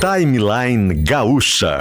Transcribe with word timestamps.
Timeline 0.00 0.94
Gaúcha. 0.94 1.80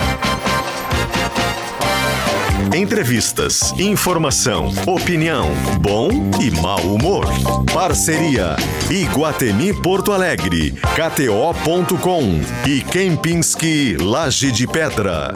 Entrevistas, 2.76 3.72
informação, 3.78 4.72
opinião, 4.88 5.48
bom 5.80 6.10
e 6.42 6.50
mau 6.60 6.80
humor. 6.80 7.28
Parceria 7.72 8.56
Iguatemi 8.90 9.72
Porto 9.72 10.12
Alegre, 10.12 10.72
KTO.com 10.96 12.42
e 12.66 12.82
Kempinski 12.82 13.98
Laje 13.98 14.52
de 14.52 14.66
Pedra. 14.66 15.32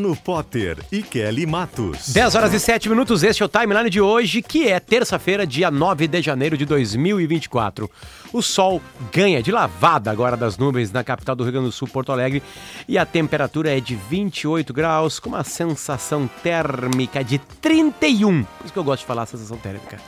Luciano 0.00 0.16
Potter 0.16 0.78
e 0.90 1.02
Kelly 1.02 1.46
Matos. 1.46 2.08
10 2.08 2.34
horas 2.34 2.54
e 2.54 2.58
7 2.58 2.88
minutos, 2.88 3.22
este 3.22 3.42
é 3.42 3.46
o 3.46 3.48
timeline 3.48 3.90
de 3.90 4.00
hoje, 4.00 4.40
que 4.40 4.66
é 4.66 4.80
terça-feira, 4.80 5.46
dia 5.46 5.70
9 5.70 6.08
de 6.08 6.22
janeiro 6.22 6.56
de 6.56 6.64
2024. 6.64 7.88
O 8.32 8.40
sol 8.40 8.80
ganha 9.12 9.42
de 9.42 9.52
lavada 9.52 10.10
agora 10.10 10.36
das 10.36 10.56
nuvens 10.56 10.90
na 10.90 11.04
capital 11.04 11.36
do 11.36 11.44
Rio 11.44 11.52
Grande 11.52 11.66
do 11.66 11.72
Sul, 11.72 11.86
Porto 11.86 12.12
Alegre, 12.12 12.42
e 12.88 12.96
a 12.96 13.04
temperatura 13.04 13.76
é 13.76 13.80
de 13.80 13.94
28 13.94 14.72
graus, 14.72 15.20
com 15.20 15.28
uma 15.28 15.44
sensação 15.44 16.28
térmica 16.42 17.22
de 17.22 17.38
31. 17.38 18.42
Por 18.42 18.64
isso 18.64 18.72
que 18.72 18.78
eu 18.78 18.84
gosto 18.84 19.00
de 19.00 19.06
falar 19.06 19.26
sensação 19.26 19.58
térmica. 19.58 19.98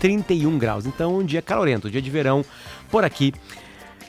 31 0.00 0.58
graus. 0.58 0.86
Então, 0.86 1.18
um 1.18 1.24
dia 1.24 1.42
calorento, 1.42 1.88
um 1.88 1.90
dia 1.90 2.02
de 2.02 2.10
verão 2.10 2.44
por 2.90 3.04
aqui 3.04 3.34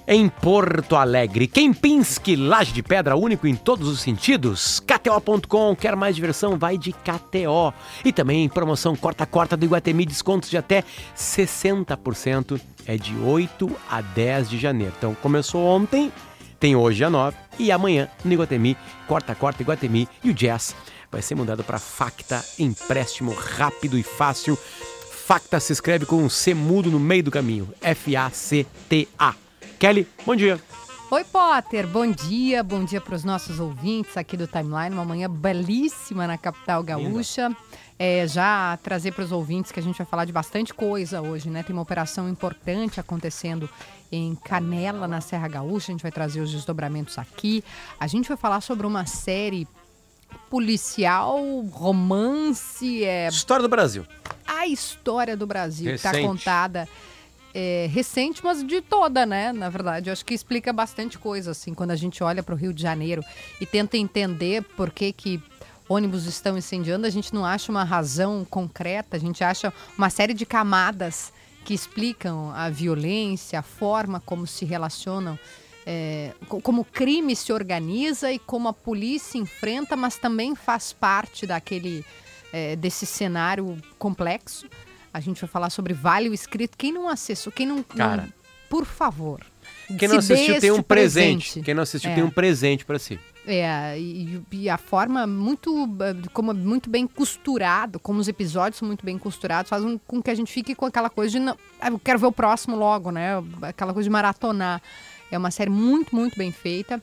em 0.07 0.27
Porto 0.29 0.95
Alegre. 0.95 1.47
Kempinski, 1.47 2.35
laje 2.35 2.71
de 2.71 2.83
pedra 2.83 3.15
único 3.15 3.47
em 3.47 3.55
todos 3.55 3.87
os 3.87 4.01
sentidos. 4.01 4.79
KTO.com, 4.79 5.75
quer 5.75 5.95
mais 5.95 6.15
diversão? 6.15 6.57
Vai 6.57 6.77
de 6.77 6.91
KTO. 6.91 7.73
E 8.03 8.11
também 8.11 8.47
promoção 8.49 8.95
corta-corta 8.95 9.55
do 9.55 9.65
Iguatemi, 9.65 10.05
descontos 10.05 10.49
de 10.49 10.57
até 10.57 10.83
60%. 11.15 12.59
É 12.85 12.97
de 12.97 13.15
8 13.15 13.71
a 13.89 14.01
10 14.01 14.49
de 14.49 14.57
janeiro. 14.57 14.93
Então 14.97 15.15
começou 15.15 15.65
ontem, 15.65 16.11
tem 16.59 16.75
hoje 16.75 17.03
a 17.03 17.09
9 17.09 17.37
e 17.57 17.71
amanhã 17.71 18.09
no 18.25 18.33
Iguatemi, 18.33 18.75
corta-corta 19.07 19.61
Iguatemi 19.61 20.07
e 20.23 20.29
o 20.29 20.33
Jazz 20.33 20.75
vai 21.09 21.21
ser 21.21 21.35
mudado 21.35 21.63
para 21.63 21.77
Facta, 21.77 22.43
empréstimo 22.57 23.33
rápido 23.33 23.97
e 23.97 24.03
fácil. 24.03 24.57
Facta 25.25 25.59
se 25.59 25.71
escreve 25.71 26.05
com 26.05 26.17
um 26.17 26.27
C 26.27 26.53
mudo 26.53 26.91
no 26.91 26.99
meio 26.99 27.23
do 27.23 27.31
caminho. 27.31 27.69
F-A-C-T-A. 27.81 29.35
Kelly, 29.83 30.07
bom 30.25 30.33
dia. 30.33 30.57
Oi, 31.11 31.25
Potter, 31.25 31.85
bom 31.85 32.09
dia, 32.09 32.63
bom 32.63 32.85
dia 32.85 33.01
para 33.01 33.15
os 33.15 33.25
nossos 33.25 33.59
ouvintes 33.59 34.15
aqui 34.15 34.37
do 34.37 34.47
Timeline, 34.47 34.95
uma 34.95 35.03
manhã 35.03 35.29
belíssima 35.29 36.25
na 36.25 36.37
capital 36.37 36.81
gaúcha. 36.81 37.53
É, 37.99 38.25
já 38.25 38.79
trazer 38.81 39.11
para 39.11 39.25
os 39.25 39.33
ouvintes 39.33 39.73
que 39.73 39.81
a 39.81 39.83
gente 39.83 39.97
vai 39.97 40.07
falar 40.07 40.23
de 40.23 40.31
bastante 40.31 40.73
coisa 40.73 41.21
hoje, 41.21 41.49
né? 41.49 41.63
Tem 41.63 41.75
uma 41.75 41.81
operação 41.81 42.29
importante 42.29 42.97
acontecendo 42.97 43.69
em 44.09 44.35
Canela, 44.35 45.05
na 45.05 45.19
Serra 45.19 45.49
Gaúcha, 45.49 45.91
a 45.91 45.93
gente 45.93 46.01
vai 46.01 46.13
trazer 46.13 46.39
os 46.39 46.53
desdobramentos 46.53 47.17
aqui. 47.17 47.61
A 47.99 48.07
gente 48.07 48.29
vai 48.29 48.37
falar 48.37 48.61
sobre 48.61 48.87
uma 48.87 49.05
série 49.05 49.67
policial, 50.49 51.41
romance, 51.73 53.03
é... 53.03 53.27
História 53.27 53.63
do 53.63 53.69
Brasil. 53.69 54.05
A 54.47 54.65
história 54.65 55.35
do 55.35 55.45
Brasil, 55.45 55.93
está 55.93 56.17
contada 56.21 56.87
é, 57.53 57.87
recente, 57.91 58.41
mas 58.43 58.65
de 58.65 58.81
toda, 58.81 59.25
né? 59.25 59.51
Na 59.53 59.69
verdade, 59.69 60.09
eu 60.09 60.13
acho 60.13 60.25
que 60.25 60.33
explica 60.33 60.73
bastante 60.73 61.17
coisa, 61.19 61.51
assim, 61.51 61.73
quando 61.73 61.91
a 61.91 61.95
gente 61.95 62.23
olha 62.23 62.41
para 62.41 62.55
o 62.55 62.57
Rio 62.57 62.73
de 62.73 62.81
Janeiro 62.81 63.23
e 63.61 63.65
tenta 63.65 63.97
entender 63.97 64.63
por 64.75 64.89
que 64.89 65.11
que 65.13 65.41
ônibus 65.87 66.25
estão 66.25 66.57
incendiando, 66.57 67.05
a 67.05 67.09
gente 67.09 67.33
não 67.33 67.45
acha 67.45 67.71
uma 67.71 67.83
razão 67.83 68.45
concreta, 68.49 69.17
a 69.17 69.19
gente 69.19 69.43
acha 69.43 69.71
uma 69.97 70.09
série 70.09 70.33
de 70.33 70.45
camadas 70.45 71.31
que 71.65 71.73
explicam 71.73 72.51
a 72.55 72.69
violência, 72.69 73.59
a 73.59 73.61
forma 73.61 74.19
como 74.25 74.47
se 74.47 74.65
relacionam, 74.65 75.37
é, 75.85 76.33
co- 76.47 76.61
como 76.61 76.81
o 76.81 76.85
crime 76.85 77.35
se 77.35 77.53
organiza 77.53 78.31
e 78.31 78.39
como 78.39 78.67
a 78.69 78.73
polícia 78.73 79.37
enfrenta, 79.37 79.95
mas 79.95 80.17
também 80.17 80.55
faz 80.55 80.91
parte 80.93 81.45
daquele 81.45 82.05
é, 82.51 82.75
desse 82.75 83.05
cenário 83.05 83.77
complexo. 83.99 84.67
A 85.13 85.19
gente 85.19 85.39
vai 85.39 85.47
falar 85.49 85.69
sobre 85.69 85.93
Vale 85.93 86.29
o 86.29 86.33
Escrito. 86.33 86.77
Quem 86.77 86.91
não 86.91 87.07
acessou, 87.07 87.51
quem 87.53 87.65
não. 87.67 87.83
Cara. 87.83 88.23
não- 88.23 88.33
por 88.69 88.85
favor. 88.85 89.39
Quem 89.99 90.07
não 90.09 90.17
assistiu 90.17 90.59
tem 90.59 90.71
um 90.71 90.81
presente. 90.81 91.61
Quem 91.61 91.75
não 91.75 91.83
assistiu 91.83 92.09
É. 92.09 92.15
tem 92.15 92.23
um 92.23 92.29
presente 92.31 92.83
para 92.83 92.97
si. 92.97 93.19
É, 93.45 93.99
e, 93.99 94.41
e 94.51 94.69
a 94.69 94.77
forma 94.77 95.27
muito, 95.27 95.87
como 96.31 96.49
é 96.51 96.53
muito 96.55 96.89
bem 96.89 97.05
costurado, 97.05 97.99
como 97.99 98.19
os 98.19 98.27
episódios 98.27 98.79
são 98.79 98.87
muito 98.87 99.05
bem 99.05 99.17
costurados, 99.17 99.69
faz 99.69 99.83
um- 99.83 99.99
com 99.99 100.23
que 100.23 100.31
a 100.31 100.35
gente 100.35 100.51
fique 100.51 100.73
com 100.73 100.85
aquela 100.85 101.09
coisa 101.09 101.33
de, 101.33 101.39
não, 101.39 101.55
ah, 101.79 101.89
eu 101.89 101.99
quero 101.99 102.17
ver 102.17 102.25
o 102.25 102.31
próximo 102.31 102.75
logo, 102.75 103.11
né? 103.11 103.33
Aquela 103.61 103.93
coisa 103.93 104.07
de 104.07 104.11
maratonar. 104.11 104.81
É 105.29 105.37
uma 105.37 105.51
série 105.51 105.69
muito, 105.69 106.15
muito 106.15 106.35
bem 106.37 106.51
feita. 106.51 106.99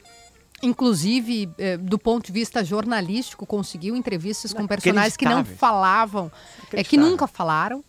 Inclusive, 0.62 1.48
eh, 1.56 1.76
do 1.78 1.98
ponto 1.98 2.26
de 2.26 2.32
vista 2.32 2.62
jornalístico, 2.64 3.46
conseguiu 3.46 3.96
entrevistas 3.96 4.52
com 4.52 4.66
personagens 4.66 5.16
que 5.16 5.24
não 5.24 5.44
falavam, 5.44 6.30
é, 6.72 6.84
que 6.84 6.96
nunca 6.98 7.26
falaram. 7.26 7.82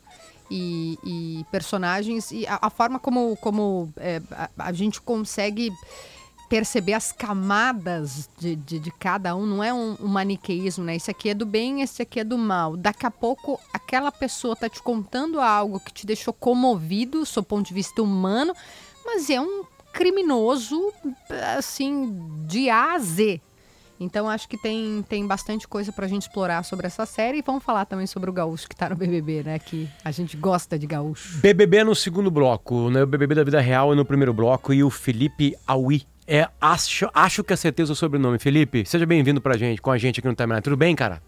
E, 0.53 0.99
e 1.05 1.45
personagens, 1.49 2.29
e 2.29 2.45
a, 2.45 2.59
a 2.63 2.69
forma 2.69 2.99
como, 2.99 3.37
como 3.37 3.89
eh, 3.95 4.21
a, 4.31 4.49
a 4.57 4.73
gente 4.73 4.99
consegue 4.99 5.71
perceber 6.51 6.91
as 6.91 7.13
camadas 7.13 8.29
de, 8.37 8.57
de, 8.57 8.77
de 8.77 8.91
cada 8.91 9.33
um, 9.33 9.45
não 9.45 9.63
é 9.63 9.73
um, 9.73 9.95
um 10.01 10.07
maniqueísmo, 10.09 10.83
né? 10.83 10.97
Esse 10.97 11.09
aqui 11.09 11.29
é 11.29 11.33
do 11.33 11.45
bem, 11.45 11.81
esse 11.81 12.01
aqui 12.01 12.19
é 12.19 12.25
do 12.25 12.37
mal. 12.37 12.75
Daqui 12.75 13.05
a 13.05 13.09
pouco, 13.09 13.57
aquela 13.73 14.11
pessoa 14.11 14.53
tá 14.53 14.67
te 14.67 14.83
contando 14.83 15.39
algo 15.39 15.79
que 15.79 15.93
te 15.93 16.05
deixou 16.05 16.33
comovido, 16.33 17.19
do 17.19 17.25
seu 17.25 17.41
ponto 17.41 17.67
de 17.67 17.73
vista 17.73 18.03
humano, 18.03 18.53
mas 19.05 19.29
é 19.29 19.39
um 19.39 19.63
criminoso, 19.93 20.91
assim, 21.57 22.19
de 22.45 22.69
A 22.69 22.95
a 22.95 22.99
Z. 22.99 23.39
Então, 24.01 24.27
acho 24.27 24.49
que 24.49 24.57
tem, 24.57 25.05
tem 25.07 25.27
bastante 25.27 25.67
coisa 25.67 25.91
pra 25.91 26.07
gente 26.07 26.23
explorar 26.23 26.63
sobre 26.63 26.87
essa 26.87 27.05
série. 27.05 27.37
E 27.37 27.43
vamos 27.45 27.63
falar 27.63 27.85
também 27.85 28.07
sobre 28.07 28.31
o 28.31 28.33
gaúcho 28.33 28.67
que 28.67 28.75
tá 28.75 28.89
no 28.89 28.95
BBB, 28.95 29.43
né? 29.43 29.59
Que 29.59 29.87
a 30.03 30.09
gente 30.09 30.35
gosta 30.35 30.77
de 30.79 30.87
gaúcho. 30.87 31.37
BBB 31.37 31.83
no 31.83 31.93
segundo 31.93 32.31
bloco, 32.31 32.89
né? 32.89 33.03
O 33.03 33.05
BBB 33.05 33.35
da 33.35 33.43
vida 33.43 33.61
real 33.61 33.93
é 33.93 33.95
no 33.95 34.03
primeiro 34.03 34.33
bloco 34.33 34.73
e 34.73 34.83
o 34.83 34.89
Felipe 34.89 35.55
Aui. 35.67 36.01
É, 36.27 36.49
acho, 36.59 37.07
acho 37.13 37.43
que 37.43 37.53
acertei 37.53 37.83
o 37.83 37.85
seu 37.85 37.95
sobrenome. 37.95 38.39
Felipe, 38.39 38.83
seja 38.87 39.05
bem-vindo 39.05 39.39
pra 39.39 39.55
gente, 39.55 39.79
com 39.79 39.91
a 39.91 39.99
gente 39.99 40.19
aqui 40.19 40.27
no 40.27 40.33
Timeline. 40.33 40.63
Tudo 40.63 40.77
bem, 40.77 40.95
cara? 40.95 41.21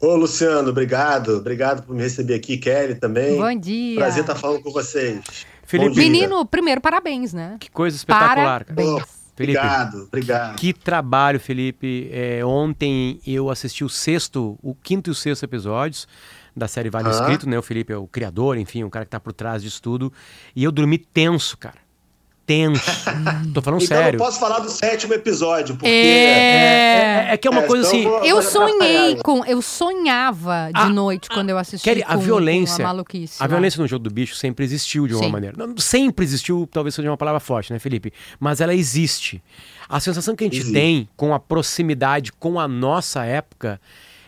Ô, 0.00 0.14
Luciano, 0.14 0.68
obrigado. 0.68 1.38
Obrigado 1.38 1.82
por 1.82 1.92
me 1.92 2.02
receber 2.02 2.34
aqui, 2.34 2.56
Kelly 2.56 2.94
também. 2.94 3.36
Bom 3.36 3.58
dia. 3.58 3.96
Prazer 3.96 4.20
estar 4.20 4.36
falando 4.36 4.62
com 4.62 4.70
vocês. 4.70 5.44
Felipe. 5.64 5.96
Menino, 5.96 6.46
primeiro, 6.46 6.80
parabéns, 6.80 7.32
né? 7.32 7.56
que 7.58 7.68
coisa 7.68 7.96
espetacular, 7.96 8.64
cara. 8.64 8.74
Parabéns. 8.76 9.21
Felipe. 9.34 9.58
Obrigado, 9.58 10.04
obrigado. 10.04 10.56
Que 10.56 10.72
trabalho, 10.72 11.40
Felipe. 11.40 12.08
É, 12.12 12.44
ontem 12.44 13.20
eu 13.26 13.48
assisti 13.50 13.82
o 13.84 13.88
sexto, 13.88 14.58
o 14.62 14.74
quinto 14.74 15.08
e 15.08 15.12
o 15.12 15.14
sexto 15.14 15.44
episódios 15.44 16.06
da 16.54 16.68
série 16.68 16.90
Vale 16.90 17.08
Ah. 17.08 17.12
Escrito, 17.12 17.48
né? 17.48 17.58
O 17.58 17.62
Felipe 17.62 17.92
é 17.92 17.96
o 17.96 18.06
criador, 18.06 18.58
enfim, 18.58 18.84
o 18.84 18.90
cara 18.90 19.04
que 19.06 19.10
tá 19.10 19.18
por 19.18 19.32
trás 19.32 19.62
disso 19.62 19.80
tudo. 19.80 20.12
E 20.54 20.62
eu 20.62 20.70
dormi 20.70 20.98
tenso, 20.98 21.56
cara. 21.56 21.78
Tenso. 22.44 22.82
Tô 23.54 23.62
falando 23.62 23.82
Então 23.82 23.96
sério. 23.96 24.18
não 24.18 24.24
posso 24.26 24.40
falar 24.40 24.58
do 24.58 24.68
sétimo 24.68 25.14
episódio, 25.14 25.74
porque... 25.76 25.86
É, 25.88 27.28
é 27.32 27.36
que 27.36 27.46
é 27.46 27.50
uma 27.50 27.62
É, 27.62 27.66
coisa 27.66 27.86
então 27.96 27.98
assim. 28.00 28.08
vou- 28.20 28.24
Eu 28.24 28.42
sonhei 28.42 29.16
com. 29.22 29.44
Eu 29.44 29.62
sonhava 29.62 30.70
de 30.74 30.80
Ah, 30.80 30.88
noite 30.88 31.28
quando 31.28 31.50
eu 31.50 31.58
assisti. 31.58 31.84
Kelly, 31.84 32.02
a 32.06 32.16
violência- 32.16 32.76
Com 32.76 32.82
a 32.82 32.86
maluquice. 32.86 33.36
A 33.40 33.44
lá. 33.44 33.48
violência 33.48 33.80
no 33.80 33.86
jogo 33.86 34.02
do 34.04 34.10
bicho 34.12 34.34
sempre 34.34 34.64
existiu 34.64 35.06
de 35.06 35.14
uma 35.14 35.24
Sim. 35.24 35.30
maneira. 35.30 35.56
Não, 35.56 35.76
sempre 35.78 36.24
existiu, 36.24 36.68
talvez 36.70 36.94
seja 36.94 37.08
uma 37.10 37.16
palavra 37.16 37.40
forte, 37.40 37.72
né, 37.72 37.78
Felipe? 37.78 38.12
Mas 38.40 38.60
ela 38.60 38.74
existe. 38.74 39.42
A 39.88 40.00
sensação 40.00 40.34
que 40.34 40.42
a 40.44 40.46
gente 40.46 40.58
Existe. 40.58 40.72
tem 40.72 41.08
com 41.16 41.32
a 41.34 41.38
proximidade 41.38 42.32
com 42.32 42.58
a 42.58 42.66
nossa 42.66 43.24
época 43.24 43.80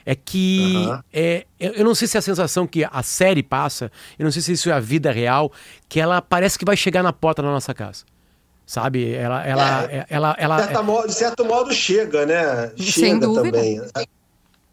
é 0.04 0.14
que. 0.14 0.74
Aham. 0.86 1.04
É, 1.12 1.46
eu 1.58 1.72
eu 1.74 1.84
não 1.84 1.94
sei 1.94 2.06
se 2.06 2.16
é 2.16 2.20
a 2.20 2.22
sensação 2.22 2.66
que 2.66 2.84
a 2.84 3.02
série 3.02 3.42
passa, 3.42 3.90
eu 4.18 4.24
não 4.24 4.30
sei 4.30 4.42
se 4.42 4.52
isso 4.52 4.70
é 4.70 4.72
a 4.72 4.80
vida 4.80 5.10
real, 5.10 5.50
que 5.88 6.00
ela 6.00 6.20
parece 6.20 6.58
que 6.58 6.64
vai 6.64 6.76
chegar 6.76 7.02
na 7.02 7.12
porta 7.12 7.42
da 7.42 7.48
nossa 7.48 7.72
casa. 7.74 8.04
Sabe? 8.66 9.12
Ela. 9.12 9.44
ela, 9.46 9.84
é, 9.84 10.06
ela, 10.08 10.36
ela, 10.38 10.56
de, 10.56 10.62
certo 10.62 10.84
modo, 10.84 11.08
de, 11.08 11.14
certo 11.14 11.44
modo, 11.44 11.72
chega, 11.72 12.24
né? 12.24 12.72
Chega 12.76 13.32
também. 13.32 13.80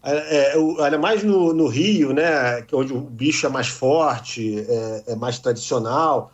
É, 0.04 0.56
é, 0.56 0.98
mais 0.98 1.24
no, 1.24 1.54
no, 1.54 1.68
Rio, 1.68 2.13
né? 2.13 2.66
Onde 2.74 2.94
o 2.94 3.01
bicho 3.01 3.45
é 3.45 3.50
mais 3.50 3.68
forte, 3.68 4.66
é, 4.68 5.04
é 5.07 5.16
mais 5.16 5.39
tradicional. 5.39 6.31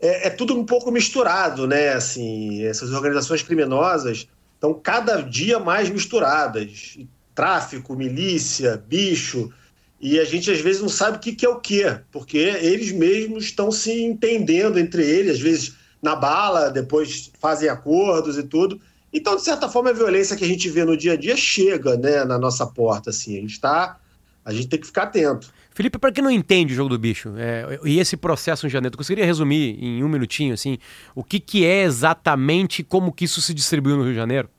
É, 0.00 0.28
é, 0.28 0.30
tudo 0.30 0.56
um 0.56 0.64
pouco 0.64 0.90
misturado, 0.90 1.66
né? 1.66 1.90
Assim, 1.90 2.64
essas 2.64 2.92
organizações 2.92 3.42
criminosas 3.42 4.26
estão 4.54 4.72
cada 4.72 5.20
dia 5.20 5.58
mais 5.58 5.90
misturadas. 5.90 6.96
Tráfico, 7.40 7.96
milícia, 7.96 8.82
bicho. 8.86 9.50
E 9.98 10.20
a 10.20 10.24
gente 10.24 10.50
às 10.50 10.60
vezes 10.60 10.82
não 10.82 10.90
sabe 10.90 11.16
o 11.16 11.20
que, 11.20 11.32
que 11.32 11.46
é 11.46 11.48
o 11.48 11.58
que, 11.58 11.84
porque 12.12 12.36
eles 12.36 12.92
mesmos 12.92 13.44
estão 13.44 13.72
se 13.72 14.02
entendendo 14.02 14.78
entre 14.78 15.02
eles, 15.02 15.36
às 15.36 15.40
vezes 15.40 15.74
na 16.02 16.14
bala, 16.14 16.70
depois 16.70 17.30
fazem 17.40 17.70
acordos 17.70 18.36
e 18.36 18.42
tudo. 18.42 18.78
Então, 19.10 19.36
de 19.36 19.42
certa 19.42 19.70
forma, 19.70 19.88
a 19.88 19.94
violência 19.94 20.36
que 20.36 20.44
a 20.44 20.46
gente 20.46 20.68
vê 20.68 20.84
no 20.84 20.94
dia 20.94 21.14
a 21.14 21.16
dia 21.16 21.34
chega 21.34 21.96
né, 21.96 22.24
na 22.24 22.38
nossa 22.38 22.66
porta. 22.66 23.08
Assim. 23.08 23.38
A 23.38 23.40
gente 23.40 23.58
tá. 23.58 23.98
A 24.44 24.52
gente 24.52 24.68
tem 24.68 24.78
que 24.78 24.86
ficar 24.86 25.04
atento. 25.04 25.50
Felipe, 25.70 25.98
para 25.98 26.12
quem 26.12 26.22
não 26.22 26.30
entende 26.30 26.74
o 26.74 26.76
jogo 26.76 26.90
do 26.90 26.98
bicho, 26.98 27.32
é, 27.38 27.80
e 27.84 27.98
esse 27.98 28.18
processo 28.18 28.66
em 28.66 28.70
janeiro, 28.70 28.92
tu 28.92 28.98
conseguiria 28.98 29.24
resumir 29.24 29.82
em 29.82 30.04
um 30.04 30.08
minutinho, 30.08 30.52
assim, 30.52 30.76
o 31.14 31.24
que, 31.24 31.40
que 31.40 31.64
é 31.64 31.84
exatamente, 31.84 32.82
como 32.82 33.12
que 33.12 33.24
isso 33.24 33.40
se 33.40 33.54
distribuiu 33.54 33.96
no 33.96 34.02
Rio 34.02 34.12
de 34.12 34.18
Janeiro? 34.18 34.50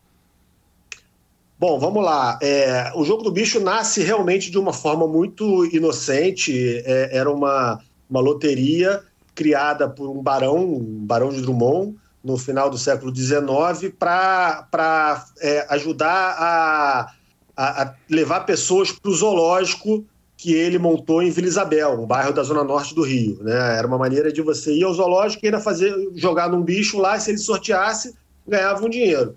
Bom, 1.62 1.78
vamos 1.78 2.04
lá. 2.04 2.40
É, 2.42 2.92
o 2.96 3.06
jogo 3.06 3.22
do 3.22 3.30
bicho 3.30 3.60
nasce 3.60 4.02
realmente 4.02 4.50
de 4.50 4.58
uma 4.58 4.74
forma 4.74 5.08
muito 5.08 5.64
inocente. 5.68 6.82
É, 6.84 7.16
era 7.16 7.32
uma, 7.32 7.80
uma 8.10 8.20
loteria 8.20 9.04
criada 9.36 9.88
por 9.88 10.10
um 10.10 10.24
barão, 10.24 10.58
um 10.58 11.06
barão 11.06 11.30
de 11.30 11.40
Drummond, 11.40 11.96
no 12.24 12.36
final 12.36 12.68
do 12.68 12.80
século 12.80 13.16
XIX, 13.16 13.94
para 14.00 15.24
é, 15.40 15.68
ajudar 15.70 16.36
a, 16.40 17.14
a, 17.56 17.84
a, 17.84 17.96
levar 18.10 18.40
pessoas 18.40 18.92
para 18.92 19.12
o 19.12 19.14
zoológico 19.14 20.04
que 20.36 20.56
ele 20.56 20.80
montou 20.80 21.22
em 21.22 21.30
Vila 21.30 21.48
Isabel, 21.48 22.02
um 22.02 22.08
bairro 22.08 22.34
da 22.34 22.42
zona 22.42 22.64
norte 22.64 22.96
do 22.96 23.04
Rio. 23.04 23.38
Né? 23.40 23.78
Era 23.78 23.86
uma 23.86 24.00
maneira 24.00 24.34
de 24.34 24.42
você 24.42 24.74
ir 24.74 24.84
ao 24.84 24.96
zoológico 24.96 25.46
e 25.46 25.50
ainda 25.50 25.60
fazer, 25.60 25.94
jogar 26.16 26.50
num 26.50 26.64
bicho 26.64 26.98
lá, 26.98 27.18
e 27.18 27.22
se 27.22 27.30
ele 27.30 27.38
sorteasse, 27.38 28.16
ganhava 28.48 28.84
um 28.84 28.90
dinheiro. 28.90 29.36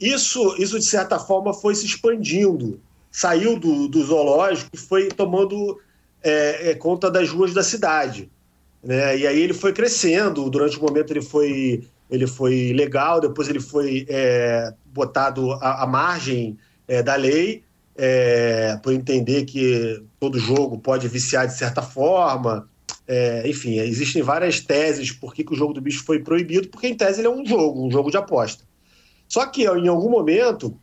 Isso, 0.00 0.54
isso, 0.58 0.78
de 0.78 0.84
certa 0.84 1.18
forma, 1.18 1.52
foi 1.52 1.74
se 1.74 1.84
expandindo. 1.84 2.80
Saiu 3.10 3.58
do, 3.58 3.88
do 3.88 4.04
zoológico 4.04 4.70
e 4.72 4.76
foi 4.76 5.08
tomando 5.08 5.80
é, 6.22 6.70
é, 6.70 6.74
conta 6.74 7.10
das 7.10 7.30
ruas 7.30 7.52
da 7.52 7.62
cidade. 7.62 8.30
Né? 8.82 9.18
E 9.18 9.26
aí 9.26 9.40
ele 9.40 9.54
foi 9.54 9.72
crescendo. 9.72 10.48
Durante 10.48 10.78
um 10.78 10.82
momento 10.82 11.10
ele 11.12 11.22
foi, 11.22 11.84
ele 12.10 12.26
foi 12.26 12.72
legal, 12.72 13.20
depois 13.20 13.48
ele 13.48 13.60
foi 13.60 14.06
é, 14.08 14.72
botado 14.86 15.52
à, 15.54 15.82
à 15.82 15.86
margem 15.86 16.56
é, 16.86 17.02
da 17.02 17.16
lei, 17.16 17.64
é, 17.96 18.78
por 18.82 18.92
entender 18.92 19.44
que 19.44 20.00
todo 20.20 20.38
jogo 20.38 20.78
pode 20.78 21.08
viciar 21.08 21.46
de 21.46 21.56
certa 21.56 21.82
forma. 21.82 22.68
É, 23.06 23.48
enfim, 23.48 23.78
existem 23.78 24.22
várias 24.22 24.60
teses 24.60 25.10
por 25.10 25.34
que, 25.34 25.42
que 25.42 25.54
o 25.54 25.56
jogo 25.56 25.72
do 25.72 25.80
bicho 25.80 26.04
foi 26.04 26.20
proibido, 26.20 26.68
porque 26.68 26.86
em 26.86 26.94
tese 26.94 27.20
ele 27.20 27.26
é 27.26 27.30
um 27.30 27.44
jogo, 27.44 27.84
um 27.84 27.90
jogo 27.90 28.10
de 28.10 28.16
aposta. 28.16 28.67
Só 29.28 29.46
que 29.46 29.64
em 29.64 29.88
algum 29.88 30.10
momento 30.10 30.74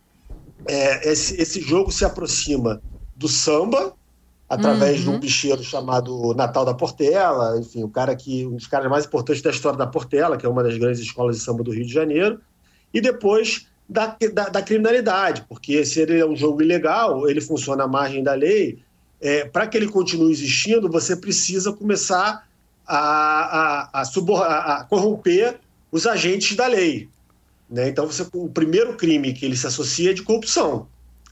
é, 0.67 1.11
esse, 1.11 1.41
esse 1.41 1.59
jogo 1.61 1.91
se 1.91 2.05
aproxima 2.05 2.81
do 3.15 3.27
samba, 3.27 3.93
através 4.47 4.97
uhum. 4.97 5.03
de 5.03 5.09
um 5.09 5.13
uhum. 5.13 5.19
bicheiro 5.19 5.63
chamado 5.63 6.33
Natal 6.35 6.63
da 6.63 6.73
Portela, 6.73 7.59
enfim, 7.59 7.83
o 7.83 7.89
cara 7.89 8.15
que 8.15 8.45
um 8.45 8.55
dos 8.55 8.67
caras 8.67 8.89
mais 8.89 9.05
importantes 9.05 9.41
da 9.41 9.49
história 9.49 9.77
da 9.77 9.87
Portela, 9.87 10.37
que 10.37 10.45
é 10.45 10.49
uma 10.49 10.63
das 10.63 10.77
grandes 10.77 10.99
escolas 10.99 11.37
de 11.37 11.41
samba 11.41 11.63
do 11.63 11.71
Rio 11.71 11.85
de 11.85 11.91
Janeiro, 11.91 12.39
e 12.93 13.01
depois 13.01 13.67
da, 13.89 14.15
da, 14.33 14.49
da 14.49 14.61
criminalidade, 14.61 15.45
porque 15.49 15.83
se 15.85 15.99
ele 16.01 16.19
é 16.19 16.25
um 16.25 16.35
jogo 16.35 16.61
ilegal, 16.61 17.27
ele 17.27 17.41
funciona 17.41 17.83
à 17.83 17.87
margem 17.87 18.23
da 18.23 18.33
lei, 18.33 18.79
é, 19.19 19.45
para 19.45 19.67
que 19.67 19.77
ele 19.77 19.87
continue 19.87 20.31
existindo, 20.31 20.89
você 20.89 21.15
precisa 21.15 21.73
começar 21.73 22.47
a, 22.85 22.97
a, 22.97 23.89
a, 23.93 24.03
a, 24.03 24.75
a 24.77 24.83
corromper 24.83 25.59
os 25.91 26.05
agentes 26.05 26.55
da 26.55 26.67
lei. 26.67 27.09
Né? 27.69 27.89
Então, 27.89 28.05
você, 28.05 28.25
o 28.33 28.49
primeiro 28.49 28.95
crime 28.95 29.33
que 29.33 29.45
ele 29.45 29.57
se 29.57 29.67
associa 29.67 30.11
é 30.11 30.13
de 30.13 30.23
corrupção. 30.23 30.87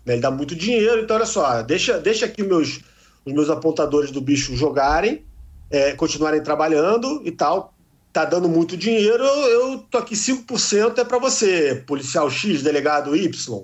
Né? 0.06 0.14
Ele 0.14 0.22
dá 0.22 0.32
muito 0.32 0.56
dinheiro, 0.56 1.02
então, 1.02 1.16
olha 1.16 1.26
só, 1.26 1.62
deixa, 1.62 2.00
deixa 2.00 2.26
aqui 2.26 2.44
meus, 2.44 2.82
os 3.26 3.34
meus 3.34 3.50
apontadores 3.50 4.12
do 4.12 4.22
bicho 4.22 4.56
jogarem, 4.56 5.24
é, 5.70 5.94
continuarem 5.94 6.42
trabalhando 6.42 7.22
e 7.24 7.32
tal. 7.32 7.74
Tá 8.12 8.26
dando 8.26 8.48
muito 8.48 8.78
dinheiro, 8.78 9.24
eu 9.24 9.80
tô 9.90 9.98
aqui 9.98 10.14
5% 10.14 11.00
é 11.00 11.04
para 11.04 11.18
você, 11.18 11.84
policial 11.88 12.30
X, 12.30 12.62
delegado 12.62 13.16
Y. 13.16 13.64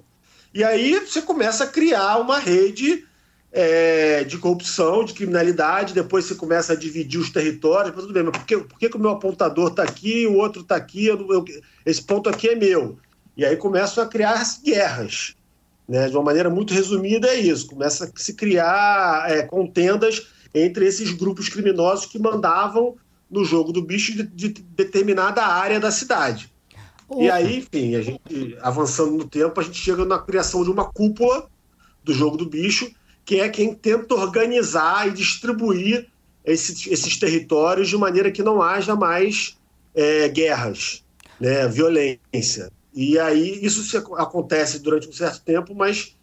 E 0.51 0.63
aí 0.63 0.99
você 0.99 1.21
começa 1.21 1.65
a 1.65 1.67
criar 1.67 2.17
uma 2.17 2.39
rede 2.39 3.05
é, 3.51 4.23
de 4.23 4.37
corrupção, 4.37 5.03
de 5.03 5.13
criminalidade, 5.13 5.93
depois 5.93 6.25
você 6.25 6.35
começa 6.35 6.73
a 6.73 6.75
dividir 6.75 7.19
os 7.19 7.29
territórios, 7.29 7.95
tudo 7.95 8.13
bem, 8.13 8.23
mas 8.23 8.37
por 8.37 8.45
que, 8.45 8.57
por 8.57 8.77
que, 8.79 8.89
que 8.89 8.97
o 8.97 8.99
meu 8.99 9.11
apontador 9.11 9.69
está 9.69 9.83
aqui, 9.83 10.27
o 10.27 10.35
outro 10.35 10.61
está 10.61 10.75
aqui, 10.75 11.07
eu, 11.07 11.17
eu, 11.31 11.45
esse 11.85 12.01
ponto 12.03 12.29
aqui 12.29 12.49
é 12.49 12.55
meu? 12.55 12.97
E 13.35 13.45
aí 13.45 13.55
começam 13.55 14.03
a 14.03 14.07
criar 14.07 14.33
as 14.33 14.61
guerras. 14.61 15.35
Né? 15.87 16.07
De 16.07 16.15
uma 16.15 16.23
maneira 16.23 16.49
muito 16.49 16.73
resumida, 16.73 17.27
é 17.27 17.39
isso: 17.39 17.67
começa 17.67 18.05
a 18.05 18.19
se 18.19 18.33
criar 18.33 19.31
é, 19.31 19.41
contendas 19.43 20.27
entre 20.53 20.85
esses 20.85 21.11
grupos 21.11 21.49
criminosos 21.49 22.05
que 22.05 22.19
mandavam 22.19 22.95
no 23.29 23.43
jogo 23.45 23.71
do 23.71 23.81
bicho 23.81 24.15
de, 24.15 24.23
de 24.23 24.49
determinada 24.49 25.43
área 25.43 25.79
da 25.79 25.91
cidade. 25.91 26.51
E 27.17 27.29
aí, 27.29 27.57
enfim, 27.57 27.95
a 27.95 28.01
gente 28.01 28.55
avançando 28.61 29.17
no 29.17 29.27
tempo, 29.27 29.59
a 29.59 29.63
gente 29.63 29.77
chega 29.77 30.05
na 30.05 30.19
criação 30.19 30.63
de 30.63 30.69
uma 30.69 30.85
cúpula 30.85 31.49
do 32.03 32.13
jogo 32.13 32.37
do 32.37 32.47
bicho, 32.47 32.91
que 33.29 33.39
é 33.39 33.47
quem 33.47 33.75
tenta 33.75 34.15
organizar 34.15 35.07
e 35.07 35.11
distribuir 35.11 36.07
esses, 36.43 36.87
esses 36.87 37.15
territórios 37.15 37.87
de 37.87 37.95
maneira 37.95 38.31
que 38.31 38.41
não 38.41 38.59
haja 38.59 38.95
mais 38.95 39.55
é, 39.93 40.27
guerras, 40.27 41.05
né, 41.39 41.67
violência. 41.67 42.71
E 42.91 43.19
aí 43.19 43.63
isso 43.63 43.95
acontece 44.17 44.79
durante 44.79 45.07
um 45.07 45.13
certo 45.13 45.43
tempo, 45.43 45.75
mas 45.75 46.17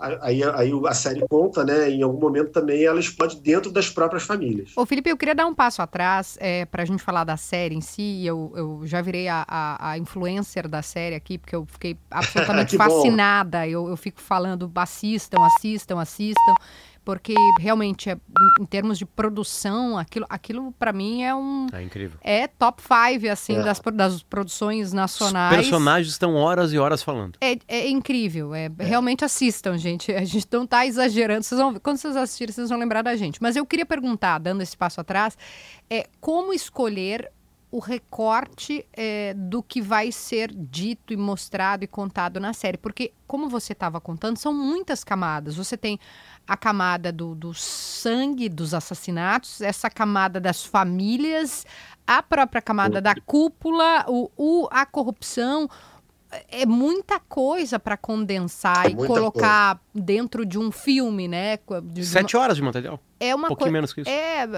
Aí, 0.00 0.42
aí 0.42 0.72
a 0.86 0.94
série 0.94 1.26
conta, 1.28 1.64
né? 1.64 1.90
Em 1.90 2.02
algum 2.02 2.18
momento 2.18 2.50
também 2.50 2.84
ela 2.84 2.98
explode 2.98 3.40
dentro 3.40 3.70
das 3.70 3.88
próprias 3.88 4.22
famílias. 4.22 4.72
Ô, 4.76 4.86
Felipe, 4.86 5.10
eu 5.10 5.16
queria 5.16 5.34
dar 5.34 5.46
um 5.46 5.54
passo 5.54 5.82
atrás 5.82 6.38
é, 6.40 6.64
para 6.64 6.82
a 6.82 6.86
gente 6.86 7.02
falar 7.02 7.24
da 7.24 7.36
série 7.36 7.74
em 7.74 7.80
si. 7.80 8.24
Eu, 8.24 8.52
eu 8.56 8.80
já 8.84 9.02
virei 9.02 9.28
a, 9.28 9.44
a, 9.46 9.90
a 9.90 9.98
influencer 9.98 10.68
da 10.68 10.82
série 10.82 11.14
aqui, 11.14 11.38
porque 11.38 11.54
eu 11.54 11.66
fiquei 11.66 11.96
absolutamente 12.10 12.76
fascinada. 12.76 13.66
Eu, 13.68 13.88
eu 13.88 13.96
fico 13.96 14.20
falando, 14.20 14.70
assistam, 14.74 15.38
assistam, 15.44 16.00
assistam 16.00 16.54
porque 17.04 17.34
realmente 17.58 18.10
é, 18.10 18.16
em 18.60 18.66
termos 18.66 18.98
de 18.98 19.06
produção 19.06 19.98
aquilo 19.98 20.26
aquilo 20.28 20.72
para 20.78 20.92
mim 20.92 21.22
é 21.22 21.34
um 21.34 21.66
é 21.72 21.82
incrível. 21.82 22.18
é 22.22 22.46
top 22.46 22.82
five 22.82 23.28
assim 23.28 23.56
é. 23.56 23.62
das, 23.62 23.80
das 23.92 24.22
produções 24.22 24.92
nacionais. 24.92 25.58
Os 25.58 25.66
personagens 25.66 26.12
estão 26.12 26.34
horas 26.34 26.72
e 26.72 26.78
horas 26.78 27.02
falando. 27.02 27.36
É, 27.40 27.56
é 27.68 27.88
incrível 27.88 28.54
é, 28.54 28.70
é, 28.78 28.84
realmente 28.84 29.24
assistam 29.24 29.76
gente. 29.76 30.12
A 30.20 30.24
gente 30.24 30.46
não 30.52 30.64
está 30.64 30.86
exagerando. 30.86 31.42
Vocês 31.42 31.60
vão 31.60 31.74
quando 31.74 31.96
vocês 31.96 32.16
assistirem 32.16 32.52
vocês 32.52 32.68
vão 32.68 32.78
lembrar 32.78 33.02
da 33.02 33.16
gente. 33.16 33.40
Mas 33.42 33.56
eu 33.56 33.64
queria 33.64 33.86
perguntar 33.86 34.38
dando 34.38 34.62
esse 34.62 34.76
passo 34.76 35.00
atrás 35.00 35.36
é 35.88 36.06
como 36.20 36.52
escolher 36.52 37.30
o 37.70 37.78
recorte 37.78 38.86
é, 38.92 39.32
do 39.34 39.62
que 39.62 39.80
vai 39.80 40.10
ser 40.10 40.52
dito 40.52 41.12
e 41.12 41.16
mostrado 41.16 41.84
e 41.84 41.86
contado 41.86 42.40
na 42.40 42.52
série. 42.52 42.76
Porque, 42.76 43.12
como 43.26 43.48
você 43.48 43.72
estava 43.72 44.00
contando, 44.00 44.38
são 44.38 44.52
muitas 44.52 45.04
camadas. 45.04 45.54
Você 45.54 45.76
tem 45.76 45.98
a 46.46 46.56
camada 46.56 47.12
do, 47.12 47.34
do 47.34 47.54
sangue 47.54 48.48
dos 48.48 48.74
assassinatos, 48.74 49.60
essa 49.60 49.88
camada 49.88 50.40
das 50.40 50.64
famílias, 50.64 51.64
a 52.04 52.22
própria 52.22 52.60
camada 52.60 53.00
da 53.00 53.14
cúpula, 53.14 54.04
o, 54.08 54.30
o 54.36 54.68
a 54.70 54.84
corrupção, 54.84 55.68
é 56.48 56.64
muita 56.64 57.18
coisa 57.18 57.78
para 57.78 57.96
condensar 57.96 58.86
é 58.86 58.90
e 58.90 58.94
colocar 58.94 59.76
coisa. 59.76 60.06
dentro 60.06 60.46
de 60.46 60.58
um 60.58 60.70
filme, 60.70 61.26
né? 61.26 61.58
De 61.84 62.04
Sete 62.04 62.36
uma... 62.36 62.44
horas 62.44 62.56
de 62.56 62.62
material. 62.62 63.00
É 63.22 63.34
uma 63.34 63.46
um 63.46 63.48
pouquinho 63.48 63.72
menos 63.72 63.92
que 63.92 64.00
isso. 64.00 64.08
É, 64.08 64.48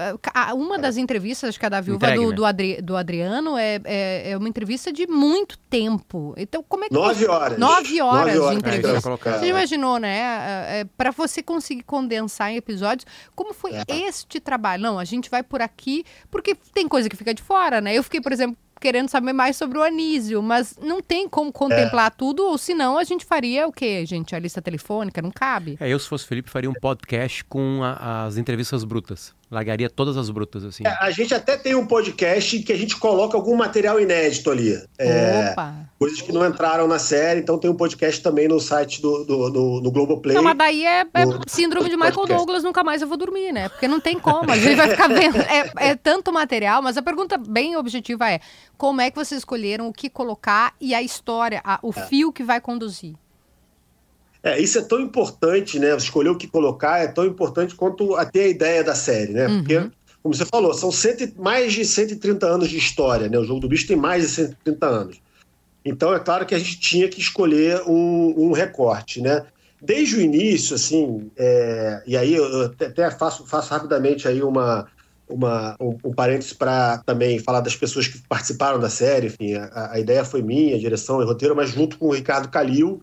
uma 0.53 0.79
das 0.79 0.95
entrevistas, 0.95 1.49
acho 1.49 1.59
que 1.59 1.65
é 1.65 1.69
da 1.69 1.81
viúva 1.81 2.05
Entregue, 2.05 2.23
do, 2.23 2.29
né? 2.29 2.35
do, 2.35 2.45
Adri... 2.45 2.81
do, 2.81 2.95
Adriano, 2.95 3.57
é, 3.57 3.81
é, 3.83 4.31
é, 4.31 4.37
uma 4.37 4.47
entrevista 4.47 4.93
de 4.93 5.05
muito 5.05 5.57
tempo. 5.69 6.33
Então, 6.37 6.63
como 6.63 6.85
é 6.85 6.87
que. 6.87 6.93
Nove 6.93 7.27
horas. 7.27 7.57
Nove 7.57 8.01
horas, 8.01 8.35
Nove 8.35 8.39
horas 8.39 8.51
de 8.51 8.55
entrevista. 8.55 9.29
É, 9.29 9.39
você 9.39 9.47
imaginou, 9.47 9.97
né? 9.97 10.17
É, 10.17 10.79
é 10.79 10.85
para 10.97 11.11
você 11.11 11.43
conseguir 11.43 11.83
condensar 11.83 12.51
em 12.51 12.55
episódios, 12.55 13.05
como 13.35 13.53
foi 13.53 13.73
é. 13.73 13.83
este 13.89 14.39
trabalho? 14.39 14.81
Não, 14.81 14.97
a 14.97 15.03
gente 15.03 15.29
vai 15.29 15.43
por 15.43 15.61
aqui, 15.61 16.05
porque 16.31 16.55
tem 16.73 16.87
coisa 16.87 17.09
que 17.09 17.17
fica 17.17 17.33
de 17.33 17.41
fora, 17.41 17.81
né? 17.81 17.93
Eu 17.93 18.03
fiquei, 18.03 18.21
por 18.21 18.31
exemplo, 18.31 18.55
querendo 18.83 19.07
saber 19.07 19.31
mais 19.31 19.55
sobre 19.55 19.77
o 19.77 19.81
Anísio, 19.81 20.43
mas 20.43 20.75
não 20.83 21.01
tem 21.01 21.29
como 21.29 21.53
contemplar 21.53 22.07
é. 22.07 22.09
tudo, 22.09 22.43
ou 22.45 22.57
senão 22.57 22.97
a 22.97 23.05
gente 23.05 23.23
faria 23.23 23.65
o 23.65 23.71
quê, 23.71 24.05
gente? 24.05 24.35
A 24.35 24.39
lista 24.39 24.61
telefônica 24.61 25.21
não 25.21 25.31
cabe. 25.31 25.77
É, 25.79 25.87
eu, 25.87 25.97
se 25.97 26.05
fosse 26.05 26.27
Felipe, 26.27 26.49
faria 26.49 26.69
um 26.69 26.73
podcast 26.73 27.45
com 27.45 27.79
a, 27.81 28.25
as 28.25 28.35
entrevistas 28.35 28.83
brutas. 28.83 29.33
Largaria 29.53 29.89
todas 29.89 30.17
as 30.17 30.29
brutas, 30.29 30.63
assim. 30.63 30.83
É, 30.85 30.89
a 30.99 31.11
gente 31.11 31.33
até 31.33 31.55
tem 31.55 31.75
um 31.75 31.85
podcast 31.85 32.59
que 32.63 32.73
a 32.73 32.77
gente 32.77 32.97
coloca 32.97 33.37
algum 33.37 33.55
material 33.55 33.99
inédito 33.99 34.49
ali. 34.49 34.73
É, 34.97 35.51
Opa! 35.51 35.75
coisas 35.99 36.21
que 36.21 36.31
não 36.31 36.45
entraram 36.45 36.87
na 36.87 36.99
série, 36.99 37.39
então 37.39 37.57
tem 37.57 37.69
um 37.69 37.75
podcast 37.75 38.21
também 38.21 38.47
no 38.47 38.59
site 38.59 39.01
do, 39.01 39.23
do, 39.23 39.49
do, 39.49 39.79
do 39.81 39.91
Globoplay. 39.91 40.35
Não, 40.35 40.43
mas 40.43 40.57
daí 40.57 40.83
é, 40.85 41.05
é 41.13 41.25
No- 41.25 41.39
síndrome 41.47 41.89
de 41.89 41.95
Michael 41.95 42.13
podcast. 42.15 42.37
Douglas, 42.45 42.63
nunca 42.63 42.83
mais 42.83 43.01
eu 43.01 43.07
vou 43.07 43.15
dormir, 43.15 43.51
né? 43.53 43.69
Porque 43.69 43.87
não 43.87 43.99
tem 43.99 44.19
como, 44.19 44.51
a 44.51 44.57
gente 44.57 44.75
vai 44.75 44.89
ficar 44.89 45.07
vendo. 45.07 45.37
É, 45.37 45.91
é 45.91 45.95
tanto 45.95 46.33
material, 46.33 46.81
mas 46.81 46.97
a 46.97 47.01
pergunta 47.01 47.37
bem 47.37 47.77
objetiva 47.77 48.29
é: 48.29 48.39
como 48.77 48.99
é 49.01 49.09
que 49.11 49.15
vocês 49.15 49.39
escolheram 49.39 49.87
o 49.87 49.93
que 49.93 50.09
colocar 50.09 50.73
e 50.81 50.93
a 50.95 51.01
história, 51.01 51.61
a- 51.63 51.79
o 51.83 51.91
fio 51.91 52.33
que 52.33 52.43
vai 52.43 52.59
conduzir? 52.59 53.13
É, 54.43 54.59
isso 54.59 54.77
é 54.77 54.81
tão 54.81 54.99
importante, 54.99 55.79
né? 55.79 55.95
Escolher 55.95 56.29
o 56.29 56.37
que 56.37 56.47
colocar 56.47 56.99
é 56.99 57.07
tão 57.07 57.25
importante 57.25 57.75
quanto 57.75 58.15
até 58.15 58.43
a 58.43 58.47
ideia 58.49 58.83
da 58.83 58.93
série, 58.93 59.31
né? 59.31 59.47
Porque, 59.59 59.89
como 60.21 60.35
você 60.35 60.45
falou, 60.45 60.73
são 60.73 60.91
cento 60.91 61.31
mais 61.41 61.71
de 61.73 61.85
130 61.85 62.45
anos 62.45 62.69
de 62.69 62.77
história, 62.77 63.29
né? 63.29 63.37
O 63.39 63.45
Jogo 63.45 63.61
do 63.61 63.69
Bicho 63.69 63.87
tem 63.87 63.95
mais 63.95 64.23
de 64.23 64.29
130 64.29 64.85
anos. 64.85 65.21
Então, 65.85 66.13
é 66.13 66.19
claro 66.19 66.45
que 66.45 66.55
a 66.55 66.59
gente 66.59 66.79
tinha 66.79 67.07
que 67.09 67.19
escolher 67.19 67.81
um, 67.87 68.33
um 68.49 68.51
recorte, 68.51 69.21
né? 69.21 69.45
Desde 69.81 70.15
o 70.15 70.21
início, 70.21 70.75
assim, 70.75 71.29
é, 71.37 72.01
e 72.07 72.15
aí 72.15 72.33
eu 72.33 72.65
até- 72.65 72.85
até 72.85 73.11
faço, 73.11 73.45
faço 73.45 73.69
rapidamente 73.69 74.27
aí 74.27 74.41
uma, 74.41 74.87
uma, 75.27 75.75
um, 75.79 75.97
um 76.05 76.13
parênteses 76.13 76.53
para 76.53 76.99
também 77.05 77.37
falar 77.39 77.59
das 77.59 77.75
pessoas 77.75 78.07
que 78.07 78.17
participaram 78.29 78.79
da 78.79 78.89
série, 78.89 79.27
enfim, 79.27 79.55
a, 79.55 79.91
a 79.93 79.99
ideia 79.99 80.23
foi 80.23 80.41
minha, 80.41 80.75
a 80.75 80.79
direção 80.79 81.21
e 81.21 81.25
roteiro, 81.25 81.53
mas 81.55 81.69
junto 81.69 81.97
com 81.97 82.07
o 82.07 82.13
Ricardo 82.13 82.47
Calil, 82.49 83.01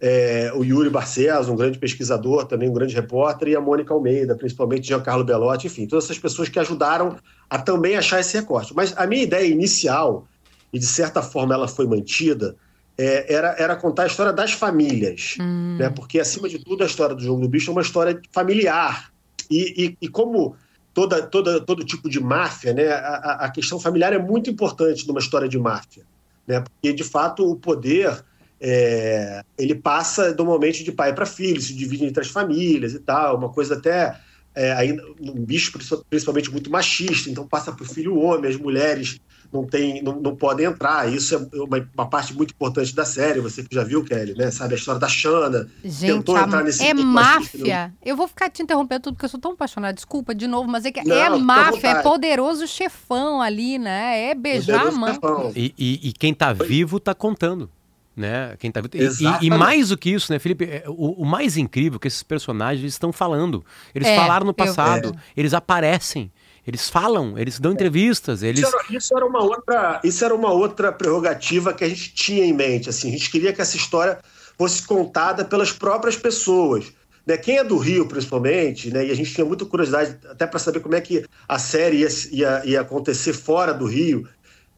é, 0.00 0.52
o 0.54 0.62
Yuri 0.64 0.90
Barcelos, 0.90 1.48
um 1.48 1.56
grande 1.56 1.78
pesquisador, 1.78 2.44
também 2.46 2.68
um 2.68 2.72
grande 2.74 2.94
repórter, 2.94 3.48
e 3.48 3.56
a 3.56 3.60
Mônica 3.60 3.92
Almeida, 3.94 4.34
principalmente 4.36 4.86
Giancarlo 4.86 5.24
Belotti, 5.24 5.66
enfim, 5.66 5.86
todas 5.86 6.04
essas 6.04 6.18
pessoas 6.18 6.48
que 6.48 6.58
ajudaram 6.58 7.16
a 7.48 7.58
também 7.58 7.96
achar 7.96 8.20
esse 8.20 8.36
recorte. 8.36 8.74
Mas 8.74 8.92
a 8.96 9.06
minha 9.06 9.22
ideia 9.22 9.46
inicial, 9.46 10.26
e 10.72 10.78
de 10.78 10.86
certa 10.86 11.22
forma 11.22 11.54
ela 11.54 11.68
foi 11.68 11.86
mantida, 11.86 12.56
é, 12.98 13.32
era, 13.32 13.54
era 13.58 13.76
contar 13.76 14.04
a 14.04 14.06
história 14.06 14.32
das 14.32 14.52
famílias, 14.52 15.36
né? 15.78 15.90
porque 15.90 16.20
acima 16.20 16.48
de 16.48 16.58
tudo 16.58 16.82
a 16.82 16.86
história 16.86 17.14
do 17.14 17.22
Jogo 17.22 17.40
do 17.40 17.48
Bicho 17.48 17.70
é 17.70 17.72
uma 17.72 17.82
história 17.82 18.20
familiar. 18.30 19.10
E, 19.50 19.84
e, 19.86 19.96
e 20.02 20.08
como 20.08 20.54
toda, 20.92 21.22
toda, 21.22 21.60
todo 21.60 21.84
tipo 21.84 22.08
de 22.08 22.20
máfia, 22.20 22.72
né? 22.72 22.88
a, 22.88 22.98
a- 22.98 23.44
a 23.46 23.50
questão 23.50 23.80
familiar 23.80 24.12
é 24.12 24.18
muito 24.18 24.48
importante 24.50 25.06
numa 25.08 25.18
história 25.18 25.48
de 25.48 25.58
máfia, 25.58 26.04
né? 26.46 26.60
porque 26.60 26.92
de 26.92 27.02
fato 27.04 27.48
o 27.50 27.56
poder 27.56 28.22
é, 28.60 29.42
ele 29.58 29.74
passa 29.74 30.34
normalmente 30.34 30.82
de 30.84 30.92
pai 30.92 31.14
para 31.14 31.26
filho, 31.26 31.60
se 31.60 31.74
divide 31.74 32.04
entre 32.04 32.22
as 32.22 32.28
famílias 32.28 32.94
e 32.94 32.98
tal, 33.00 33.36
uma 33.36 33.48
coisa 33.50 33.74
até 33.74 34.16
é, 34.54 34.72
ainda 34.72 35.02
um 35.20 35.32
bicho 35.44 35.72
principalmente 36.08 36.50
muito 36.50 36.70
machista, 36.70 37.28
então 37.28 37.46
passa 37.46 37.72
para 37.72 37.82
o 37.82 37.88
filho 37.88 38.16
homem, 38.16 38.48
as 38.50 38.56
mulheres 38.56 39.18
não, 39.52 39.64
tem, 39.66 40.02
não, 40.02 40.20
não 40.20 40.34
podem 40.34 40.66
entrar. 40.66 41.12
Isso 41.12 41.34
é 41.34 41.38
uma, 41.60 41.88
uma 41.94 42.08
parte 42.08 42.32
muito 42.34 42.52
importante 42.52 42.94
da 42.94 43.04
série, 43.04 43.40
você 43.40 43.62
que 43.62 43.74
já 43.74 43.84
viu, 43.84 44.04
Kelly, 44.04 44.34
né? 44.36 44.50
Sabe 44.50 44.74
a 44.74 44.76
história 44.76 45.00
da 45.00 45.08
Xana. 45.08 45.68
Gente, 45.84 46.12
tentou 46.12 46.36
a- 46.36 46.42
entrar 46.42 46.64
nesse 46.64 46.82
é 46.82 46.94
mundo 46.94 47.06
machista, 47.06 47.58
máfia. 47.58 47.94
Eu 48.04 48.16
vou 48.16 48.26
ficar 48.26 48.48
te 48.50 48.62
interrompendo 48.62 49.02
tudo 49.02 49.14
porque 49.14 49.26
eu 49.26 49.28
sou 49.30 49.38
tão 49.40 49.52
apaixonada. 49.52 49.92
Desculpa 49.92 50.34
de 50.34 50.46
novo, 50.46 50.68
mas 50.68 50.84
é 50.84 50.90
que 50.92 51.04
Não, 51.04 51.16
é 51.16 51.38
máfia, 51.38 51.88
é 51.88 52.02
poderoso 52.02 52.66
chefão 52.66 53.40
ali, 53.40 53.78
né? 53.78 54.30
É 54.30 54.34
beijar 54.34 54.76
a 54.76 54.78
Poderoso 54.78 55.00
mão. 55.00 55.14
Chefão. 55.14 55.52
E, 55.54 55.74
e- 55.78 56.08
e 56.08 56.12
quem 56.12 56.32
tá 56.34 56.52
vivo 56.52 56.98
tá 56.98 57.14
contando. 57.14 57.70
Né? 58.16 58.54
Quem 58.60 58.70
tá. 58.70 58.80
E- 58.92 59.42
E, 59.42 59.46
e 59.46 59.50
mais 59.50 59.88
do 59.88 59.98
que 59.98 60.10
isso, 60.10 60.32
né, 60.32 60.38
Felipe? 60.38 60.64
é, 60.64 60.84
O, 60.86 61.22
o 61.22 61.24
mais 61.26 61.56
incrível 61.56 61.96
é 61.96 62.00
que 62.00 62.06
esses 62.06 62.22
personagens 62.22 62.92
estão 62.92 63.12
falando. 63.12 63.64
Eles 63.94 64.06
É, 64.06 64.14
falaram 64.16 64.44
no 64.44 64.50
eu- 64.50 64.54
passado, 64.54 65.12
eles 65.36 65.52
aparecem, 65.52 66.30
eles 66.64 66.88
falam, 66.88 67.36
eles 67.36 67.58
dão 67.58 67.72
entrevistas, 67.72 68.42
eles. 68.44 68.60
Isso 68.60 68.76
era, 68.76 68.96
isso 68.96 69.16
era 69.16 69.26
uma 69.26 69.42
outra, 69.42 70.00
isso 70.04 70.24
era 70.24 70.34
uma 70.34 70.50
outra 70.52 70.92
prerrogativa 70.92 71.74
que 71.74 71.82
a 71.82 71.88
gente 71.88 72.14
tinha 72.14 72.44
em 72.44 72.52
mente. 72.52 72.88
Assim, 72.88 73.08
a 73.08 73.12
gente 73.12 73.28
queria 73.30 73.52
que 73.52 73.60
essa 73.60 73.76
história 73.76 74.18
fosse 74.56 74.86
contada 74.86 75.44
pelas 75.44 75.72
próprias 75.72 76.14
pessoas. 76.16 76.92
Né? 77.26 77.36
Quem 77.36 77.56
é 77.58 77.64
do 77.64 77.78
Rio, 77.78 78.06
principalmente, 78.06 78.90
né? 78.92 79.06
e 79.06 79.10
a 79.10 79.14
gente 79.16 79.34
tinha 79.34 79.44
muita 79.44 79.64
curiosidade 79.64 80.16
até 80.30 80.46
para 80.46 80.58
saber 80.60 80.78
como 80.80 80.94
é 80.94 81.00
que 81.00 81.24
a 81.48 81.58
série 81.58 81.96
ia, 82.02 82.08
ia, 82.30 82.62
ia 82.64 82.80
acontecer 82.82 83.32
fora 83.32 83.72
do 83.74 83.86
Rio. 83.86 84.28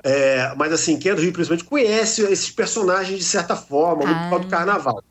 É, 0.03 0.53
mas 0.57 0.73
assim, 0.73 0.97
quem 0.99 1.13
é 1.13 1.15
do 1.15 1.21
Rio, 1.21 1.33
principalmente, 1.33 1.65
conhece 1.65 2.23
esses 2.23 2.51
personagens 2.51 3.19
de 3.19 3.25
certa 3.25 3.57
forma, 3.57 4.05
muito 4.07 4.19
por 4.21 4.31
causa 4.31 4.45
do 4.45 4.47
Ah. 4.47 4.51
carnaval. 4.51 5.05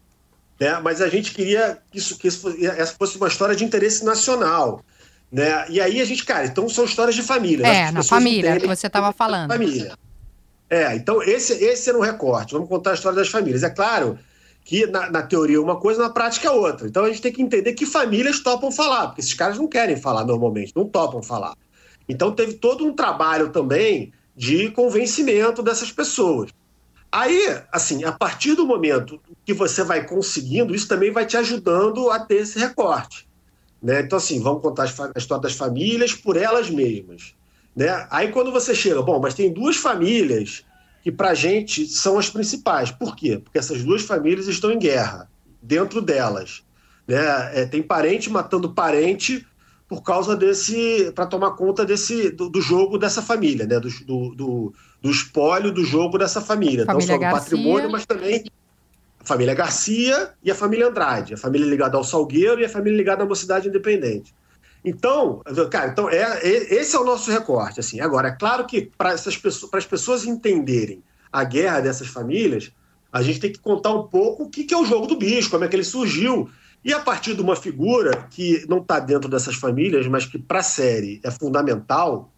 Né? 0.59 0.79
Mas 0.81 1.01
a 1.01 1.09
gente 1.09 1.33
queria 1.33 1.77
que, 1.91 1.97
isso, 1.97 2.17
que 2.17 2.27
isso 2.27 2.39
fosse, 2.41 2.65
essa 2.65 2.93
fosse 2.97 3.17
uma 3.17 3.27
história 3.27 3.55
de 3.55 3.65
interesse 3.65 4.05
nacional. 4.05 4.81
Né? 5.31 5.65
E 5.69 5.81
aí 5.81 5.99
a 5.99 6.05
gente, 6.05 6.23
cara, 6.23 6.45
então 6.45 6.69
são 6.69 6.85
histórias 6.85 7.15
de 7.15 7.21
família. 7.23 7.63
né? 7.67 7.81
É, 7.87 7.91
na 7.91 8.03
família, 8.03 8.51
entendem 8.51 8.69
que 8.69 8.75
você 8.75 8.89
tava 8.89 9.11
falando. 9.11 9.49
Família. 9.51 9.97
É, 10.69 10.95
então 10.95 11.21
esse, 11.21 11.53
esse 11.63 11.89
era 11.89 11.97
um 11.97 12.01
recorte. 12.01 12.53
Vamos 12.53 12.69
contar 12.69 12.91
a 12.91 12.93
história 12.93 13.17
das 13.17 13.27
famílias. 13.27 13.63
É 13.63 13.69
claro 13.69 14.17
que 14.63 14.87
na, 14.87 15.11
na 15.11 15.21
teoria 15.21 15.57
é 15.57 15.59
uma 15.59 15.75
coisa, 15.79 16.01
na 16.01 16.09
prática 16.09 16.47
é 16.47 16.51
outra. 16.51 16.87
Então 16.87 17.03
a 17.03 17.07
gente 17.09 17.21
tem 17.21 17.33
que 17.33 17.41
entender 17.41 17.73
que 17.73 17.85
famílias 17.85 18.39
topam 18.39 18.71
falar, 18.71 19.07
porque 19.07 19.21
esses 19.21 19.33
caras 19.33 19.57
não 19.57 19.67
querem 19.67 19.97
falar 19.97 20.23
normalmente, 20.25 20.71
não 20.75 20.85
topam 20.87 21.21
falar. 21.21 21.53
Então 22.07 22.31
teve 22.31 22.53
todo 22.53 22.85
um 22.85 22.93
trabalho 22.93 23.49
também 23.49 24.11
de 24.35 24.69
convencimento 24.71 25.63
dessas 25.63 25.91
pessoas. 25.91 26.51
Aí, 27.11 27.61
assim, 27.71 28.03
a 28.03 28.11
partir 28.11 28.55
do 28.55 28.65
momento 28.65 29.21
que 29.45 29.53
você 29.53 29.83
vai 29.83 30.05
conseguindo, 30.05 30.75
isso 30.75 30.87
também 30.87 31.11
vai 31.11 31.25
te 31.25 31.37
ajudando 31.37 32.09
a 32.11 32.19
ter 32.19 32.41
esse 32.41 32.59
recorte. 32.59 33.25
Né? 33.81 34.01
Então, 34.01 34.17
assim, 34.17 34.41
vamos 34.41 34.61
contar 34.61 34.83
a 34.83 35.17
história 35.17 35.41
das 35.41 35.53
famílias 35.53 36.13
por 36.13 36.35
elas 36.35 36.69
mesmas. 36.69 37.33
Né? 37.75 38.07
Aí, 38.09 38.31
quando 38.31 38.51
você 38.51 38.75
chega, 38.75 39.01
bom, 39.01 39.19
mas 39.19 39.33
tem 39.33 39.53
duas 39.53 39.77
famílias 39.77 40.65
que, 41.03 41.11
para 41.11 41.33
gente, 41.33 41.85
são 41.87 42.19
as 42.19 42.29
principais. 42.29 42.91
Por 42.91 43.15
quê? 43.15 43.39
Porque 43.41 43.59
essas 43.59 43.83
duas 43.83 44.01
famílias 44.01 44.47
estão 44.47 44.71
em 44.71 44.79
guerra, 44.79 45.29
dentro 45.61 46.01
delas. 46.01 46.63
Né? 47.07 47.61
É, 47.61 47.65
tem 47.65 47.81
parente 47.81 48.29
matando 48.29 48.73
parente 48.73 49.45
por 49.95 50.03
causa 50.03 50.35
desse. 50.35 51.11
para 51.13 51.25
tomar 51.25 51.51
conta 51.51 51.85
desse 51.85 52.29
do, 52.31 52.49
do 52.49 52.61
jogo 52.61 52.97
dessa 52.97 53.21
família, 53.21 53.65
né? 53.65 53.79
do, 53.79 53.89
do, 54.05 54.35
do, 54.35 54.73
do 55.01 55.11
espólio 55.11 55.71
do 55.71 55.83
jogo 55.85 56.17
dessa 56.17 56.41
família. 56.41 56.85
Família 56.85 57.07
Não 57.07 57.13
só 57.13 57.13
do 57.13 57.19
Garcia. 57.19 57.39
patrimônio, 57.39 57.91
mas 57.91 58.05
também 58.05 58.43
a 59.19 59.25
família 59.25 59.53
Garcia 59.53 60.31
e 60.43 60.51
a 60.51 60.55
família 60.55 60.87
Andrade, 60.87 61.33
a 61.33 61.37
família 61.37 61.65
ligada 61.65 61.97
ao 61.97 62.03
Salgueiro 62.03 62.59
e 62.61 62.65
a 62.65 62.69
família 62.69 62.97
ligada 62.97 63.23
à 63.23 63.25
Mocidade 63.25 63.67
Independente. 63.67 64.33
Então, 64.83 65.41
cara, 65.71 65.91
então 65.91 66.09
é, 66.09 66.21
é- 66.43 66.75
esse 66.75 66.95
é 66.95 66.99
o 66.99 67.03
nosso 67.03 67.31
recorte. 67.31 67.79
Assim. 67.79 67.99
Agora, 67.99 68.27
é 68.27 68.31
claro 68.31 68.65
que 68.65 68.91
para 68.97 69.13
essas 69.13 69.35
pessoas, 69.35 69.69
para 69.71 69.79
as 69.79 69.85
pessoas 69.85 70.25
entenderem 70.25 71.01
a 71.31 71.43
guerra 71.43 71.79
dessas 71.79 72.07
famílias, 72.07 72.71
a 73.11 73.21
gente 73.23 73.39
tem 73.39 73.51
que 73.51 73.59
contar 73.59 73.91
um 73.93 74.07
pouco 74.07 74.43
o 74.43 74.49
que, 74.49 74.63
que 74.63 74.73
é 74.73 74.77
o 74.77 74.85
jogo 74.85 75.07
do 75.07 75.15
bicho, 75.17 75.49
como 75.49 75.63
é 75.63 75.67
que 75.67 75.75
ele 75.75 75.83
surgiu. 75.83 76.49
E 76.85 76.93
a 76.93 76.99
partir 76.99 77.33
de 77.33 77.41
uma 77.41 77.55
figura 77.55 78.27
que 78.29 78.63
não 78.69 78.77
está 78.77 78.99
dentro 78.99 79.27
dessas 79.27 79.55
famílias, 79.55 80.05
mas 80.07 80.25
que 80.27 80.37
para 80.37 80.59
a 80.59 80.63
série 80.63 81.19
é 81.23 81.31
fundamental, 81.31 82.31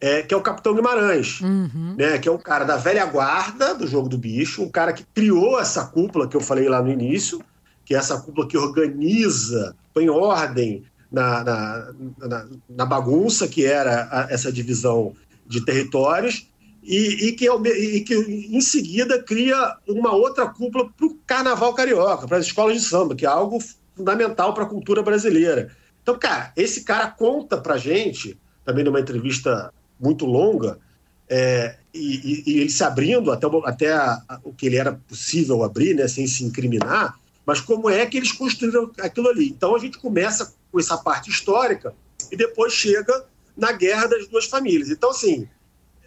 é, 0.00 0.22
que 0.22 0.32
é 0.34 0.36
o 0.36 0.42
Capitão 0.42 0.74
Guimarães 0.74 1.40
Uhum. 1.40 1.94
né, 1.98 2.18
que 2.18 2.28
é 2.28 2.32
um 2.32 2.38
cara 2.38 2.64
da 2.64 2.76
velha 2.76 3.04
guarda 3.06 3.74
do 3.74 3.86
jogo 3.86 4.08
do 4.08 4.18
bicho, 4.18 4.62
um 4.62 4.68
cara 4.70 4.92
que 4.92 5.04
criou 5.14 5.58
essa 5.58 5.86
cúpula 5.86 6.28
que 6.28 6.36
eu 6.36 6.40
falei 6.40 6.68
lá 6.68 6.82
no 6.82 6.90
início, 6.92 7.40
que 7.84 7.94
é 7.94 7.98
essa 7.98 8.20
cúpula 8.20 8.46
que 8.46 8.58
organiza, 8.58 9.74
põe 9.94 10.08
ordem 10.10 10.84
na, 11.10 11.42
na, 11.42 11.92
na, 12.18 12.46
na 12.68 12.84
bagunça 12.86 13.48
que 13.48 13.64
era 13.64 14.06
a- 14.12 14.26
essa 14.30 14.52
divisão 14.52 15.14
de 15.46 15.64
territórios, 15.64 16.47
e, 16.88 17.26
e 17.28 17.32
que, 17.32 17.46
e 17.46 18.00
que 18.00 18.14
em 18.14 18.60
seguida 18.62 19.22
cria 19.22 19.76
uma 19.86 20.12
outra 20.14 20.48
cúpula 20.48 20.88
para 20.96 21.06
o 21.06 21.14
carnaval 21.26 21.74
carioca, 21.74 22.26
para 22.26 22.38
as 22.38 22.46
escolas 22.46 22.80
de 22.80 22.88
samba, 22.88 23.14
que 23.14 23.26
é 23.26 23.28
algo 23.28 23.58
fundamental 23.94 24.54
para 24.54 24.64
a 24.64 24.66
cultura 24.66 25.02
brasileira. 25.02 25.70
Então, 26.02 26.18
cara, 26.18 26.50
esse 26.56 26.84
cara 26.84 27.06
conta 27.08 27.58
para 27.58 27.76
gente, 27.76 28.38
também 28.64 28.82
numa 28.82 29.00
entrevista 29.00 29.70
muito 30.00 30.24
longa, 30.24 30.78
é, 31.28 31.76
e, 31.92 32.44
e- 32.46 32.60
ele 32.60 32.70
se 32.70 32.82
abrindo 32.82 33.30
até, 33.30 33.46
até 33.66 33.92
a- 33.92 34.22
a- 34.26 34.40
o 34.42 34.54
que 34.54 34.64
ele 34.64 34.76
era 34.76 34.92
possível 35.06 35.62
abrir, 35.62 35.94
né, 35.94 36.08
sem 36.08 36.26
se 36.26 36.42
incriminar, 36.42 37.18
mas 37.44 37.60
como 37.60 37.90
é 37.90 38.06
que 38.06 38.16
eles 38.16 38.32
construíram 38.32 38.90
aquilo 38.98 39.28
ali. 39.28 39.50
Então 39.50 39.76
a 39.76 39.78
gente 39.78 39.98
começa 39.98 40.54
com 40.72 40.80
essa 40.80 40.96
parte 40.96 41.28
histórica 41.28 41.94
e 42.32 42.36
depois 42.36 42.72
chega 42.72 43.26
na 43.54 43.72
guerra 43.72 44.06
das 44.06 44.26
duas 44.26 44.46
famílias. 44.46 44.88
Então, 44.88 45.10
assim, 45.10 45.46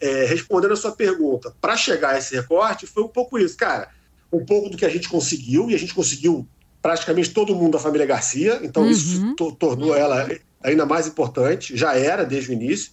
é, 0.01 0.25
respondendo 0.25 0.73
a 0.73 0.75
sua 0.77 0.91
pergunta, 0.91 1.53
para 1.61 1.77
chegar 1.77 2.15
a 2.15 2.17
esse 2.17 2.35
recorte, 2.35 2.87
foi 2.87 3.03
um 3.03 3.07
pouco 3.07 3.37
isso, 3.37 3.55
cara. 3.55 3.89
Um 4.33 4.43
pouco 4.45 4.69
do 4.69 4.77
que 4.77 4.85
a 4.85 4.89
gente 4.89 5.07
conseguiu, 5.07 5.69
e 5.69 5.75
a 5.75 5.77
gente 5.79 5.93
conseguiu 5.93 6.47
praticamente 6.81 7.29
todo 7.29 7.53
mundo 7.55 7.73
da 7.73 7.79
família 7.79 8.07
Garcia, 8.07 8.59
então 8.63 8.83
Uhum. 8.83 8.89
isso 8.89 9.35
to- 9.35 9.51
tornou 9.51 9.95
ela 9.95 10.27
ainda 10.63 10.85
mais 10.85 11.05
importante, 11.07 11.77
já 11.77 11.95
era 11.95 12.23
desde 12.25 12.49
o 12.49 12.53
início. 12.53 12.91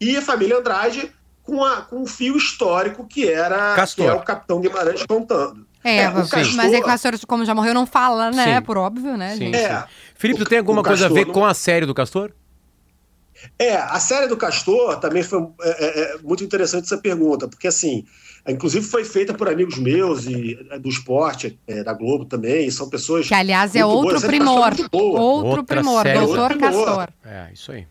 E 0.00 0.16
a 0.16 0.22
família 0.22 0.56
Andrade 0.58 1.12
com, 1.42 1.62
a, 1.62 1.82
com 1.82 1.96
um 2.02 2.06
fio 2.06 2.36
histórico 2.36 3.06
que 3.06 3.28
era 3.28 3.74
Castor. 3.74 4.04
que 4.06 4.10
é 4.10 4.14
o 4.14 4.20
Capitão 4.22 4.60
Guimarães 4.60 5.04
contando. 5.04 5.66
É, 5.82 6.02
É, 6.02 6.08
o 6.08 6.14
mas 6.14 6.30
Castor- 6.30 6.56
mas 6.56 6.72
é 6.72 6.76
que 6.76 6.82
o 6.82 6.86
Castor, 6.86 7.18
como 7.26 7.44
já 7.44 7.54
morreu, 7.54 7.74
não 7.74 7.86
fala, 7.86 8.30
né? 8.30 8.56
Sim. 8.56 8.62
Por 8.64 8.76
óbvio, 8.78 9.16
né, 9.16 9.32
Sim. 9.32 9.38
gente? 9.46 9.56
É, 9.56 9.84
Felipe, 10.14 10.40
tu 10.40 10.46
O- 10.46 10.48
tem 10.48 10.58
alguma 10.58 10.80
o 10.80 10.84
coisa 10.84 11.06
a 11.06 11.08
ver 11.08 11.26
Castor 11.26 11.34
com 11.34 11.44
a 11.44 11.52
série 11.54 11.84
do 11.86 11.94
Castor? 11.94 12.32
É, 13.58 13.76
a 13.76 14.00
série 14.00 14.26
do 14.26 14.36
Castor 14.36 14.96
também 14.96 15.22
foi 15.22 15.46
é, 15.62 15.68
é, 15.68 16.00
é, 16.00 16.18
muito 16.22 16.42
interessante 16.42 16.84
essa 16.84 16.98
pergunta, 16.98 17.46
porque 17.46 17.68
assim, 17.68 18.04
inclusive 18.48 18.84
foi 18.84 19.04
feita 19.04 19.34
por 19.34 19.48
amigos 19.48 19.78
meus 19.78 20.26
e 20.26 20.58
é, 20.70 20.78
do 20.78 20.88
esporte, 20.88 21.58
é, 21.66 21.82
da 21.82 21.92
Globo 21.92 22.24
também, 22.24 22.66
e 22.66 22.72
são 22.72 22.88
pessoas. 22.88 23.28
Que, 23.28 23.34
aliás, 23.34 23.74
é 23.76 23.84
outro 23.84 24.20
primor. 24.20 24.70
Outro 24.92 25.20
Outra 25.20 25.62
primor, 25.62 26.02
série. 26.02 26.18
doutor. 26.18 26.58
Castor. 26.58 27.08
É, 27.24 27.50
isso 27.52 27.72
aí. 27.72 27.86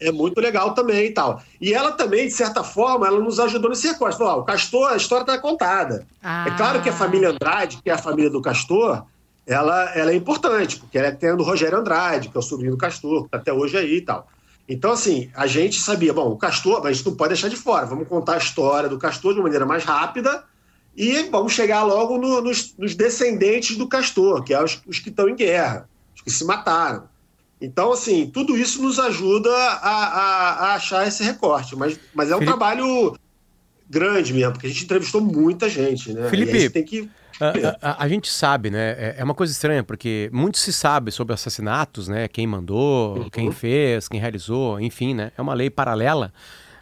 É 0.00 0.10
muito 0.10 0.40
legal 0.40 0.72
também 0.72 1.06
e 1.06 1.10
tal. 1.10 1.42
E 1.60 1.74
ela 1.74 1.92
também, 1.92 2.26
de 2.26 2.32
certa 2.32 2.64
forma, 2.64 3.06
ela 3.06 3.20
nos 3.20 3.38
ajudou 3.38 3.68
nesse 3.68 3.86
recorte. 3.86 4.16
Falou, 4.16 4.38
ó, 4.38 4.40
o 4.40 4.44
Castor, 4.44 4.92
a 4.92 4.96
história 4.96 5.22
está 5.22 5.38
contada. 5.38 6.06
Ah. 6.22 6.46
É 6.48 6.56
claro 6.56 6.80
que 6.80 6.88
a 6.88 6.92
família 6.92 7.28
Andrade, 7.28 7.78
que 7.82 7.90
é 7.90 7.92
a 7.92 7.98
família 7.98 8.30
do 8.30 8.40
Castor, 8.40 9.04
ela, 9.46 9.90
ela 9.94 10.12
é 10.12 10.14
importante, 10.14 10.78
porque 10.78 10.96
ela 10.96 11.08
é 11.08 11.10
tem 11.10 11.36
do 11.36 11.42
Rogério 11.42 11.76
Andrade, 11.76 12.28
que 12.28 12.36
é 12.36 12.40
o 12.40 12.42
sobrinho 12.42 12.72
do 12.72 12.78
Castor, 12.78 13.24
que 13.24 13.30
tá 13.30 13.36
até 13.36 13.52
hoje 13.52 13.76
aí 13.76 13.96
e 13.96 14.00
tal. 14.00 14.26
Então, 14.72 14.92
assim, 14.92 15.28
a 15.34 15.48
gente 15.48 15.80
sabia, 15.80 16.12
bom, 16.12 16.30
o 16.30 16.36
Castor, 16.36 16.76
mas 16.80 16.86
a 16.86 16.92
gente 16.92 17.06
não 17.06 17.16
pode 17.16 17.30
deixar 17.30 17.48
de 17.48 17.56
fora. 17.56 17.84
Vamos 17.86 18.06
contar 18.06 18.34
a 18.34 18.38
história 18.38 18.88
do 18.88 18.96
Castor 18.98 19.32
de 19.32 19.40
uma 19.40 19.44
maneira 19.44 19.66
mais 19.66 19.82
rápida 19.82 20.44
e 20.96 21.24
vamos 21.24 21.52
chegar 21.52 21.82
logo 21.82 22.16
no- 22.18 22.40
nos, 22.40 22.72
nos 22.78 22.94
descendentes 22.94 23.76
do 23.76 23.88
Castor, 23.88 24.44
que 24.44 24.54
é 24.54 24.62
os, 24.62 24.80
os 24.86 25.00
que 25.00 25.08
estão 25.08 25.28
em 25.28 25.34
guerra, 25.34 25.88
os 26.14 26.22
que 26.22 26.30
se 26.30 26.44
mataram. 26.44 27.08
Então, 27.60 27.92
assim, 27.92 28.30
tudo 28.32 28.56
isso 28.56 28.80
nos 28.80 29.00
ajuda 29.00 29.50
a, 29.52 29.90
a- 29.90 30.52
a 30.70 30.74
achar 30.76 31.06
esse 31.06 31.22
recorte. 31.24 31.74
Mas, 31.74 31.98
mas 32.14 32.30
é 32.30 32.36
um 32.36 32.38
Felipe- 32.38 32.56
trabalho 32.56 33.16
grande 33.88 34.32
mesmo, 34.32 34.52
porque 34.52 34.66
a 34.66 34.70
gente 34.70 34.84
entrevistou 34.84 35.20
muita 35.20 35.68
gente, 35.68 36.12
né? 36.12 36.30
Felipe, 36.30 36.70
tem 36.70 36.84
que. 36.84 37.10
A, 37.40 37.90
a- 37.92 38.04
a 38.04 38.08
gente 38.08 38.28
sabe, 38.30 38.70
né? 38.70 38.90
É, 38.98 39.14
é 39.18 39.24
uma 39.24 39.34
coisa 39.34 39.52
estranha, 39.52 39.82
porque 39.82 40.28
muito 40.32 40.58
se 40.58 40.72
sabe 40.72 41.10
sobre 41.10 41.32
assassinatos, 41.34 42.06
né? 42.08 42.28
Quem 42.28 42.46
mandou, 42.46 43.16
Uhum. 43.18 43.30
quem 43.30 43.50
fez, 43.50 44.06
quem 44.08 44.20
realizou, 44.20 44.78
enfim, 44.80 45.14
né? 45.14 45.32
É 45.36 45.40
uma 45.42 45.54
lei 45.54 45.70
paralela. 45.70 46.32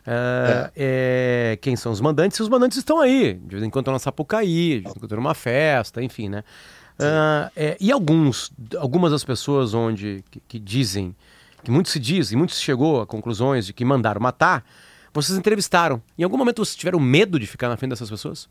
Ah, 0.06 0.70
é, 0.74 1.58
quem 1.60 1.76
são 1.76 1.92
os 1.92 2.00
mandantes? 2.00 2.38
E 2.38 2.42
os 2.42 2.48
mandantes 2.48 2.78
estão 2.78 2.98
aí, 3.00 3.34
de 3.34 3.50
vez 3.56 3.62
em 3.62 3.70
quando 3.70 3.82
estão 3.84 3.92
na 3.92 3.98
Sapucaí, 3.98 4.78
de 4.78 4.80
vez 4.84 4.90
em 4.90 4.94
quando 4.94 5.04
estão 5.04 5.16
numa 5.18 5.34
festa, 5.34 6.02
enfim, 6.02 6.28
né? 6.28 6.42
Ah, 6.98 7.50
é, 7.54 7.76
e 7.80 7.92
alguns, 7.92 8.50
algumas 8.78 9.12
das 9.12 9.22
pessoas 9.22 9.74
onde 9.74 10.24
que, 10.30 10.40
que 10.48 10.58
dizem, 10.58 11.14
que 11.62 11.70
muito 11.70 11.88
se 11.90 11.98
diz, 12.00 12.32
e 12.32 12.36
muito 12.36 12.52
se 12.54 12.62
chegou 12.62 13.00
a 13.02 13.06
conclusões 13.06 13.66
de 13.66 13.72
que 13.72 13.84
mandaram 13.84 14.20
matar, 14.20 14.64
vocês 15.12 15.38
entrevistaram. 15.38 16.02
Em 16.18 16.24
algum 16.24 16.36
momento 16.38 16.64
vocês 16.64 16.74
tiveram 16.76 16.98
medo 16.98 17.38
de 17.38 17.46
ficar 17.46 17.68
na 17.68 17.76
frente 17.76 17.90
dessas 17.90 18.10
pessoas? 18.10 18.48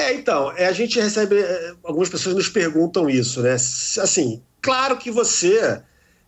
É, 0.00 0.14
então, 0.14 0.50
é, 0.56 0.66
a 0.66 0.72
gente 0.72 0.98
recebe. 0.98 1.38
é, 1.38 1.74
algumas 1.84 2.08
pessoas 2.08 2.34
nos 2.34 2.48
perguntam 2.48 3.08
isso, 3.08 3.42
né? 3.42 3.52
Assim, 3.52 4.42
claro 4.62 4.96
que 4.96 5.10
você 5.10 5.82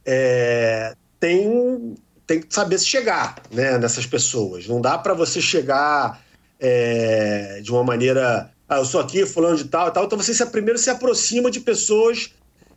é, 0.04 0.94
tem, 1.18 1.94
tem 2.26 2.40
que 2.40 2.52
saber 2.52 2.78
se 2.78 2.86
chegar 2.86 3.36
né, 3.50 3.78
nessas 3.78 4.04
pessoas. 4.04 4.68
Não 4.68 4.78
dá 4.78 4.98
para 4.98 5.14
você 5.14 5.40
chegar 5.40 6.22
é, 6.60 7.60
de 7.62 7.70
uma 7.70 7.82
maneira. 7.82 8.50
Ah, 8.68 8.76
eu 8.76 8.84
sou 8.84 9.00
aqui, 9.00 9.24
fulano 9.24 9.56
de 9.56 9.64
tal 9.64 9.88
e 9.88 9.90
tal. 9.90 10.04
Então 10.04 10.18
você 10.18 10.34
se, 10.34 10.44
primeiro 10.46 10.78
se 10.78 10.90
aproxima 10.90 11.50
de 11.50 11.60
pessoas 11.60 12.30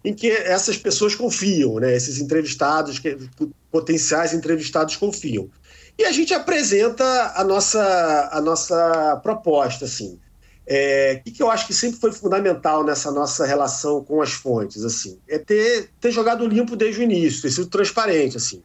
em 0.04 0.14
que 0.14 0.30
essas 0.30 0.78
pessoas 0.78 1.14
confiam, 1.14 1.76
né? 1.76 1.94
Esses 1.94 2.22
entrevistados, 2.22 3.00
que, 3.00 3.18
potenciais 3.70 4.34
entrevistados 4.34 4.96
confiam. 4.96 5.50
E 5.98 6.06
a 6.06 6.12
gente 6.12 6.34
apresenta 6.34 7.34
a 7.36 7.44
nossa, 7.44 8.30
a 8.32 8.40
nossa 8.40 9.20
proposta, 9.22 9.86
assim. 9.86 10.20
É, 10.68 11.18
o 11.20 11.24
que, 11.24 11.32
que 11.32 11.44
eu 11.44 11.52
acho 11.52 11.68
que 11.68 11.74
sempre 11.74 12.00
foi 12.00 12.12
fundamental 12.12 12.84
nessa 12.84 13.12
nossa 13.12 13.46
relação 13.46 14.04
com 14.04 14.22
as 14.22 14.32
fontes, 14.32 14.84
assim, 14.84 15.20
é 15.28 15.38
ter, 15.38 15.90
ter 16.00 16.12
jogado 16.12 16.48
limpo 16.48 16.76
desde 16.76 17.02
o 17.02 17.04
início, 17.04 17.42
ter 17.42 17.52
sido 17.52 17.68
transparente, 17.68 18.38
assim. 18.38 18.64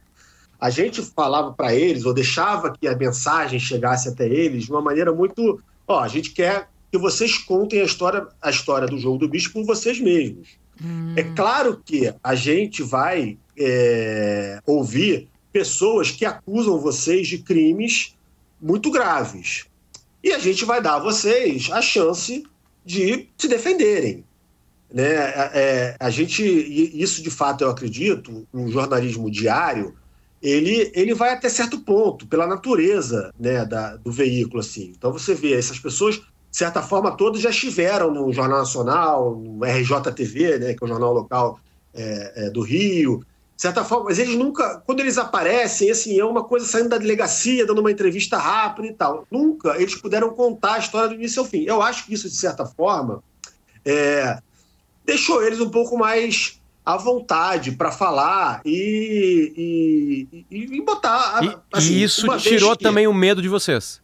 A 0.59 0.71
gente 0.71 1.03
falava 1.03 1.53
para 1.53 1.75
eles, 1.75 2.05
ou 2.05 2.15
deixava 2.15 2.73
que 2.73 2.89
a 2.89 2.97
mensagem 2.97 3.59
chegasse 3.59 4.09
até 4.09 4.27
eles 4.27 4.65
de 4.65 4.71
uma 4.71 4.81
maneira 4.81 5.13
muito, 5.13 5.61
ó, 5.87 6.01
a 6.01 6.09
gente 6.09 6.31
quer 6.31 6.69
que 6.91 6.99
vocês 6.99 7.39
contem 7.39 7.81
a 7.81 7.85
história, 7.85 8.27
a 8.43 8.51
história 8.51 8.89
do 8.89 8.99
jogo 8.99 9.19
do 9.19 9.29
bicho 9.29 9.53
por 9.53 9.65
vocês 9.65 10.01
mesmos. 10.01 10.59
É 11.15 11.23
claro 11.23 11.81
que 11.85 12.13
a 12.23 12.35
gente 12.35 12.83
vai 12.83 13.37
é, 13.59 14.61
ouvir 14.67 15.29
pessoas 15.53 16.11
que 16.11 16.25
acusam 16.25 16.79
vocês 16.79 17.29
de 17.29 17.39
crimes 17.39 18.17
muito 18.61 18.91
graves. 18.91 19.67
E 20.23 20.33
a 20.33 20.39
gente 20.39 20.65
vai 20.65 20.83
dar 20.83 20.97
a 20.97 20.99
vocês 21.01 21.71
a 21.71 21.81
chance 21.81 22.45
de 22.85 23.29
se 23.39 23.49
defenderem. 23.49 24.25
Né? 24.93 25.15
É, 25.15 25.51
é, 25.55 25.97
a 25.99 26.11
gente, 26.11 26.43
isso 26.43 27.23
de 27.23 27.31
fato 27.31 27.63
eu 27.63 27.71
acredito, 27.71 28.47
o 28.53 28.69
jornalismo 28.69 29.31
diário, 29.31 29.95
ele, 30.43 30.91
ele 30.95 31.15
vai 31.15 31.33
até 31.33 31.49
certo 31.49 31.81
ponto, 31.81 32.27
pela 32.27 32.47
natureza 32.47 33.33
né, 33.39 33.65
da, 33.65 33.97
do 33.97 34.11
veículo. 34.11 34.61
Assim. 34.61 34.93
Então 34.97 35.13
você 35.13 35.35
vê, 35.35 35.55
essas 35.55 35.79
pessoas, 35.79 36.17
de 36.17 36.57
certa 36.57 36.83
forma, 36.83 37.17
todas 37.17 37.41
já 37.41 37.51
estiveram 37.51 38.13
no 38.13 38.33
Jornal 38.33 38.59
Nacional, 38.59 39.37
no 39.37 39.65
RJTV, 39.65 40.59
né, 40.59 40.75
que 40.75 40.83
é 40.83 40.85
o 40.85 40.89
jornal 40.89 41.13
local 41.13 41.61
é, 41.95 42.47
é, 42.47 42.51
do 42.51 42.63
Rio, 42.63 43.25
de 43.61 43.63
certa 43.65 43.85
forma, 43.85 44.07
mas 44.07 44.19
eles 44.19 44.37
nunca, 44.37 44.83
quando 44.87 45.01
eles 45.01 45.19
aparecem, 45.19 45.91
assim, 45.91 46.19
é 46.19 46.25
uma 46.25 46.43
coisa 46.43 46.65
saindo 46.65 46.89
da 46.89 46.97
delegacia, 46.97 47.67
dando 47.67 47.81
uma 47.83 47.93
entrevista 47.93 48.39
rápida 48.39 48.89
e 48.89 48.95
tal. 48.95 49.27
Nunca 49.31 49.77
eles 49.77 49.95
puderam 49.95 50.31
contar 50.31 50.77
a 50.77 50.79
história 50.79 51.11
do 51.11 51.15
início 51.15 51.43
ao 51.43 51.47
fim. 51.47 51.65
Eu 51.67 51.83
acho 51.83 52.07
que 52.07 52.15
isso, 52.15 52.27
de 52.27 52.37
certa 52.37 52.65
forma, 52.65 53.23
é, 53.85 54.39
deixou 55.05 55.45
eles 55.45 55.61
um 55.61 55.69
pouco 55.69 55.99
mais 55.99 56.59
à 56.87 56.97
vontade 56.97 57.73
para 57.73 57.93
falar 57.93 58.63
e, 58.65 60.27
e, 60.33 60.45
e, 60.51 60.77
e 60.79 60.81
botar. 60.81 61.45
E, 61.45 61.55
assim, 61.71 61.93
e 61.93 62.03
isso 62.03 62.39
tirou 62.39 62.75
que- 62.75 62.83
também 62.83 63.07
o 63.07 63.13
medo 63.13 63.43
de 63.43 63.49
vocês. 63.51 64.01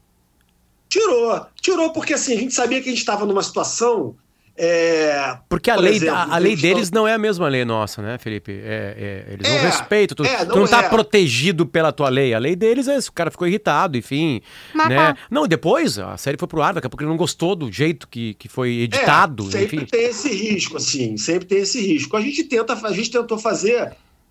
Tirou. 0.87 1.47
Tirou 1.63 1.95
porque 1.95 2.13
assim, 2.13 2.35
a 2.35 2.41
gente 2.41 2.53
sabia 2.53 2.83
que 2.83 2.89
a 2.89 2.93
gente 2.93 2.99
estava 2.99 3.25
numa 3.25 3.43
situação. 3.43 4.15
É, 4.59 5.37
Porque 5.49 5.71
a 5.71 5.75
Por 5.75 5.85
lei, 5.85 5.95
exemplo, 5.97 6.15
a, 6.15 6.35
a 6.35 6.39
lei 6.39 6.53
eles 6.53 6.63
deles 6.63 6.83
estão- 6.85 7.03
não 7.03 7.09
é 7.09 7.15
a 7.15 7.19
mesma 7.19 7.47
lei 7.49 7.65
nossa, 7.65 8.01
né, 8.01 8.17
Felipe? 8.19 8.53
É, 8.53 9.25
é, 9.29 9.33
eles 9.35 9.49
não 9.49 9.57
É, 9.57 9.61
respeitam. 9.61 10.17
Tu, 10.17 10.25
é, 10.25 10.45
tu 10.45 10.49
não 10.49 10.57
não 10.61 10.67
tá 10.67 10.83
é. 10.85 10.89
protegido 10.89 11.67
pela 11.67 11.93
tua 11.93 12.09
lei. 12.09 12.33
A 12.33 12.39
lei 12.39 12.57
deles 12.57 12.89
é 12.89 13.01
se 13.01 13.09
o 13.11 13.13
cara 13.13 13.31
ficou 13.31 13.47
irritado, 13.47 13.97
enfim. 13.99 14.41
Mas, 14.75 14.89
né? 14.89 15.15
Não, 15.31 15.47
depois 15.47 15.99
a 15.99 16.17
série 16.17 16.39
foi 16.39 16.49
pro 16.49 16.63
ar, 16.63 16.75
daqui 16.75 16.87
a 16.87 16.91
pouco 16.91 17.03
ele 17.03 17.11
não 17.11 17.17
gostou 17.17 17.55
do 17.55 17.71
jeito 17.71 18.09
que, 18.09 18.35
que 18.35 18.49
foi 18.49 18.71
editado, 18.81 19.47
É, 19.49 19.51
sempre 19.53 19.77
enfim. 19.77 19.87
tem 19.87 20.05
esse 20.05 20.29
risco, 20.35 20.77
assim, 20.79 21.17
sempre 21.17 21.45
tem 21.47 21.59
esse 21.59 21.81
risco. 21.81 22.17
A 22.17 22.21
gente 22.21 22.45
tenta, 22.45 22.73
a 22.73 22.93
gente 22.93 23.11
tentou 23.11 23.39
fazer 23.39 23.83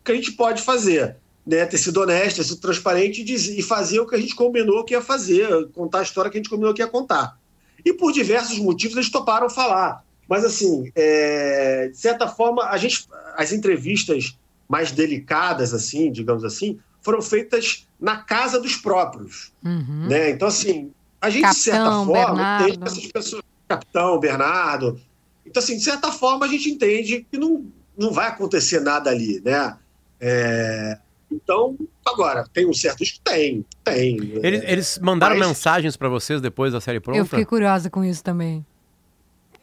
o 0.02 0.04
que 0.04 0.12
a 0.12 0.16
gente 0.16 0.32
pode 0.32 0.62
fazer, 0.64 1.18
né? 1.46 1.66
Ter 1.66 1.78
sido 1.78 2.02
honesto, 2.02 2.38
ter 2.38 2.44
sido 2.46 2.60
transparente 2.62 3.22
e, 3.22 3.24
dizer- 3.24 3.58
e 3.58 3.62
fazer 3.62 4.00
o 4.00 4.08
que 4.08 4.16
a 4.16 4.20
gente 4.20 4.34
combinou 4.36 4.84
que 4.84 4.94
ia 4.94 5.02
fazer, 5.02 5.48
contar 5.74 6.00
a 6.00 6.04
história 6.04 6.32
que 6.32 6.38
a 6.38 6.40
gente 6.40 6.50
combinou 6.50 6.74
que 6.74 6.82
ia 6.82 6.88
contar. 6.88 7.38
E 7.86 7.94
por 7.94 8.12
diversos 8.12 8.58
motivos 8.58 8.98
eles 8.98 9.12
toparam 9.12 9.48
falar. 9.50 10.04
Mas 10.28 10.44
assim, 10.44 10.92
é, 10.96 11.90
de 11.90 11.98
certa 11.98 12.28
forma, 12.28 12.64
a 12.66 12.78
gente, 12.78 13.08
as 13.36 13.52
entrevistas 13.52 14.38
mais 14.68 14.92
delicadas, 14.92 15.74
assim, 15.74 16.12
digamos 16.12 16.44
assim, 16.44 16.80
foram 17.02 17.22
feitas 17.22 17.88
na 18.00 18.18
casa 18.18 18.60
dos 18.60 18.76
próprios. 18.76 19.52
Uhum. 19.64 20.08
Né? 20.10 20.32
Então, 20.32 20.48
assim, 20.48 20.92
a 21.22 21.30
gente, 21.30 21.48
de 21.48 21.56
certa 21.56 21.80
Capitão, 21.84 22.06
forma, 22.06 22.26
Bernardo. 22.34 22.68
entende 22.70 22.84
essas 22.88 23.06
pessoas. 23.12 23.44
Capitão, 23.68 24.20
Bernardo. 24.20 25.00
Então, 25.46 25.62
assim, 25.62 25.78
de 25.78 25.84
certa 25.84 26.12
forma, 26.12 26.46
a 26.46 26.50
gente 26.50 26.70
entende 26.70 27.26
que 27.32 27.38
não, 27.38 27.66
não 27.98 28.12
vai 28.12 28.28
acontecer 28.28 28.80
nada 28.80 29.10
ali, 29.12 29.42
né? 29.46 29.76
É, 30.20 30.98
Então, 31.32 31.76
agora, 32.06 32.46
tem 32.54 32.68
um 32.68 32.74
certo? 32.74 33.04
Tem, 33.24 33.66
tem. 33.84 34.18
Eles, 34.42 34.64
eles 34.64 35.00
mandaram 35.00 35.38
Mas- 35.38 35.48
mensagens 35.48 35.96
pra 35.98 36.08
vocês 36.10 36.40
depois 36.42 36.74
da 36.74 36.80
série 36.82 37.00
pronta? 37.00 37.20
Eu 37.20 37.26
fiquei 37.26 37.46
curiosa 37.46 37.90
com 37.90 38.04
isso 38.04 38.24
também. 38.24 38.66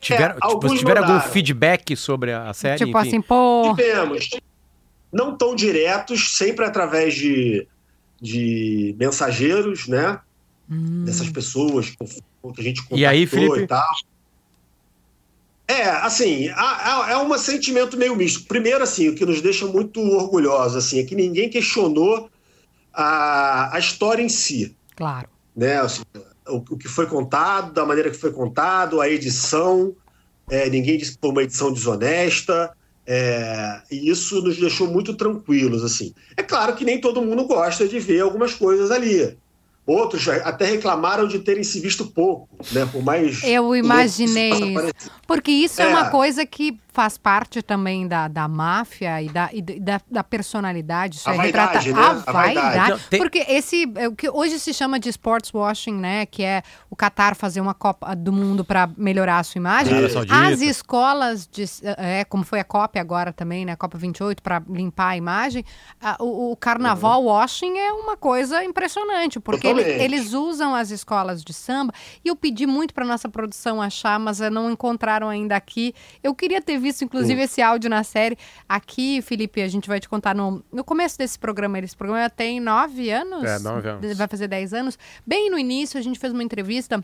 Tiveram, 0.02 0.32
É, 0.32 0.34
tipo, 0.34 0.46
alguns 0.46 0.78
tiveram 0.80 1.04
algum 1.04 1.20
feedback 1.30 1.96
sobre 1.96 2.32
a 2.32 2.52
série? 2.52 2.78
tipo 2.84 2.98
enfim? 2.98 3.08
assim, 3.08 3.20
pô. 3.22 3.72
Tivemos. 3.74 4.28
Não 5.12 5.36
tão 5.36 5.54
diretos, 5.54 6.36
sempre 6.36 6.64
através 6.66 7.14
de, 7.14 7.66
de 8.20 8.94
mensageiros, 8.98 9.86
né? 9.88 10.18
Hum. 10.70 11.04
dessas 11.04 11.28
pessoas 11.30 11.90
que 11.90 11.96
a 12.02 12.62
gente 12.62 12.80
contactou 12.82 12.98
E 12.98 13.04
aí, 13.06 13.26
Felipe? 13.26 13.60
e 13.60 13.66
tal. 13.66 13.84
É, 15.68 15.84
assim, 15.88 16.48
é 16.48 17.16
um 17.16 17.38
sentimento 17.38 17.96
meio 17.96 18.16
misto. 18.16 18.44
Primeiro, 18.46 18.82
assim, 18.82 19.08
o 19.08 19.14
que 19.14 19.24
nos 19.24 19.40
deixa 19.40 19.66
muito 19.66 20.00
orgulhosos, 20.00 20.76
assim, 20.84 20.98
é 20.98 21.04
que 21.04 21.14
ninguém 21.14 21.48
questionou 21.48 22.28
a, 22.92 23.74
a 23.74 23.78
história 23.78 24.22
em 24.22 24.28
si, 24.28 24.74
Claro. 24.96 25.28
né? 25.56 25.78
Assim, 25.80 26.02
o, 26.48 26.56
o 26.56 26.76
que 26.76 26.88
foi 26.88 27.06
contado, 27.06 27.72
da 27.72 27.84
maneira 27.84 28.10
que 28.10 28.16
foi 28.16 28.32
contado, 28.32 29.00
a 29.00 29.08
edição, 29.08 29.94
é, 30.50 30.68
ninguém 30.68 30.98
disse 30.98 31.12
que 31.12 31.20
foi 31.20 31.30
uma 31.30 31.42
edição 31.42 31.72
desonesta, 31.72 32.72
é, 33.06 33.82
e 33.90 34.10
isso 34.10 34.40
nos 34.42 34.58
deixou 34.58 34.88
muito 34.88 35.14
tranquilos, 35.14 35.82
assim. 35.82 36.14
É 36.36 36.42
claro 36.42 36.74
que 36.74 36.84
nem 36.84 37.00
todo 37.00 37.22
mundo 37.22 37.44
gosta 37.44 37.86
de 37.86 37.98
ver 37.98 38.20
algumas 38.20 38.54
coisas 38.54 38.90
ali. 38.90 39.36
Outros 39.84 40.28
até 40.28 40.66
reclamaram 40.66 41.26
de 41.26 41.40
terem 41.40 41.64
se 41.64 41.80
visto 41.80 42.06
pouco, 42.06 42.48
né? 42.70 42.88
Por 42.90 43.02
mais. 43.02 43.42
Eu 43.42 43.74
imaginei 43.74 44.52
isso. 44.52 45.10
Porque 45.26 45.50
isso 45.50 45.82
é. 45.82 45.86
É. 45.86 45.88
uma 45.88 46.08
coisa 46.08 46.46
que 46.46 46.78
faz 46.92 47.16
parte 47.16 47.62
também 47.62 48.06
da, 48.06 48.28
da 48.28 48.46
máfia 48.46 49.22
e 49.22 49.28
da, 49.28 49.48
e 49.52 49.62
da, 49.62 50.00
da 50.10 50.22
personalidade. 50.22 51.16
Isso 51.16 51.30
A 51.30 51.34
é 51.34 51.36
vaidade, 51.38 51.86
retrata 51.88 52.14
né? 52.14 52.22
a 52.26 52.30
A 52.30 52.32
vaidade. 52.32 52.66
vaidade. 52.66 52.90
Não, 52.90 52.98
tem- 53.08 53.20
Porque 53.20 53.38
esse, 53.48 53.90
é 53.96 54.08
o 54.08 54.14
que 54.14 54.28
hoje 54.28 54.58
se 54.58 54.74
chama 54.74 55.00
de 55.00 55.08
sports 55.08 55.52
washing, 55.54 55.94
né? 55.94 56.26
Que 56.26 56.42
é 56.42 56.62
o 56.90 56.96
Qatar 56.96 57.34
fazer 57.34 57.60
uma 57.60 57.72
Copa 57.74 58.14
do 58.14 58.32
Mundo 58.32 58.64
para 58.64 58.88
melhorar 58.96 59.38
a 59.38 59.42
sua 59.42 59.58
imagem. 59.58 59.94
As 60.30 60.60
escolas, 60.60 61.46
de, 61.50 61.64
é, 61.96 62.24
como 62.24 62.44
foi 62.44 62.60
a 62.60 62.64
Copa 62.64 63.00
agora 63.00 63.32
também, 63.32 63.64
né? 63.64 63.74
Copa 63.76 63.96
28, 63.96 64.42
para 64.42 64.62
limpar 64.68 65.08
a 65.08 65.16
imagem. 65.16 65.64
a- 66.00 66.16
o, 66.20 66.52
o 66.52 66.56
carnaval 66.56 67.24
washing 67.24 67.78
é 67.78 67.92
uma 67.92 68.16
coisa 68.16 68.62
impressionante, 68.64 69.40
porque 69.40 69.66
ele- 69.66 69.82
eles 69.82 70.32
usam 70.34 70.74
as 70.74 70.90
escolas 70.90 71.42
de 71.42 71.52
samba. 71.52 71.92
E 72.24 72.28
eu 72.28 72.36
pedi 72.36 72.66
muito 72.66 72.92
para 72.92 73.04
nossa 73.04 73.28
produção 73.28 73.80
achar, 73.80 74.18
mas 74.18 74.40
não 74.40 74.70
encontraram 74.70 75.28
ainda 75.28 75.56
aqui. 75.56 75.94
Eu 76.22 76.34
queria 76.34 76.60
ter 76.60 76.81
visto, 76.82 77.02
inclusive, 77.04 77.40
esse 77.42 77.62
áudio 77.62 77.88
na 77.88 78.02
série. 78.04 78.36
Aqui, 78.68 79.22
Felipe, 79.22 79.62
a 79.62 79.68
gente 79.68 79.88
vai 79.88 79.98
te 80.00 80.08
contar 80.08 80.34
no, 80.34 80.62
no 80.72 80.84
começo 80.84 81.16
desse 81.16 81.38
programa. 81.38 81.78
Esse 81.78 81.96
programa 81.96 82.28
tem 82.28 82.60
nove 82.60 83.10
anos. 83.10 83.44
É, 83.44 83.58
nove 83.60 83.88
anos. 83.88 84.16
Vai 84.18 84.28
fazer 84.28 84.48
dez 84.48 84.74
anos. 84.74 84.98
Bem 85.26 85.50
no 85.50 85.58
início, 85.58 85.98
a 85.98 86.02
gente 86.02 86.18
fez 86.18 86.32
uma 86.32 86.42
entrevista 86.42 87.02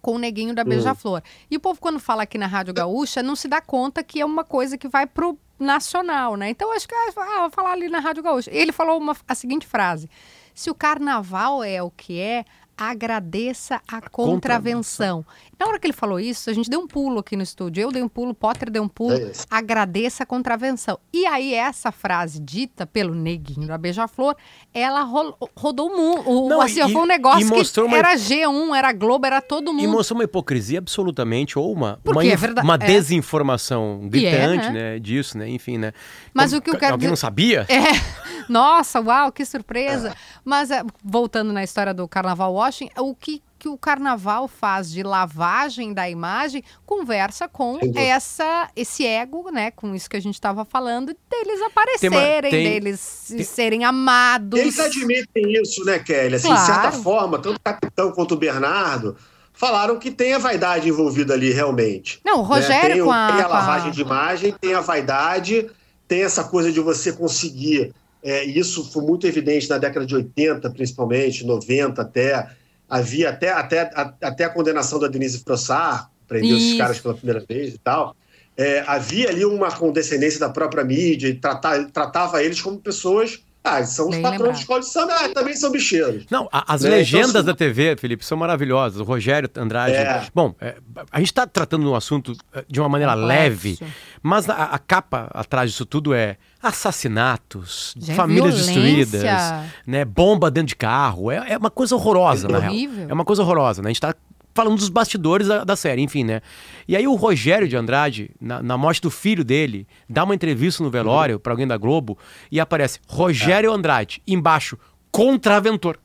com 0.00 0.16
o 0.16 0.18
neguinho 0.18 0.54
da 0.54 0.62
Beija-Flor. 0.62 1.22
E 1.50 1.56
o 1.56 1.60
povo, 1.60 1.80
quando 1.80 1.98
fala 1.98 2.24
aqui 2.24 2.36
na 2.36 2.46
Rádio 2.46 2.74
Gaúcha, 2.74 3.22
não 3.22 3.34
se 3.34 3.48
dá 3.48 3.60
conta 3.60 4.02
que 4.04 4.20
é 4.20 4.24
uma 4.24 4.44
coisa 4.44 4.76
que 4.76 4.86
vai 4.86 5.06
pro 5.06 5.38
nacional, 5.58 6.36
né? 6.36 6.50
Então, 6.50 6.72
acho 6.74 6.86
que, 6.86 6.94
ah, 6.94 7.40
vou 7.40 7.50
falar 7.50 7.72
ali 7.72 7.88
na 7.88 8.00
Rádio 8.00 8.22
Gaúcha. 8.22 8.50
E 8.52 8.56
ele 8.58 8.70
falou 8.72 8.98
uma- 8.98 9.16
a 9.26 9.34
seguinte 9.34 9.66
frase. 9.66 10.10
Se 10.54 10.70
o 10.70 10.74
carnaval 10.74 11.62
é 11.64 11.82
o 11.82 11.90
que 11.90 12.18
é, 12.20 12.44
agradeça 12.76 13.80
a 13.86 14.00
contravenção. 14.00 15.24
Na 15.58 15.66
hora 15.66 15.78
que 15.78 15.86
ele 15.86 15.92
falou 15.94 16.18
isso, 16.18 16.50
a 16.50 16.52
gente 16.52 16.68
deu 16.68 16.80
um 16.80 16.88
pulo 16.88 17.20
aqui 17.20 17.36
no 17.36 17.42
estúdio. 17.44 17.80
Eu 17.82 17.92
dei 17.92 18.02
um 18.02 18.08
pulo, 18.08 18.34
Potter 18.34 18.68
deu 18.70 18.82
um 18.82 18.88
pulo. 18.88 19.14
É 19.14 19.32
agradeça 19.48 20.24
a 20.24 20.26
contravenção. 20.26 20.98
E 21.12 21.24
aí, 21.26 21.54
essa 21.54 21.92
frase 21.92 22.40
dita 22.40 22.84
pelo 22.84 23.14
neguinho 23.14 23.68
da 23.68 23.78
Beija-Flor, 23.78 24.34
ela 24.72 25.02
ro- 25.02 25.36
rodou 25.56 25.88
o 25.88 25.96
mundo. 25.96 26.48
Não, 26.48 26.60
assim, 26.60 26.80
e- 26.80 26.92
foi 26.92 27.02
um 27.02 27.04
e 27.04 27.08
negócio 27.08 27.48
que 27.72 27.80
uma- 27.80 27.96
era 27.96 28.16
G1, 28.16 28.74
era 28.74 28.92
Globo, 28.92 29.24
era 29.26 29.40
todo 29.40 29.70
E 29.70 29.74
mundo. 29.74 29.88
mostrou 29.92 30.18
uma 30.18 30.24
hipocrisia 30.24 30.78
absolutamente, 30.80 31.56
ou 31.56 31.72
uma, 31.72 32.00
uma, 32.04 32.24
é 32.26 32.34
verdade- 32.36 32.66
uma 32.66 32.74
é. 32.74 32.78
desinformação 32.78 34.00
E 34.02 34.06
é, 34.06 34.08
gritante, 34.08 34.66
né? 34.66 34.72
né? 34.94 34.98
Disso, 34.98 35.38
né? 35.38 35.48
Enfim, 35.48 35.78
né? 35.78 35.92
Mas 36.32 36.50
Como- 36.50 36.58
o 36.58 36.62
que 36.62 36.70
eu 36.70 36.78
quero 36.78 36.94
Alguém 36.94 36.98
dizer- 37.06 37.10
não 37.10 37.16
sabia? 37.16 37.66
É, 37.68 37.78
nossa, 38.48 39.00
uau, 39.00 39.32
que 39.32 39.44
surpresa. 39.44 40.14
Mas 40.44 40.70
é, 40.70 40.82
voltando 41.02 41.52
na 41.52 41.62
história 41.64 41.94
do 41.94 42.06
Carnaval 42.08 42.52
Washing, 42.54 42.90
o 42.98 43.14
que, 43.14 43.42
que 43.58 43.68
o 43.68 43.78
Carnaval 43.78 44.46
faz 44.48 44.90
de 44.90 45.02
lavagem 45.02 45.92
da 45.94 46.08
imagem 46.08 46.62
conversa 46.84 47.48
com 47.48 47.78
essa, 47.94 48.68
esse 48.76 49.06
ego, 49.06 49.50
né? 49.50 49.70
Com 49.70 49.94
isso 49.94 50.08
que 50.10 50.16
a 50.16 50.20
gente 50.20 50.34
estava 50.34 50.64
falando, 50.64 51.16
deles 51.30 51.60
aparecerem, 51.62 52.50
tem- 52.50 52.64
deles 52.80 53.00
serem 53.46 53.84
amados. 53.84 54.58
Eles 54.60 54.78
admitem 54.78 55.52
isso, 55.62 55.84
né, 55.84 55.98
Kelly? 55.98 56.34
Assim, 56.36 56.48
Claro. 56.48 56.60
De 56.60 56.66
certa 56.66 56.92
forma, 56.92 57.38
tanto 57.38 57.56
o 57.56 57.60
capitão 57.60 58.12
quanto 58.12 58.32
o 58.34 58.38
Bernardo 58.38 59.16
falaram 59.52 59.98
que 59.98 60.10
tem 60.10 60.34
a 60.34 60.38
vaidade 60.38 60.88
envolvida 60.88 61.32
ali 61.32 61.50
realmente. 61.52 62.20
Não, 62.24 62.40
o 62.40 62.42
né? 62.42 62.48
Rogério 62.48 62.90
tem, 62.94 63.02
o- 63.02 63.04
com 63.06 63.12
a. 63.12 63.32
tem 63.32 63.40
a- 63.40 63.46
lavagem 63.48 63.92
de 63.92 64.00
imagem, 64.02 64.54
tem 64.60 64.74
a 64.74 64.80
vaidade, 64.80 65.70
tem 66.08 66.22
essa 66.22 66.44
coisa 66.44 66.70
de 66.72 66.80
você 66.80 67.12
conseguir. 67.12 67.94
É, 68.24 68.46
e 68.46 68.58
isso 68.58 68.90
foi 68.90 69.02
muito 69.04 69.26
evidente 69.26 69.68
na 69.68 69.78
década 69.78 70.04
de 70.06 70.14
80, 70.14 70.68
principalmente, 70.70 71.44
90 71.46 72.02
até. 72.02 72.48
Havia 72.88 73.28
até, 73.30 73.50
até, 73.50 73.80
a- 73.82 74.14
até 74.22 74.44
a 74.44 74.48
condenação 74.48 74.98
da 74.98 75.06
Denise 75.08 75.40
Frossard, 75.44 76.08
prendeu 76.26 76.56
esses 76.56 76.78
caras 76.78 76.98
pela 76.98 77.14
primeira 77.14 77.44
vez 77.46 77.74
e 77.74 77.78
tal. 77.78 78.16
É, 78.56 78.82
havia 78.86 79.28
ali 79.28 79.44
uma 79.44 79.70
condescendência 79.70 80.40
da 80.40 80.48
própria 80.48 80.84
mídia 80.84 81.28
e 81.28 81.34
tratar, 81.34 81.84
tratava 81.90 82.42
eles 82.42 82.60
como 82.60 82.78
pessoas. 82.78 83.40
Ah, 83.66 83.82
são 83.82 84.10
os 84.10 84.16
patrões 84.16 84.32
lembrado. 84.32 84.52
de 84.54 84.60
escola 84.60 84.80
de 84.80 84.86
samba, 84.88 85.14
ah, 85.14 85.28
também 85.30 85.56
são 85.56 85.72
bicheiros. 85.72 86.26
Não, 86.30 86.46
a- 86.52 86.74
as 86.74 86.82
Né, 86.82 86.88
então, 86.88 86.98
legendas 86.98 87.36
assim- 87.36 87.46
da 87.46 87.54
TV, 87.54 87.96
Felipe, 87.96 88.22
são 88.22 88.36
maravilhosas. 88.36 89.00
O 89.00 89.04
Rogério 89.04 89.48
Andrade. 89.56 89.94
É. 89.94 90.26
Bom, 90.34 90.54
é, 90.60 90.76
a 91.10 91.18
gente 91.18 91.28
está 91.28 91.46
tratando 91.46 91.90
um 91.90 91.94
assunto 91.94 92.34
eh, 92.52 92.62
de 92.68 92.78
uma 92.78 92.90
maneira 92.90 93.14
Complexo. 93.14 93.38
leve, 93.38 93.78
mas 94.22 94.50
a, 94.50 94.64
a 94.64 94.78
capa 94.78 95.30
atrás 95.32 95.70
disso 95.70 95.86
tudo 95.86 96.12
é 96.12 96.36
assassinatos, 96.62 97.94
Já 97.98 98.12
é 98.12 98.16
famílias 98.16 98.54
violência. 98.66 99.06
destruídas, 99.06 99.70
né, 99.86 100.04
bomba 100.04 100.50
dentro 100.50 100.68
de 100.68 100.76
carro. 100.76 101.30
É, 101.30 101.52
é 101.52 101.58
uma 101.58 101.70
coisa 101.70 101.94
horrorosa, 101.94 102.46
É 102.48 102.52
na 102.52 102.58
real. 102.58 102.70
horrível. 102.72 103.06
É 103.08 103.12
uma 103.14 103.24
coisa 103.24 103.42
horrorosa, 103.42 103.82
né? 103.82 103.88
A 103.88 103.92
gente 103.92 104.00
tá 104.00 104.14
falando 104.54 104.76
dos 104.76 104.88
bastidores 104.88 105.48
da, 105.48 105.64
da 105.64 105.74
série, 105.76 106.00
enfim, 106.02 106.22
né? 106.24 106.40
E 106.86 106.96
aí 106.96 107.06
o 107.08 107.14
Rogério 107.14 107.66
de 107.66 107.76
Andrade, 107.76 108.30
na, 108.40 108.62
na 108.62 108.76
morte 108.78 109.00
do 109.00 109.10
filho 109.10 109.44
dele, 109.44 109.86
dá 110.08 110.22
uma 110.24 110.34
entrevista 110.34 110.82
no 110.82 110.90
velório 110.90 111.40
pra 111.40 111.52
alguém 111.52 111.66
da 111.66 111.76
Globo 111.76 112.16
e 112.50 112.60
aparece 112.60 113.00
Rogério 113.08 113.72
Andrade, 113.72 114.22
embaixo, 114.26 114.78
contraventor. 115.10 115.98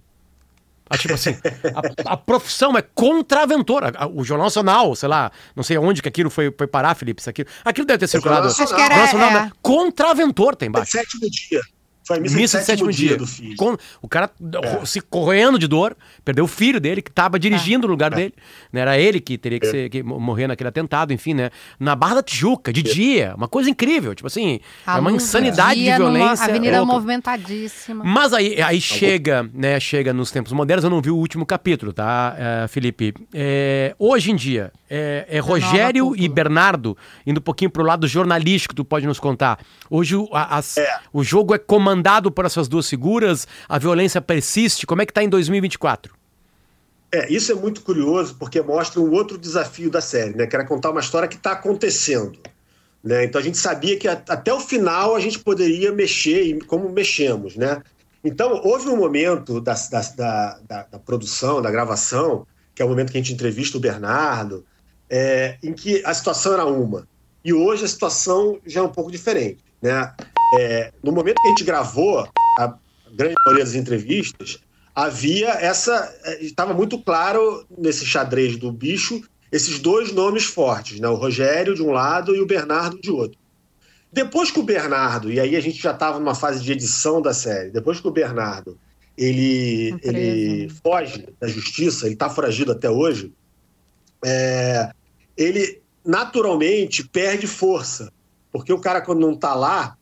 Ah, 0.91 0.97
tipo 0.97 1.13
assim, 1.13 1.37
a, 2.07 2.13
a 2.13 2.17
profissão 2.17 2.75
é 2.75 2.81
contraventor. 2.81 3.83
A- 3.83 4.05
a- 4.05 4.07
O 4.07 4.23
Jornal 4.23 4.47
Nacional, 4.47 4.95
sei 4.95 5.07
lá, 5.07 5.31
não 5.55 5.61
sei 5.63 5.77
onde 5.77 6.01
que 6.01 6.07
aquilo 6.09 6.31
foi, 6.31 6.51
foi 6.57 6.65
parar, 6.65 6.95
Felipe. 6.95 7.21
Isso 7.21 7.29
aquilo, 7.29 7.47
aquilo 7.63 7.85
deve 7.85 7.99
ter 7.99 8.07
circulado. 8.07 8.47
Acho 8.47 8.65
que 8.75 8.81
era. 8.81 8.95
Nacional, 8.97 9.29
é, 9.29 9.33
né? 9.33 9.51
Contraventor 9.61 10.55
tem 10.55 10.67
embaixo. 10.69 10.91
Sétimo 10.93 11.29
dia. 11.29 11.61
Foi 12.09 12.17
a 12.17 12.21
missa, 12.21 12.35
Missa 12.37 12.57
de 12.59 12.65
sétimo 12.65 12.91
dia, 12.91 13.15
do 13.15 13.27
filho. 13.27 13.55
Com- 13.55 13.77
o 14.01 14.07
cara 14.07 14.31
É. 14.63 14.83
se 14.85 14.99
corroendo 14.99 15.59
de 15.59 15.67
dor, 15.67 15.95
perdeu 16.25 16.45
o 16.45 16.47
filho 16.47 16.79
dele, 16.79 17.03
que 17.03 17.11
estava 17.11 17.37
dirigindo 17.37 17.85
no 17.87 17.91
lugar 17.91 18.09
dele. 18.11 18.33
Né? 18.73 18.81
Era 18.81 18.97
ele 18.97 19.19
que 19.19 19.37
teria 19.37 19.59
que, 19.59 19.67
É. 19.67 19.69
ser, 19.71 19.89
que 19.91 20.01
mo- 20.01 20.19
morrer 20.19 20.47
naquele 20.47 20.69
atentado, 20.69 21.13
enfim, 21.13 21.35
né? 21.35 21.51
Na 21.79 21.95
Barra 21.95 22.15
da 22.15 22.23
Tijuca, 22.23 22.73
de 22.73 22.81
dia. 22.81 23.35
Uma 23.37 23.47
coisa 23.47 23.69
incrível. 23.69 24.15
Tipo 24.15 24.25
assim, 24.25 24.59
a 24.87 24.97
é 24.97 24.99
uma 24.99 25.11
insanidade 25.11 25.75
de 25.79 25.85
dia 25.85 25.97
violência. 25.97 26.45
Avenida 26.47 26.83
movimentadíssima. 26.83 28.03
Mas 28.03 28.33
aí, 28.33 28.59
aí 28.59 28.81
chega, 28.81 29.47
né? 29.53 29.79
Chega 29.79 30.11
nos 30.11 30.31
tempos 30.31 30.51
modernos, 30.51 30.83
eu 30.83 30.89
não 30.89 31.01
vi 31.01 31.11
o 31.11 31.15
último 31.15 31.45
capítulo, 31.45 31.93
tá, 31.93 32.35
eh, 32.39 32.67
Felipe? 32.69 33.13
É, 33.33 33.93
hoje 33.99 34.31
em 34.31 34.35
dia, 34.35 34.71
é, 34.89 35.27
é 35.29 35.39
Rogério 35.39 36.15
e 36.17 36.27
Bernardo, 36.27 36.97
indo 37.25 37.37
um 37.39 37.43
pouquinho 37.43 37.69
pro 37.69 37.83
lado 37.83 38.07
jornalístico, 38.07 38.73
tu 38.73 38.83
pode 38.83 39.05
nos 39.05 39.19
contar. 39.19 39.59
Hoje 39.91 40.15
o, 40.15 40.27
a- 40.33 40.57
as- 40.57 40.77
o 41.13 41.23
jogo 41.23 41.53
é 41.53 41.57
comandado 41.59 41.98
por 42.31 42.45
essas 42.45 42.67
duas 42.67 42.87
figuras, 42.89 43.47
a 43.67 43.77
violência 43.77 44.21
persiste. 44.21 44.85
Como 44.85 45.01
é 45.01 45.05
que 45.05 45.13
tá 45.13 45.23
em 45.23 45.29
2024? 45.29 46.13
É, 47.11 47.31
isso 47.31 47.51
é 47.51 47.55
muito 47.55 47.81
curioso 47.81 48.35
porque 48.39 48.61
mostra 48.61 49.01
um 49.01 49.11
outro 49.11 49.37
desafio 49.37 49.89
da 49.89 49.99
série, 50.01 50.35
né? 50.35 50.45
Que 50.45 50.55
era 50.55 50.65
contar 50.65 50.91
uma 50.91 50.99
história 50.99 51.27
que 51.27 51.35
está 51.35 51.53
acontecendo. 51.53 52.37
Né? 53.03 53.23
Então 53.25 53.39
a 53.39 53.43
gente 53.43 53.57
sabia 53.57 53.97
que 53.97 54.07
até 54.07 54.53
o 54.53 54.59
final 54.59 55.15
a 55.15 55.19
gente 55.19 55.39
poderia 55.39 55.91
mexer, 55.91 56.43
e 56.43 56.59
como 56.61 56.89
mexemos, 56.89 57.55
né? 57.55 57.81
Então 58.23 58.61
houve 58.63 58.89
um 58.89 58.97
momento 58.97 59.61
da, 59.61 59.73
da, 59.73 60.01
da, 60.15 60.59
da- 60.67 60.83
da 60.91 60.99
produção, 60.99 61.61
da 61.61 61.71
gravação, 61.71 62.45
que 62.75 62.81
é 62.81 62.85
o 62.85 62.89
momento 62.89 63.11
que 63.11 63.17
a 63.17 63.21
gente 63.21 63.33
entrevista 63.33 63.77
o 63.77 63.79
Bernardo, 63.79 64.65
é, 65.09 65.57
em 65.63 65.73
que 65.73 66.03
a 66.05 66.13
situação 66.13 66.53
era 66.53 66.65
uma. 66.65 67.07
E 67.43 67.53
hoje 67.53 67.85
a 67.85 67.87
situação 67.87 68.59
já 68.65 68.81
é 68.81 68.83
um 68.83 68.89
pouco 68.89 69.09
diferente. 69.09 69.63
Né? 69.81 70.13
É, 70.53 70.91
no 71.03 71.11
momento 71.11 71.41
que 71.41 71.47
a 71.47 71.49
gente 71.49 71.63
gravou, 71.63 72.27
a 72.57 72.77
grande 73.11 73.35
maioria 73.45 73.65
das 73.65 73.75
entrevistas, 73.75 74.59
havia 74.95 75.49
essa. 75.49 76.13
eh, 76.25 76.43
Estava 76.43 76.73
muito 76.73 76.99
claro 76.99 77.65
nesse 77.77 78.05
xadrez 78.05 78.57
do 78.57 78.71
bicho 78.71 79.21
esses 79.51 79.79
dois 79.79 80.11
nomes 80.11 80.43
fortes, 80.45 80.99
né? 80.99 81.07
o 81.07 81.15
Rogério 81.15 81.73
de 81.73 81.81
um 81.81 81.91
lado 81.91 82.35
e 82.35 82.41
o 82.41 82.45
Bernardo 82.45 82.99
de 83.01 83.09
outro. 83.09 83.37
Depois 84.11 84.51
que 84.51 84.59
o 84.59 84.63
Bernardo, 84.63 85.31
e 85.31 85.39
aí 85.39 85.55
a 85.55 85.59
gente 85.59 85.81
já 85.81 85.91
estava 85.91 86.19
numa 86.19 86.35
fase 86.35 86.63
de 86.63 86.71
edição 86.71 87.21
da 87.21 87.33
série, 87.33 87.69
depois 87.71 87.99
que 87.99 88.07
o 88.07 88.11
Bernardo 88.11 88.77
ele, 89.17 89.95
Preso, 90.01 90.17
ele 90.17 90.67
né? 90.67 90.73
foge 90.83 91.27
da 91.39 91.47
justiça, 91.47 92.05
ele 92.05 92.13
está 92.13 92.29
foragido 92.29 92.71
até 92.71 92.89
hoje, 92.89 93.33
é, 94.23 94.91
ele 95.37 95.81
naturalmente 96.05 97.07
perde 97.07 97.45
força, 97.45 98.11
porque 98.51 98.73
o 98.73 98.79
cara 98.79 99.01
quando 99.01 99.19
não 99.19 99.33
está 99.33 99.53
lá, 99.53 99.97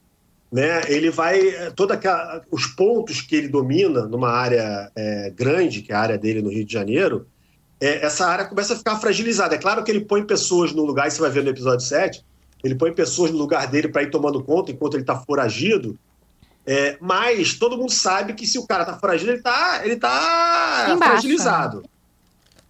né, 0.51 0.81
ele 0.87 1.09
vai 1.09 1.71
toda 1.75 1.93
aquela, 1.95 2.41
os 2.49 2.67
pontos 2.67 3.21
que 3.21 3.35
ele 3.35 3.47
domina 3.49 4.05
numa 4.05 4.29
área 4.29 4.91
é, 4.95 5.29
grande, 5.35 5.81
que 5.81 5.91
é 5.91 5.95
a 5.95 5.99
área 5.99 6.17
dele 6.17 6.41
no 6.41 6.49
Rio 6.49 6.65
de 6.65 6.71
Janeiro, 6.71 7.27
é, 7.79 8.05
essa 8.05 8.25
área 8.25 8.45
começa 8.45 8.73
a 8.73 8.77
ficar 8.77 8.97
fragilizada. 8.97 9.55
É 9.55 9.57
claro 9.57 9.83
que 9.83 9.91
ele 9.91 10.05
põe 10.05 10.23
pessoas 10.23 10.71
no 10.71 10.83
lugar, 10.83 11.07
e 11.07 11.11
você 11.11 11.21
vai 11.21 11.29
ver 11.29 11.43
no 11.43 11.49
episódio 11.49 11.85
7, 11.85 12.23
ele 12.63 12.75
põe 12.75 12.93
pessoas 12.93 13.31
no 13.31 13.37
lugar 13.37 13.67
dele 13.67 13.87
para 13.87 14.03
ir 14.03 14.09
tomando 14.09 14.43
conta 14.43 14.71
enquanto 14.71 14.95
ele 14.95 15.03
está 15.03 15.15
foragido. 15.15 15.97
É, 16.65 16.97
mas 16.99 17.53
todo 17.53 17.77
mundo 17.77 17.91
sabe 17.91 18.33
que 18.33 18.45
se 18.45 18.57
o 18.57 18.67
cara 18.67 18.83
está 18.83 18.97
foragido, 18.97 19.31
ele 19.31 19.37
está 19.37 19.81
ele 19.85 19.95
tá 19.95 20.87
Embaixo, 20.89 21.11
fragilizado. 21.11 21.83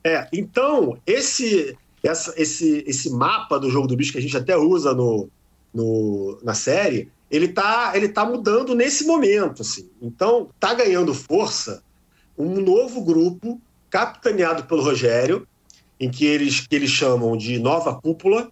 É, 0.04 0.28
então, 0.32 1.00
esse, 1.06 1.76
essa, 2.04 2.34
esse, 2.38 2.84
esse 2.86 3.10
mapa 3.10 3.60
do 3.60 3.70
jogo 3.70 3.88
do 3.88 3.96
bicho 3.96 4.12
que 4.12 4.18
a 4.20 4.22
gente 4.22 4.38
até 4.38 4.56
usa 4.56 4.94
no, 4.94 5.30
no, 5.74 6.38
na 6.44 6.54
série, 6.54 7.10
ele 7.30 7.50
tá, 7.50 7.92
ele 7.96 8.10
tá 8.10 8.26
mudando 8.26 8.74
nesse 8.74 9.06
momento. 9.06 9.62
Assim. 9.62 9.90
Então, 10.02 10.50
tá 10.60 10.74
ganhando 10.74 11.14
força 11.14 11.84
um 12.38 12.60
novo 12.62 13.04
grupo 13.04 13.60
capitaneado 13.90 14.64
pelo 14.66 14.84
Rogério, 14.84 15.48
em 16.00 16.10
que 16.10 16.26
eles, 16.26 16.66
que 16.66 16.76
eles 16.76 16.92
chamam 16.92 17.36
de 17.36 17.58
Nova 17.58 18.00
Cúpula, 18.00 18.50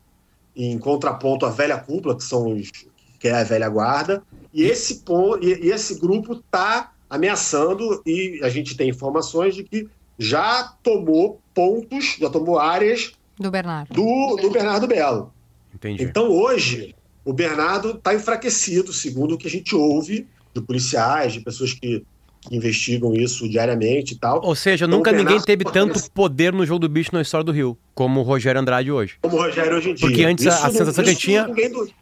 em 0.56 0.78
contraponto 0.80 1.46
à 1.46 1.50
velha 1.50 1.78
cúpula, 1.78 2.16
que 2.16 2.24
são 2.24 2.54
os 2.54 2.72
que 3.20 3.28
é 3.28 3.34
a 3.34 3.44
velha 3.44 3.70
guarda, 3.70 4.24
e 4.54 4.64
esse, 4.64 5.04
e 5.42 5.70
esse 5.70 6.00
grupo 6.00 6.34
está 6.34 6.94
ameaçando, 7.10 8.02
e 8.06 8.40
a 8.44 8.50
gente 8.50 8.76
tem 8.76 8.90
informações 8.90 9.56
de 9.56 9.64
que 9.64 9.88
já 10.18 10.76
tomou 10.82 11.40
pontos, 11.54 12.18
já 12.20 12.30
tomou 12.30 12.58
áreas 12.58 13.14
do 13.38 13.52
Bernardo, 13.52 13.94
do, 13.94 14.36
do 14.38 14.50
Bernardo 14.50 14.88
Belo. 14.88 15.34
Entendi. 15.74 16.04
Então 16.04 16.30
hoje 16.30 16.96
o 17.26 17.34
Bernardo 17.34 17.92
está 17.92 18.14
enfraquecido, 18.14 18.94
segundo 18.94 19.34
o 19.36 19.38
que 19.38 19.48
a 19.48 19.52
gente 19.52 19.76
ouve 19.76 20.28
de 20.54 20.62
policiais, 20.62 21.34
de 21.34 21.42
pessoas 21.42 21.74
que 21.74 22.06
que 22.48 22.56
investigam 22.56 23.14
isso 23.14 23.50
diariamente 23.50 24.14
e 24.14 24.18
tal. 24.18 24.42
Ou 24.44 24.56
seja, 24.56 24.86
então, 24.86 24.98
nunca 24.98 25.12
ninguém 25.12 25.42
teve 25.42 25.66
tanto 25.66 26.00
poder 26.12 26.54
no 26.54 26.66
jogo 26.66 26.80
do 26.80 26.90
bicho 26.90 27.10
na 27.12 27.22
história 27.22 27.44
do 27.44 27.52
Rio, 27.52 27.78
como 27.96 28.20
o 28.20 28.24
Rogério 28.24 28.60
Andrade 28.60 28.92
hoje. 28.92 29.18
Como 29.22 29.38
o 29.38 29.40
Rogério 29.40 29.78
hoje 29.78 29.92
em 29.92 29.94
dia. 29.96 30.08
Porque 30.08 30.26
antes 30.26 30.46
isso, 30.46 30.66
a, 30.66 30.70
sensação 30.70 31.04
que 31.04 31.16
tinha. 31.16 31.48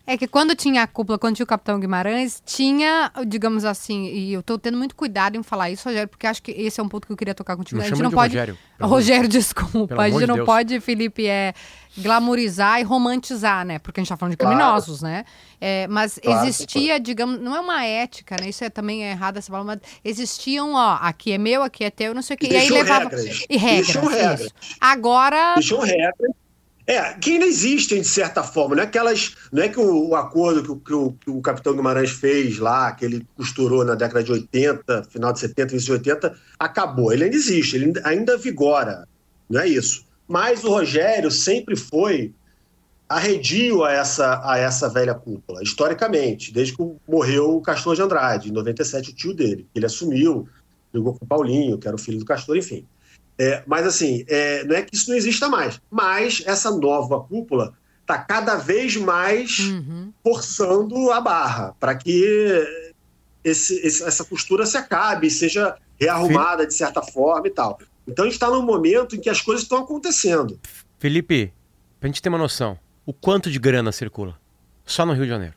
É 0.08 0.18
que 0.18 0.28
quando 0.28 0.56
tinha 0.56 0.82
a 0.82 0.88
cúpula, 0.88 1.20
quando 1.20 1.36
tinha 1.36 1.44
o 1.44 1.48
Capitão 1.48 1.80
Guimarães, 1.80 2.42
tinha, 2.44 3.12
digamos 3.28 3.64
assim, 3.64 4.08
e 4.08 4.34
eu 4.34 4.42
tô 4.42 4.58
tendo 4.58 4.76
muito 4.76 4.96
cuidado 4.96 5.38
em 5.38 5.44
falar 5.44 5.70
isso, 5.70 5.88
Rogério, 5.88 6.10
porque 6.10 6.26
acho 6.26 6.42
que 6.42 6.52
esse 6.52 6.80
é 6.80 6.84
um 6.84 6.90
ponto 6.90 7.06
que 7.06 7.14
eu 7.14 7.18
queria 7.18 7.36
tocar 7.36 7.56
contigo. 7.56 7.78
Não 7.78 7.86
a 7.86 7.90
gente 7.90 8.02
não 8.02 8.10
pode. 8.10 8.34
Rogério, 8.34 8.58
Rogério, 8.82 9.30
desculpa. 9.30 10.02
A 10.02 10.10
gente 10.10 10.26
não 10.26 10.36
Deus. 10.36 10.46
pode, 10.48 10.80
Felipe, 10.80 11.28
é 11.28 11.54
glamorizar 11.98 12.80
e 12.80 12.84
romantizar, 12.84 13.64
né? 13.66 13.78
Porque 13.78 14.00
a 14.00 14.04
gente 14.04 14.10
tá 14.10 14.18
falando 14.18 14.32
de 14.32 14.38
criminosos, 14.38 15.02
claro. 15.02 15.16
né? 15.16 15.26
É, 15.62 15.88
mas 15.88 16.20
claro, 16.22 16.48
existia, 16.48 16.88
claro. 16.88 17.04
digamos, 17.04 17.40
não 17.40 17.56
é 17.56 17.60
uma 17.60 17.86
ética, 17.86 18.36
né? 18.42 18.50
Isso 18.50 18.64
é 18.64 18.70
também 18.70 19.06
é 19.06 19.12
errado 19.12 19.38
essa 19.38 19.52
palavra, 19.52 19.80
mas 19.80 19.92
existiam, 20.04 20.74
ó, 20.74 20.98
aqui 21.00 21.32
é 21.32 21.38
meu, 21.38 21.62
aqui 21.62 21.84
é 21.84 21.92
teu, 21.92 22.14
não 22.14 22.22
sei 22.22 22.36
o 22.36 22.40
quê. 22.40 22.48
E, 22.48 22.54
e 22.54 22.56
aí 22.58 22.70
levava. 22.70 23.10
Regras. 23.10 23.46
E 23.50 23.58
regras. 23.58 23.96
regras. 23.96 24.54
Agora. 24.82 25.56
Regras. 25.84 26.32
É, 26.86 27.14
que 27.14 27.32
ainda 27.32 27.46
existem 27.46 28.02
de 28.02 28.08
certa 28.08 28.44
forma, 28.44 28.76
não 28.76 28.84
é 28.84 28.86
aquelas. 28.86 29.36
Não 29.52 29.64
é 29.64 29.70
que 29.70 29.80
o, 29.80 30.10
o 30.10 30.16
acordo 30.16 30.62
que 30.64 30.72
o, 30.72 30.76
que, 30.76 30.94
o, 30.94 31.12
que 31.14 31.30
o, 31.30 31.42
Capitão 31.42 31.74
Guimarães 31.74 32.12
fez 32.12 32.60
lá, 32.60 32.92
que 32.92 33.06
ele 33.06 33.26
costurou 33.38 33.86
na 33.86 33.96
década 33.96 34.22
de 34.22 34.32
80, 34.34 35.04
final 35.06 35.32
de 35.32 35.40
70, 35.40 35.74
início 35.74 35.88
de 35.88 36.10
80, 36.10 36.38
acabou. 36.60 37.14
Ele 37.14 37.24
ainda 37.24 37.36
existe, 37.36 37.78
ele 37.78 37.94
ainda 38.04 38.38
vigora. 38.38 39.08
Não 39.50 39.62
é 39.62 39.68
isso. 39.68 40.06
Mas 40.28 40.64
o 40.66 40.70
Rogério 40.70 41.32
sempre 41.32 41.76
foi 41.78 42.34
arredio 43.08 43.84
a 43.84 43.92
essa, 43.92 44.42
a 44.44 44.58
essa 44.58 44.90
velha 44.90 45.14
cúpula, 45.14 45.62
historicamente, 45.64 46.52
desde 46.52 46.76
que 46.76 46.84
morreu 47.08 47.56
o 47.56 47.62
Castor 47.62 47.96
de 47.96 48.02
Andrade, 48.02 48.50
em 48.50 48.52
97, 48.52 49.12
o 49.12 49.16
tio 49.16 49.34
dele. 49.34 49.68
Ele 49.74 49.86
assumiu, 49.86 50.50
ligou 50.94 51.14
com 51.14 51.24
o 51.24 51.28
Paulinho, 51.28 51.78
que 51.78 51.88
era 51.88 51.96
o 51.96 52.00
filho 52.00 52.20
do 52.20 52.26
Castor, 52.26 52.58
enfim. 52.58 52.86
É, 53.38 53.64
mas 53.66 53.86
assim, 53.86 54.24
é, 54.28 54.64
não 54.64 54.76
é 54.76 54.82
que 54.82 54.96
isso 54.96 55.10
não 55.10 55.18
exista 55.18 55.50
mais, 55.50 55.82
mas 55.90 56.44
essa 56.46 56.70
nova 56.70 57.20
cúpula 57.20 57.74
está 58.02 58.18
cada 58.18 58.56
vez 58.56 58.96
mais 58.96 59.60
uhum. 59.60 60.14
forçando 60.22 61.12
a 61.12 61.20
barra 61.20 61.76
para 61.80 61.96
que 61.96 62.24
esse, 63.44 63.76
esse, 63.86 64.04
essa 64.04 64.24
costura 64.24 64.66
se 64.66 64.78
acabe, 64.78 65.30
seja 65.30 65.76
rearrumada 66.00 66.68
de 66.68 66.74
certa 66.74 67.02
forma 67.02 67.48
e 67.48 67.52
tal. 67.52 67.80
Então 68.08 68.24
a 68.24 68.28
gente 68.28 68.36
está 68.36 68.50
num 68.50 68.62
momento 68.62 69.16
em 69.16 69.20
que 69.20 69.30
as 69.30 69.42
coisas 69.42 69.64
estão 69.64 69.80
acontecendo. 69.80 70.60
Felipe, 71.00 71.52
para 72.00 72.08
a 72.08 72.12
gente 72.12 72.22
ter 72.22 72.30
uma 72.30 72.38
noção, 72.38 72.78
o 73.06 73.14
quanto 73.14 73.50
de 73.50 73.58
grana 73.58 73.92
circula? 73.92 74.38
Só 74.86 75.06
no 75.06 75.14
Rio 75.14 75.24
de 75.24 75.30
Janeiro. 75.30 75.56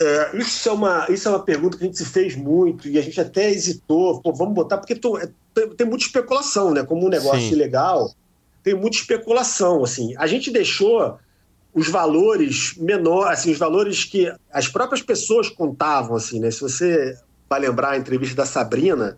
É, 0.00 0.36
isso, 0.36 0.68
é 0.68 0.72
uma, 0.72 1.06
isso 1.08 1.26
é 1.26 1.30
uma 1.30 1.42
pergunta 1.42 1.78
que 1.78 1.84
a 1.84 1.86
gente 1.86 1.96
se 1.96 2.04
fez 2.04 2.36
muito 2.36 2.86
e 2.86 2.98
a 2.98 3.02
gente 3.02 3.20
até 3.20 3.50
hesitou. 3.50 4.20
Pô, 4.20 4.32
vamos 4.32 4.54
botar, 4.54 4.76
porque 4.76 4.94
tô, 4.94 5.16
é, 5.18 5.28
tem, 5.54 5.70
tem, 5.70 5.86
muita 5.86 6.04
especulação, 6.04 6.72
né? 6.72 6.84
Como 6.84 7.06
um 7.06 7.08
negócio 7.08 7.40
Sim. 7.40 7.52
ilegal, 7.52 8.14
tem 8.62 8.74
muita 8.74 8.98
especulação. 8.98 9.82
Assim. 9.82 10.14
A 10.18 10.26
gente 10.26 10.50
deixou 10.50 11.18
os 11.72 11.88
valores 11.88 12.74
menores, 12.76 13.38
assim, 13.38 13.52
os 13.52 13.58
valores 13.58 14.04
que 14.04 14.30
as 14.52 14.68
próprias 14.68 15.00
pessoas 15.00 15.48
contavam. 15.48 16.16
Assim, 16.16 16.40
né? 16.40 16.50
Se 16.50 16.60
você 16.60 17.18
vai 17.48 17.60
lembrar 17.60 17.92
a 17.92 17.98
entrevista 17.98 18.36
da 18.36 18.46
Sabrina, 18.46 19.16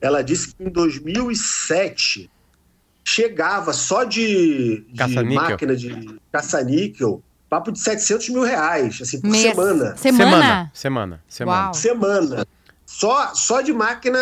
ela 0.00 0.22
disse 0.22 0.54
que 0.54 0.62
em 0.62 0.70
2007 0.70 2.30
chegava 3.04 3.72
só 3.72 4.04
de, 4.04 4.86
de 4.92 5.34
máquina 5.34 5.76
de 5.76 6.18
caça-níquel 6.30 7.22
papo 7.54 7.70
de 7.70 7.78
700 7.78 8.30
mil 8.30 8.42
reais, 8.42 8.98
assim, 9.00 9.20
por 9.20 9.30
Mês. 9.30 9.42
semana. 9.42 9.96
Semana? 9.96 10.72
Semana. 10.72 11.22
Semana. 11.28 11.74
Semana. 11.74 12.46
Só, 12.84 13.32
só 13.34 13.60
de 13.60 13.72
máquina, 13.72 14.18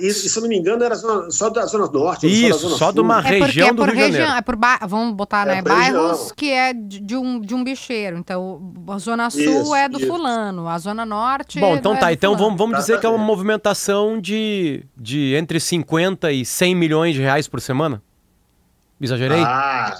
e, 0.00 0.10
se 0.12 0.36
eu 0.36 0.42
não 0.42 0.48
me 0.48 0.56
engano, 0.56 0.82
era 0.82 0.94
zona, 0.94 1.30
só 1.30 1.50
da 1.50 1.66
Zona 1.66 1.86
Norte. 1.86 2.26
Isso, 2.26 2.70
só, 2.70 2.76
só 2.76 2.92
de 2.92 3.00
uma 3.00 3.18
é 3.18 3.40
região 3.40 3.68
é 3.68 3.72
do 3.72 3.82
Rio 3.84 3.92
região, 3.92 4.10
de 4.10 4.16
Janeiro. 4.16 4.38
É 4.38 4.42
por 4.42 4.56
ba... 4.56 4.78
Vamos 4.86 5.14
botar, 5.14 5.46
é 5.46 5.56
né? 5.56 5.62
Bairros 5.62 6.10
região. 6.10 6.32
que 6.34 6.50
é 6.50 6.72
de, 6.72 7.00
de, 7.00 7.16
um, 7.16 7.40
de 7.40 7.54
um 7.54 7.62
bicheiro. 7.62 8.16
Então, 8.16 8.72
a 8.88 8.98
Zona 8.98 9.30
Sul 9.30 9.42
isso, 9.42 9.74
é 9.74 9.88
do 9.88 9.98
isso. 9.98 10.06
fulano, 10.06 10.66
a 10.66 10.78
Zona 10.78 11.04
Norte. 11.04 11.60
Bom, 11.60 11.76
então 11.76 11.94
é 11.94 11.98
tá. 11.98 12.12
Então 12.12 12.36
vamos, 12.36 12.56
vamos 12.56 12.78
dizer 12.78 12.98
que 12.98 13.06
é 13.06 13.08
uma 13.08 13.22
movimentação 13.22 14.18
de, 14.18 14.82
de 14.96 15.34
entre 15.34 15.60
50 15.60 16.32
e 16.32 16.44
100 16.44 16.74
milhões 16.74 17.14
de 17.14 17.20
reais 17.20 17.46
por 17.46 17.60
semana? 17.60 18.02
Exagerei? 19.00 19.42
Ah, 19.42 19.98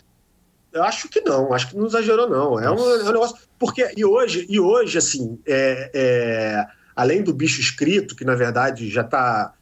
eu 0.76 0.84
acho 0.84 1.08
que 1.08 1.20
não, 1.20 1.52
acho 1.52 1.70
que 1.70 1.76
não 1.76 1.86
exagerou, 1.86 2.28
não. 2.28 2.60
É 2.60 2.70
um, 2.70 2.78
é 2.78 3.02
um 3.02 3.12
negócio. 3.12 3.36
Porque, 3.58 3.92
e 3.96 4.04
hoje, 4.04 4.46
e 4.48 4.60
hoje 4.60 4.98
assim, 4.98 5.38
é, 5.46 5.90
é, 5.94 6.66
além 6.94 7.22
do 7.22 7.32
bicho 7.32 7.60
escrito, 7.60 8.14
que 8.14 8.24
na 8.24 8.34
verdade 8.34 8.90
já 8.90 9.00
está 9.00 9.52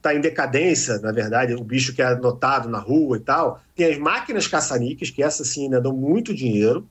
tá 0.00 0.14
em 0.14 0.20
decadência, 0.20 0.98
na 0.98 1.12
verdade, 1.12 1.54
o 1.54 1.62
bicho 1.62 1.94
que 1.94 2.02
é 2.02 2.06
anotado 2.06 2.68
na 2.68 2.78
rua 2.78 3.16
e 3.16 3.20
tal, 3.20 3.62
tem 3.76 3.86
as 3.86 3.98
máquinas 3.98 4.48
caça-níqueis, 4.48 5.10
que 5.10 5.22
essas 5.22 5.46
sim 5.46 5.64
ainda 5.64 5.80
dão 5.80 5.92
muito 5.92 6.34
dinheiro. 6.34 6.88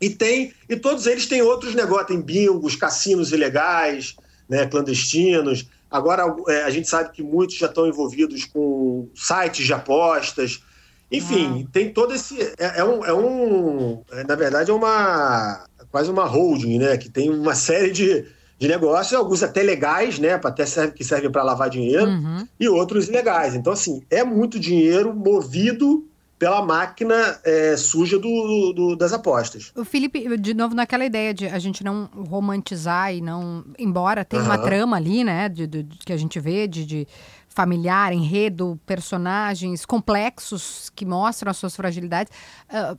E 0.00 0.08
tem, 0.08 0.52
e 0.68 0.76
todos 0.76 1.06
eles 1.06 1.26
têm 1.26 1.42
outros 1.42 1.74
negócios, 1.74 2.08
tem 2.08 2.20
bingos, 2.20 2.74
cassinos 2.74 3.32
ilegais, 3.32 4.16
né, 4.48 4.66
clandestinos. 4.66 5.68
Agora 5.90 6.34
é, 6.48 6.62
a 6.62 6.70
gente 6.70 6.88
sabe 6.88 7.12
que 7.12 7.22
muitos 7.22 7.56
já 7.56 7.66
estão 7.66 7.86
envolvidos 7.86 8.44
com 8.44 9.08
sites 9.14 9.66
de 9.66 9.72
apostas. 9.72 10.62
Enfim, 11.10 11.64
ah. 11.66 11.70
tem 11.72 11.92
todo 11.92 12.14
esse. 12.14 12.40
É, 12.58 12.80
é, 12.80 12.84
um, 12.84 13.04
é 13.04 13.12
um. 13.12 14.02
É, 14.12 14.24
na 14.24 14.34
verdade, 14.34 14.70
é 14.70 14.74
uma. 14.74 15.64
Quase 15.90 16.10
uma 16.10 16.24
holding, 16.24 16.78
né? 16.78 16.96
Que 16.96 17.08
tem 17.08 17.30
uma 17.30 17.54
série 17.54 17.92
de, 17.92 18.24
de 18.58 18.68
negócios, 18.68 19.14
alguns 19.14 19.42
até 19.42 19.62
legais, 19.62 20.18
né? 20.18 20.34
Até 20.34 20.66
serve, 20.66 20.92
que 20.92 21.04
servem 21.04 21.30
para 21.30 21.44
lavar 21.44 21.70
dinheiro, 21.70 22.06
uhum. 22.06 22.46
e 22.58 22.68
outros 22.68 23.08
ilegais. 23.08 23.54
Então, 23.54 23.72
assim, 23.72 24.02
é 24.10 24.24
muito 24.24 24.58
dinheiro 24.58 25.14
movido 25.14 26.04
pela 26.38 26.62
máquina 26.62 27.38
é, 27.44 27.76
suja 27.76 28.18
do, 28.18 28.72
do, 28.72 28.96
das 28.96 29.12
apostas. 29.12 29.72
O 29.74 29.84
Felipe, 29.84 30.36
de 30.36 30.52
novo, 30.52 30.74
naquela 30.74 31.04
ideia 31.04 31.32
de 31.32 31.46
a 31.46 31.58
gente 31.58 31.82
não 31.82 32.10
romantizar 32.28 33.14
e 33.14 33.20
não. 33.20 33.64
Embora 33.78 34.24
tenha 34.24 34.42
uhum. 34.42 34.48
uma 34.48 34.58
trama 34.58 34.96
ali, 34.96 35.24
né? 35.24 35.48
De, 35.48 35.66
de, 35.66 35.82
de, 35.82 35.98
que 35.98 36.12
a 36.12 36.16
gente 36.16 36.38
vê 36.38 36.66
de, 36.66 36.84
de 36.84 37.08
familiar, 37.56 38.12
enredo, 38.12 38.78
personagens 38.84 39.86
complexos 39.86 40.90
que 40.94 41.06
mostram 41.06 41.50
as 41.50 41.56
suas 41.56 41.74
fragilidades. 41.74 42.30
Uh, 42.68 42.98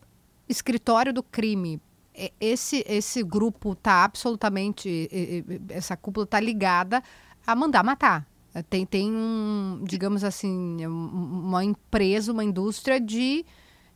escritório 0.49 1.13
do 1.13 1.21
crime. 1.21 1.79
Esse, 2.41 2.83
esse 2.87 3.21
grupo 3.21 3.73
está 3.73 4.03
absolutamente. 4.03 5.07
Essa 5.69 5.95
cúpula 5.95 6.23
está 6.23 6.39
ligada 6.39 7.03
a 7.45 7.55
mandar 7.55 7.83
matar. 7.83 8.25
Tem, 8.67 8.83
tem 8.83 9.13
um, 9.13 9.83
digamos 9.83 10.23
assim, 10.23 10.83
uma 10.87 11.63
empresa, 11.63 12.31
uma 12.31 12.43
indústria 12.43 12.99
de 12.99 13.45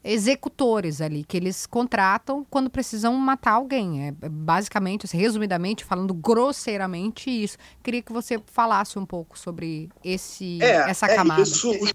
executores 0.04 1.00
ali, 1.00 1.24
que 1.24 1.38
eles 1.38 1.66
contratam 1.66 2.46
quando 2.50 2.70
precisam 2.70 3.14
matar 3.16 3.54
alguém. 3.54 4.08
É, 4.08 4.26
é 4.26 4.30
basicamente, 4.30 5.06
assim, 5.06 5.18
resumidamente, 5.18 5.86
falando 5.86 6.14
grosseiramente 6.14 7.30
isso. 7.30 7.58
Queria 7.84 8.02
que 8.02 8.12
você 8.12 8.42
falasse 8.46 8.98
um 8.98 9.06
pouco 9.06 9.38
sobre 9.38 9.90
esse, 10.04 10.62
é, 10.62 10.90
essa 10.90 11.06
é 11.06 11.16
camada. 11.16 11.42
Isso, 11.42 11.72
o, 11.72 11.90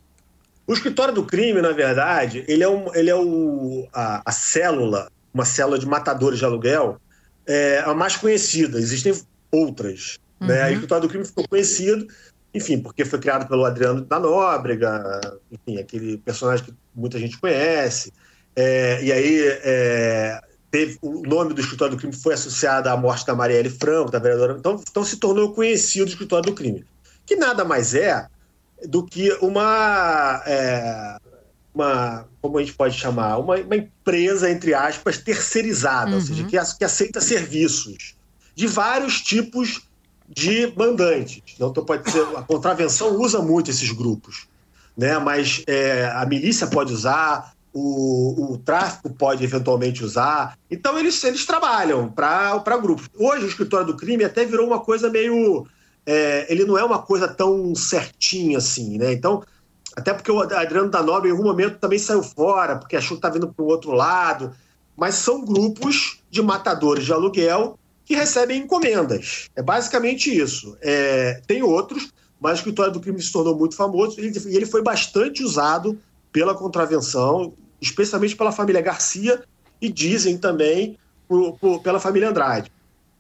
o, 0.69 0.73
escritório 0.73 1.14
do 1.14 1.25
crime, 1.25 1.61
na 1.61 1.73
verdade, 1.73 2.45
ele 2.47 2.62
é, 2.62 2.69
um, 2.69 2.95
ele 2.95 3.11
é 3.11 3.16
o, 3.16 3.88
a, 3.92 4.23
a 4.25 4.33
célula, 4.33 5.11
uma 5.35 5.45
célula 5.45 5.79
de 5.79 5.87
matadores 5.87 6.38
de 6.38 6.45
aluguel, 6.45 7.01
é 7.47 7.83
a 7.85 7.92
mais 7.95 8.16
conhecida. 8.16 8.79
Existem 8.79 9.12
outras. 9.51 10.19
Uhum. 10.40 10.49
Né? 10.49 10.69
O 10.69 10.73
escritório 10.73 11.03
do 11.03 11.09
crime 11.09 11.25
ficou 11.25 11.47
conhecido 11.49 12.07
enfim, 12.57 12.81
porque 12.81 13.05
foi 13.05 13.19
criado 13.19 13.47
pelo 13.47 13.64
Adriano 13.64 14.01
da 14.01 14.19
Nóbrega, 14.19 15.21
enfim, 15.53 15.79
aquele 15.79 16.16
personagem 16.19 16.64
que 16.64 16.75
muita 16.95 17.19
gente 17.19 17.38
conhece. 17.38 18.12
É, 18.55 19.05
e 19.05 19.12
aí 19.12 19.40
é, 19.62 20.40
teve, 20.71 20.99
o 21.03 21.23
nome 21.23 21.53
do 21.53 21.61
escritório 21.61 21.95
do 21.95 21.99
crime 21.99 22.14
foi 22.14 22.35
associado 22.35 22.88
à 22.88 22.97
morte 22.97 23.27
da 23.27 23.35
Marielle 23.35 23.69
Franco, 23.69 24.11
da 24.11 24.19
vereadora. 24.19 24.57
Então, 24.59 24.83
então 24.90 25.05
se 25.05 25.19
tornou 25.19 25.53
conhecido 25.53 26.07
o 26.07 26.09
escritório 26.09 26.47
do 26.47 26.55
crime. 26.55 26.85
Que 27.27 27.37
nada 27.37 27.64
mais 27.64 27.95
é 27.95 28.27
do 28.87 29.05
que 29.05 29.31
uma, 29.42 30.42
é, 30.47 31.19
uma 31.75 32.27
como 32.40 32.59
a 32.59 32.62
gente 32.62 32.75
pode 32.75 32.97
chamar, 32.97 33.37
uma, 33.38 33.57
uma 33.57 33.77
empresa, 33.77 34.51
entre 34.51 34.73
aspas, 34.73 35.19
terceirizada, 35.19 36.12
uhum. 36.12 36.16
ou 36.16 36.23
seja, 36.23 36.45
que, 36.45 36.79
que 36.79 36.85
aceita 36.85 37.21
serviços 37.21 38.16
de 38.55 38.66
vários 38.66 39.21
tipos 39.21 39.86
de 40.29 40.73
mandantes. 40.77 41.43
Então, 41.55 41.73
pode 41.73 42.11
ser, 42.11 42.23
a 42.37 42.43
contravenção 42.43 43.17
usa 43.17 43.41
muito 43.41 43.71
esses 43.71 43.91
grupos, 43.91 44.47
né? 44.97 45.19
mas 45.19 45.62
é, 45.67 46.11
a 46.15 46.27
milícia 46.27 46.67
pode 46.67 46.93
usar, 46.93 47.57
o, 47.79 48.53
o 48.55 48.59
tráfico 48.59 49.11
pode 49.11 49.45
eventualmente 49.45 50.03
usar. 50.03 50.57
Então 50.71 50.99
eles, 50.99 51.23
eles 51.23 51.45
trabalham 51.45 52.09
para 52.09 52.79
grupos. 52.81 53.11
Hoje 53.15 53.45
o 53.45 53.49
escritório 53.49 53.87
do 53.87 53.97
crime 53.97 54.25
até 54.25 54.47
virou 54.47 54.67
uma 54.67 54.81
coisa 54.81 55.11
meio. 55.11 55.67
É, 56.07 56.51
ele 56.51 56.65
não 56.65 56.79
é 56.79 56.85
uma 56.85 57.03
coisa 57.03 57.29
tão 57.29 57.75
certinha 57.75 58.57
assim, 58.57 58.97
né? 58.97 59.12
Então, 59.12 59.43
até 59.95 60.15
porque 60.15 60.33
o 60.33 60.41
Adriano 60.41 60.89
da 60.89 61.03
Nobre 61.03 61.29
em 61.29 61.33
algum 61.33 61.45
momento 61.45 61.79
também 61.79 61.99
saiu 61.99 62.23
fora, 62.23 62.77
porque 62.77 62.97
achou 62.97 63.17
que 63.17 63.19
está 63.19 63.29
vindo 63.29 63.53
para 63.53 63.62
o 63.62 63.69
outro 63.69 63.93
lado. 63.93 64.53
Mas 64.97 65.17
são 65.17 65.45
grupos 65.45 66.23
de 66.31 66.41
matadores 66.41 67.05
de 67.05 67.12
aluguel 67.12 67.79
que 68.07 68.14
recebem 68.14 68.62
encomendas. 68.62 69.51
É 69.57 69.62
basicamente 69.62 70.35
isso. 70.35 70.79
É, 70.81 71.42
tem 71.47 71.62
outros, 71.62 72.11
mas 72.40 72.53
o 72.53 72.61
escritório 72.61 72.92
do 72.92 73.01
crime 73.01 73.21
se 73.21 73.33
tornou 73.33 73.59
muito 73.59 73.75
famoso 73.75 74.21
e 74.21 74.57
ele 74.57 74.64
foi 74.64 74.81
bastante 74.81 75.42
usado 75.42 75.99
pela 76.33 76.55
contravenção, 76.55 77.53
especialmente 77.81 78.37
pela 78.37 78.53
família 78.53 78.81
Garcia 78.81 79.42
e 79.81 79.90
dizem 79.90 80.38
também 80.38 80.97
por, 81.29 81.59
por, 81.59 81.83
pela 81.83 81.99
família 81.99 82.31
Andrade. 82.31 82.71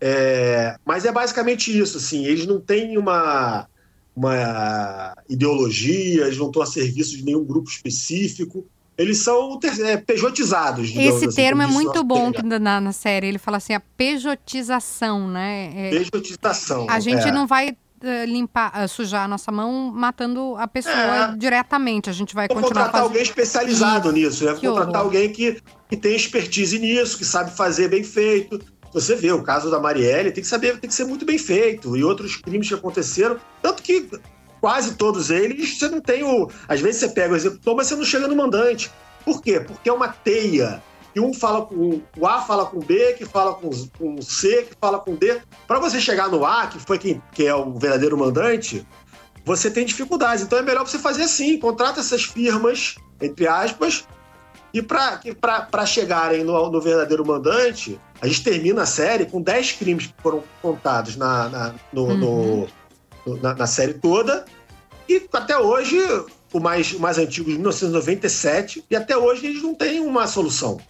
É, 0.00 0.76
mas 0.84 1.04
é 1.04 1.10
basicamente 1.10 1.76
isso, 1.76 1.96
assim, 1.96 2.24
eles 2.24 2.46
não 2.46 2.60
têm 2.60 2.96
uma, 2.96 3.66
uma 4.14 5.16
ideologia, 5.28 6.26
eles 6.26 6.38
não 6.38 6.46
estão 6.46 6.62
a 6.62 6.66
serviço 6.66 7.16
de 7.16 7.24
nenhum 7.24 7.44
grupo 7.44 7.68
específico, 7.68 8.64
eles 8.98 9.18
são 9.18 9.58
é, 9.84 9.96
pejotizados. 9.98 10.88
Esse 10.88 11.26
assim, 11.26 11.36
termo 11.36 11.62
é 11.62 11.66
muito 11.66 12.02
bom 12.02 12.32
na, 12.60 12.80
na, 12.80 12.92
série. 12.92 13.26
Ele 13.26 13.38
fala 13.38 13.58
assim, 13.58 13.74
a 13.74 13.80
pejotização, 13.80 15.28
né? 15.28 15.72
É, 15.74 15.90
pejotização. 15.90 16.86
A 16.88 16.98
gente 16.98 17.28
é. 17.28 17.32
não 17.32 17.46
vai 17.46 17.70
uh, 17.70 18.24
limpar, 18.26 18.72
uh, 18.82 18.88
sujar 18.88 19.24
a 19.24 19.28
nossa 19.28 19.52
mão 19.52 19.92
matando 19.92 20.56
a 20.56 20.66
pessoa 20.66 20.94
é. 20.94 21.36
diretamente. 21.36 22.08
A 22.08 22.12
gente 22.12 22.34
vai 22.34 22.48
Vou 22.48 22.56
continuar 22.56 22.86
contratar 22.86 23.02
fazendo... 23.02 23.08
alguém 23.08 23.22
especializado 23.22 24.12
nisso, 24.12 24.46
né? 24.46 24.54
Que 24.54 24.66
contratar 24.66 24.88
horror. 24.88 25.04
alguém 25.04 25.30
que, 25.30 25.60
que 25.90 25.96
tem 25.96 26.16
expertise 26.16 26.78
nisso, 26.78 27.18
que 27.18 27.24
sabe 27.24 27.54
fazer 27.54 27.88
bem 27.88 28.02
feito. 28.02 28.58
Você 28.94 29.14
vê 29.14 29.30
o 29.30 29.42
caso 29.42 29.70
da 29.70 29.78
Marielle, 29.78 30.32
tem 30.32 30.42
que 30.42 30.48
saber, 30.48 30.80
tem 30.80 30.88
que 30.88 30.94
ser 30.94 31.04
muito 31.04 31.26
bem 31.26 31.36
feito. 31.36 31.94
E 31.98 32.02
outros 32.02 32.36
crimes 32.36 32.68
que 32.68 32.74
aconteceram, 32.74 33.36
tanto 33.60 33.82
que 33.82 34.08
quase 34.66 34.96
todos 34.96 35.30
eles, 35.30 35.78
você 35.78 35.88
não 35.88 36.00
tem 36.00 36.24
o. 36.24 36.50
Às 36.66 36.80
vezes 36.80 36.98
você 36.98 37.08
pega 37.10 37.32
o 37.32 37.36
executor, 37.36 37.76
mas 37.76 37.86
você 37.86 37.94
não 37.94 38.04
chega 38.04 38.26
no 38.26 38.34
mandante. 38.34 38.90
Por 39.24 39.40
quê? 39.40 39.60
Porque 39.60 39.88
é 39.88 39.92
uma 39.92 40.08
teia. 40.08 40.82
E 41.14 41.20
um 41.20 41.32
fala 41.32 41.64
com. 41.64 42.02
O 42.18 42.26
A 42.26 42.40
fala 42.42 42.66
com 42.66 42.80
B, 42.80 43.12
que 43.12 43.24
fala 43.24 43.54
com, 43.54 43.70
com 43.96 44.20
C, 44.20 44.64
que 44.64 44.74
fala 44.80 44.98
com 44.98 45.14
D. 45.14 45.40
Para 45.68 45.78
você 45.78 46.00
chegar 46.00 46.28
no 46.28 46.44
A, 46.44 46.66
que 46.66 46.80
foi 46.80 46.98
quem 46.98 47.22
que 47.32 47.46
é 47.46 47.54
o 47.54 47.78
verdadeiro 47.78 48.18
mandante, 48.18 48.84
você 49.44 49.70
tem 49.70 49.86
dificuldades. 49.86 50.42
Então 50.42 50.58
é 50.58 50.62
melhor 50.62 50.84
você 50.84 50.98
fazer 50.98 51.22
assim: 51.22 51.60
contrata 51.60 52.00
essas 52.00 52.24
firmas, 52.24 52.96
entre 53.20 53.46
aspas, 53.46 54.04
e 54.74 54.82
para 54.82 55.86
chegarem 55.86 56.42
no, 56.42 56.72
no, 56.72 56.80
verdadeiro 56.80 57.24
mandante, 57.24 58.00
a 58.20 58.26
gente 58.26 58.42
termina 58.42 58.82
a 58.82 58.86
série 58.86 59.26
com 59.26 59.40
10 59.40 59.72
crimes 59.74 60.08
que 60.08 60.14
foram 60.20 60.42
contados 60.60 61.14
na, 61.14 61.48
na 61.48 61.74
no, 61.92 62.02
uhum. 62.02 62.66
no, 63.24 63.36
na, 63.36 63.54
na, 63.54 63.66
série 63.66 63.94
toda. 63.94 64.44
E 65.08 65.26
até 65.32 65.58
hoje, 65.58 65.98
o 66.52 66.60
mais, 66.60 66.92
o 66.92 67.00
mais 67.00 67.18
antigo, 67.18 67.50
de 67.50 67.56
1997, 67.56 68.84
e 68.90 68.96
até 68.96 69.16
hoje 69.16 69.46
eles 69.46 69.62
não 69.62 69.74
têm 69.74 70.00
uma 70.00 70.26
solução. 70.26 70.80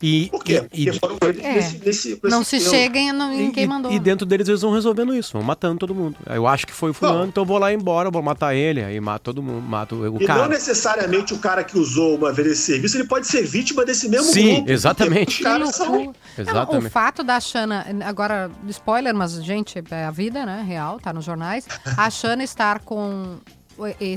E, 0.00 0.28
Por 0.30 0.44
quê? 0.44 0.64
E, 0.72 0.84
Porque 0.84 0.98
foram 1.00 1.18
eles 1.22 1.44
é, 1.44 1.52
nesse, 1.54 1.78
nesse, 1.84 2.20
Não 2.24 2.44
se 2.44 2.60
cheguem 2.60 3.10
em 3.10 3.50
quem 3.50 3.66
mandou. 3.66 3.90
E 3.90 3.98
dentro 3.98 4.24
deles 4.24 4.48
eles 4.48 4.62
vão 4.62 4.72
resolvendo 4.72 5.14
isso, 5.14 5.32
vão 5.32 5.42
matando 5.42 5.78
todo 5.78 5.94
mundo. 5.94 6.16
Eu 6.26 6.46
acho 6.46 6.66
que 6.66 6.72
foi 6.72 6.90
o 6.90 6.94
fulano, 6.94 7.26
então 7.26 7.42
eu 7.42 7.46
vou 7.46 7.58
lá 7.58 7.72
embora, 7.72 8.10
vou 8.10 8.22
matar 8.22 8.54
ele, 8.54 8.82
aí 8.82 9.00
mato 9.00 9.24
todo 9.24 9.42
mundo, 9.42 9.60
mato 9.62 9.96
o 9.96 10.22
e 10.22 10.26
cara. 10.26 10.38
E 10.38 10.42
não 10.42 10.48
necessariamente 10.48 11.34
o 11.34 11.38
cara 11.38 11.64
que 11.64 11.76
usou 11.76 12.16
uma 12.16 12.32
vez 12.32 12.48
esse 12.48 12.62
serviço, 12.62 12.96
ele 12.96 13.08
pode 13.08 13.26
ser 13.26 13.42
vítima 13.42 13.84
desse 13.84 14.08
mesmo 14.08 14.32
Sim, 14.32 14.54
grupo. 14.54 14.68
Sim, 14.68 14.72
exatamente. 14.72 15.42
São... 15.72 16.14
exatamente. 16.36 16.86
o 16.86 16.90
fato 16.90 17.24
da 17.24 17.40
Xana, 17.40 17.86
agora, 18.04 18.50
spoiler, 18.68 19.14
mas 19.14 19.32
gente, 19.42 19.82
é 19.90 20.04
a 20.04 20.10
vida, 20.10 20.46
né, 20.46 20.64
real, 20.66 21.00
tá 21.00 21.12
nos 21.12 21.24
jornais, 21.24 21.66
a 21.96 22.08
Xana 22.08 22.44
estar 22.44 22.80
com 22.80 23.38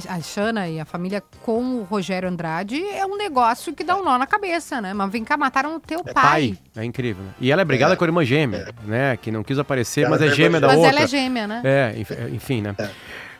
a 0.09 0.21
Xana 0.21 0.67
e 0.67 0.79
a 0.79 0.85
família 0.85 1.23
com 1.41 1.79
o 1.79 1.83
Rogério 1.83 2.27
Andrade 2.27 2.83
é 2.89 3.05
um 3.05 3.17
negócio 3.17 3.73
que 3.73 3.83
dá 3.83 3.95
um 3.95 4.03
nó 4.03 4.17
na 4.17 4.27
cabeça, 4.27 4.81
né? 4.81 4.93
Mas 4.93 5.11
vem 5.11 5.23
cá, 5.23 5.37
mataram 5.37 5.75
o 5.75 5.79
teu 5.79 6.01
é 6.05 6.13
pai. 6.13 6.57
pai. 6.73 6.83
É 6.83 6.85
incrível. 6.85 7.23
Né? 7.23 7.31
E 7.39 7.51
ela 7.51 7.61
é 7.61 7.65
brigada 7.65 7.93
é. 7.93 7.95
com 7.95 8.03
a 8.03 8.07
irmã 8.07 8.23
gêmea, 8.23 8.73
é. 8.85 8.87
né? 8.89 9.17
Que 9.17 9.31
não 9.31 9.43
quis 9.43 9.59
aparecer, 9.59 10.01
ela 10.01 10.11
mas 10.11 10.21
é 10.21 10.29
gêmea 10.29 10.59
da 10.59 10.67
mas 10.67 10.77
outra. 10.77 10.91
Mas 10.91 10.97
ela 10.97 11.05
é 11.05 11.07
gêmea, 11.07 11.47
né? 11.47 11.61
É, 11.63 11.95
enfim, 12.31 12.61
né? 12.61 12.75
É. 12.77 12.89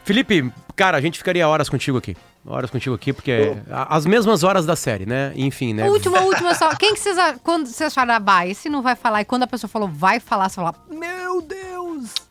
Felipe, 0.04 0.52
cara, 0.76 0.98
a 0.98 1.02
gente 1.02 1.18
ficaria 1.18 1.48
horas 1.48 1.70
contigo 1.70 1.98
aqui. 1.98 2.18
Horas 2.46 2.72
contigo 2.72 2.96
aqui, 2.96 3.14
porque 3.14 3.56
as 3.70 4.04
mesmas 4.06 4.44
horas 4.44 4.66
da 4.66 4.76
série, 4.76 5.06
né? 5.06 5.32
Enfim, 5.36 5.74
né? 5.74 5.88
Última, 5.88 6.22
última 6.22 6.56
só. 6.56 6.76
Quem 6.76 6.94
que 6.94 7.00
vocês, 7.00 7.16
quando 7.44 7.68
vocês 7.68 7.96
acharam, 7.96 8.24
vai, 8.24 8.50
esse 8.50 8.68
não 8.68 8.82
vai 8.82 8.96
falar, 8.96 9.22
e 9.22 9.26
quando 9.26 9.44
a 9.44 9.48
pessoa 9.48 9.70
falou 9.70 9.88
vai 9.88 10.20
falar, 10.20 10.50
você 10.50 10.56
fala, 10.56 10.74
meu 10.90 11.42
Deus! 11.42 11.81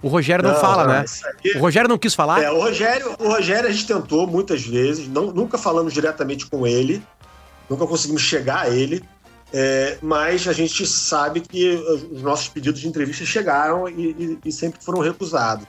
O 0.03 0.09
Rogério 0.09 0.45
não, 0.45 0.53
não 0.53 0.61
fala, 0.61 0.85
não, 0.85 0.93
né? 0.93 1.05
Aqui... 1.25 1.57
O 1.57 1.61
Rogério 1.61 1.89
não 1.89 1.99
quis 1.99 2.15
falar? 2.15 2.43
É, 2.43 2.51
o 2.51 2.61
Rogério, 2.61 3.17
o 3.19 3.29
Rogério 3.29 3.69
a 3.69 3.73
gente 3.73 3.87
tentou 3.87 4.27
muitas 4.27 4.63
vezes, 4.63 5.09
não, 5.09 5.33
nunca 5.33 5.59
falamos 5.59 5.93
diretamente 5.93 6.47
com 6.47 6.67
ele, 6.67 7.03
nunca 7.69 7.87
conseguimos 7.87 8.23
chegar 8.23 8.63
a 8.63 8.71
ele, 8.71 9.03
é, 9.53 9.99
mas 10.01 10.47
a 10.47 10.53
gente 10.53 10.87
sabe 10.87 11.41
que 11.41 11.75
os 12.11 12.23
nossos 12.23 12.49
pedidos 12.49 12.81
de 12.81 12.89
entrevista 12.89 13.25
chegaram 13.25 13.89
e, 13.89 14.11
e, 14.11 14.39
e 14.45 14.53
sempre 14.53 14.83
foram 14.83 15.01
recusados. 15.01 15.67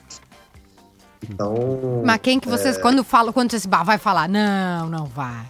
Então. 1.24 2.02
Mas 2.06 2.20
quem 2.22 2.40
que 2.40 2.48
vocês, 2.48 2.78
é... 2.78 2.80
quando 2.80 3.04
falam, 3.04 3.32
quando 3.32 3.52
vocês 3.52 3.66
vai 3.66 3.98
falar? 3.98 4.28
Não, 4.28 4.90
não 4.90 5.06
vai. 5.06 5.50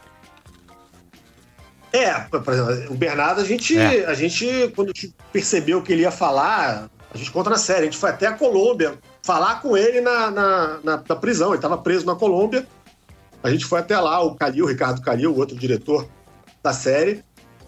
É, 1.94 2.14
por 2.20 2.54
exemplo, 2.54 2.94
o 2.94 2.96
Bernardo, 2.96 3.42
a 3.42 3.44
gente, 3.44 3.78
é. 3.78 4.06
a 4.06 4.14
gente, 4.14 4.72
quando 4.76 4.94
percebeu 5.32 5.82
que 5.82 5.92
ele 5.92 6.04
ia 6.04 6.12
falar, 6.12 6.90
a 7.14 7.18
gente 7.18 7.32
conta 7.32 7.50
na 7.50 7.58
série, 7.58 7.82
a 7.82 7.84
gente 7.86 7.98
foi 7.98 8.10
até 8.10 8.28
a 8.28 8.34
Colômbia 8.34 8.98
falar 9.24 9.62
com 9.62 9.76
ele 9.76 10.00
na, 10.00 10.32
na, 10.32 10.80
na, 10.84 11.04
na 11.08 11.16
prisão. 11.16 11.50
Ele 11.50 11.58
estava 11.58 11.78
preso 11.78 12.06
na 12.06 12.16
Colômbia. 12.16 12.66
A 13.44 13.50
gente 13.50 13.66
foi 13.66 13.80
até 13.80 14.00
lá, 14.00 14.22
o 14.22 14.36
Calil, 14.36 14.66
o 14.66 14.68
Ricardo 14.68 15.02
Calil, 15.02 15.32
o 15.32 15.38
outro 15.38 15.56
diretor 15.56 16.08
da 16.64 16.72
série, 16.72 17.24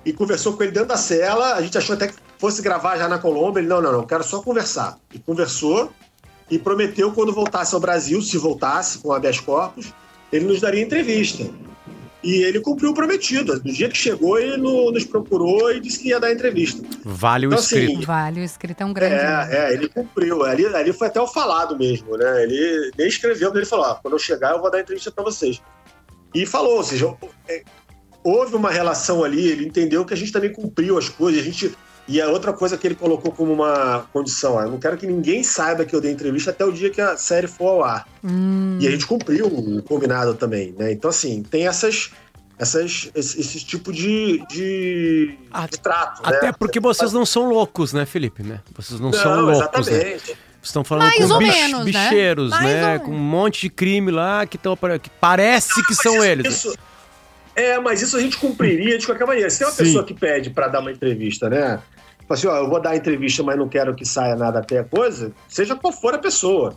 e 0.06 0.14
conversou 0.14 0.54
com 0.54 0.64
ele 0.64 0.72
dentro 0.72 0.90
da 0.90 0.98
cela. 0.98 1.56
A 1.56 1.62
gente 1.62 1.78
achou 1.78 1.96
até 1.96 2.08
que 2.08 2.16
fosse 2.38 2.62
gravar 2.62 2.98
já 2.98 3.08
na 3.08 3.20
Colômbia. 3.20 3.60
Ele, 3.60 3.68
não, 3.68 3.82
não, 3.82 3.92
não, 3.92 4.06
quero 4.06 4.24
só 4.24 4.42
conversar. 4.42 4.98
E 5.14 5.20
conversou 5.20 5.92
e 6.50 6.58
prometeu 6.58 7.12
quando 7.12 7.34
voltasse 7.34 7.76
ao 7.76 7.82
Brasil, 7.82 8.22
se 8.22 8.38
voltasse 8.38 9.00
com 9.00 9.12
habeas 9.12 9.40
corpus, 9.40 9.94
ele 10.32 10.46
nos 10.46 10.62
daria 10.62 10.82
entrevista. 10.82 11.44
E 12.24 12.42
ele 12.44 12.62
cumpriu 12.62 12.92
o 12.92 12.94
prometido. 12.94 13.62
No 13.64 13.74
dia 13.74 13.90
que 13.90 13.98
chegou, 13.98 14.40
ele 14.40 14.56
no, 14.56 14.92
nos 14.92 15.04
procurou 15.04 15.72
e 15.74 15.80
disse 15.80 16.00
que 16.00 16.10
ia 16.10 16.20
dar 16.20 16.32
entrevista. 16.32 16.82
Vale 17.04 17.46
então, 17.46 17.58
o 17.58 17.60
assim, 17.60 17.76
escrito. 17.76 17.98
Assim, 17.98 18.06
vale 18.06 18.40
o 18.40 18.44
escrito 18.44 18.82
é 18.82 18.86
um 18.86 18.94
grande. 18.94 19.16
É, 19.16 19.50
é, 19.52 19.74
ele 19.74 19.90
cumpriu. 19.90 20.44
Ali, 20.44 20.66
ali 20.68 20.94
foi 20.94 21.08
até 21.08 21.20
o 21.20 21.28
falado 21.28 21.78
mesmo, 21.78 22.16
né? 22.16 22.44
Ele 22.44 22.92
nem 22.98 23.08
escreveu, 23.08 23.54
ele 23.54 23.66
falou: 23.66 23.86
ah, 23.86 24.00
quando 24.02 24.14
eu 24.14 24.20
chegar, 24.20 24.52
eu 24.52 24.62
vou 24.62 24.72
dar 24.72 24.80
entrevista 24.80 25.12
para 25.12 25.24
vocês. 25.24 25.62
E 26.34 26.46
falou, 26.46 26.78
ou 26.78 26.84
seja, 26.84 27.14
é, 27.48 27.64
houve 28.24 28.56
uma 28.56 28.72
relação 28.72 29.24
ali, 29.24 29.48
ele 29.50 29.66
entendeu 29.66 30.06
que 30.06 30.14
a 30.14 30.18
gente 30.18 30.32
também 30.32 30.52
cumpriu 30.52 30.98
as 30.98 31.10
coisas, 31.10 31.42
a 31.42 31.44
gente 31.44 31.76
e 32.08 32.22
a 32.22 32.28
outra 32.28 32.52
coisa 32.52 32.78
que 32.78 32.86
ele 32.86 32.96
colocou 32.96 33.32
como 33.32 33.54
uma 33.54 34.06
condição, 34.12 34.60
eu 34.60 34.70
não 34.70 34.80
quero 34.80 34.98
que 34.98 35.08
ninguém 35.08 35.42
saiba 35.42 35.86
que 35.86 35.96
eu 35.96 36.02
dei 36.02 36.12
entrevista 36.12 36.52
até 36.52 36.66
o 36.66 36.72
dia 36.72 36.90
que 36.90 37.00
a 37.00 37.16
série 37.16 37.48
for 37.48 37.68
ao 37.68 37.84
ar. 37.84 38.08
Hum. 38.24 38.78
E 38.82 38.88
a 38.88 38.92
gente 38.92 39.06
cumpriu 39.06 39.48
o 39.48 39.82
combinado 39.84 40.34
também, 40.34 40.76
né? 40.78 40.92
Então, 40.92 41.10
assim, 41.10 41.42
tem 41.44 41.66
essas, 41.66 42.12
essas, 42.60 43.10
esse, 43.16 43.40
esse 43.40 43.66
tipo 43.66 43.94
de, 43.94 44.44
de, 44.50 45.38
de 45.72 45.80
trato. 45.80 46.22
Até 46.26 46.48
né? 46.48 46.54
porque 46.58 46.80
vocês 46.80 47.14
não 47.14 47.26
são 47.26 47.48
loucos, 47.48 47.94
né, 47.94 48.06
Felipe? 48.06 48.44
Né? 48.44 48.60
Vocês 48.76 49.00
não, 49.00 49.10
não 49.12 49.18
são 49.18 49.42
loucos. 49.42 49.88
Né? 49.88 49.96
Exatamente. 49.96 50.32
Né? 50.32 50.38
Estão 50.62 50.84
falando 50.84 51.08
Mais 51.08 51.30
com 51.30 51.38
bicho, 51.38 51.52
menos, 51.52 51.86
né? 51.86 51.86
bicheiros, 51.86 52.52
né? 52.52 52.60
né? 52.64 53.00
Com 53.00 53.12
um 53.12 53.20
monte 53.20 53.62
de 53.62 53.70
crime 53.70 54.12
lá 54.12 54.46
que, 54.46 54.58
tão, 54.58 54.78
que 55.02 55.10
parece 55.10 55.86
que 55.86 55.94
são 55.94 56.16
isso, 56.16 56.24
eles. 56.24 56.56
Isso, 56.56 56.74
é, 57.56 57.78
mas 57.80 58.02
isso 58.02 58.18
a 58.18 58.22
gente 58.22 58.38
cumpriria 58.38 58.98
de 58.98 59.06
qualquer 59.06 59.28
maneira. 59.28 59.50
Se 59.50 59.60
tem 59.60 59.68
uma 59.68 59.74
Sim. 59.74 59.84
pessoa 59.84 60.04
que 60.04 60.14
pede 60.14 60.50
para 60.50 60.68
dar 60.68 60.80
uma 60.80 60.92
entrevista, 60.92 61.50
né? 61.50 61.80
Assim, 62.34 62.48
ó, 62.48 62.58
eu 62.58 62.70
vou 62.70 62.82
dar 62.82 62.96
entrevista, 62.96 63.44
mas 63.44 63.58
não 63.58 63.68
quero 63.68 63.94
que 63.96 64.06
saia 64.06 64.36
nada 64.36 64.60
até 64.60 64.80
a 64.80 64.84
coisa, 64.84 65.32
seja 65.48 65.76
qual 65.76 65.94
for 65.94 66.14
a 66.14 66.18
pessoa. 66.18 66.76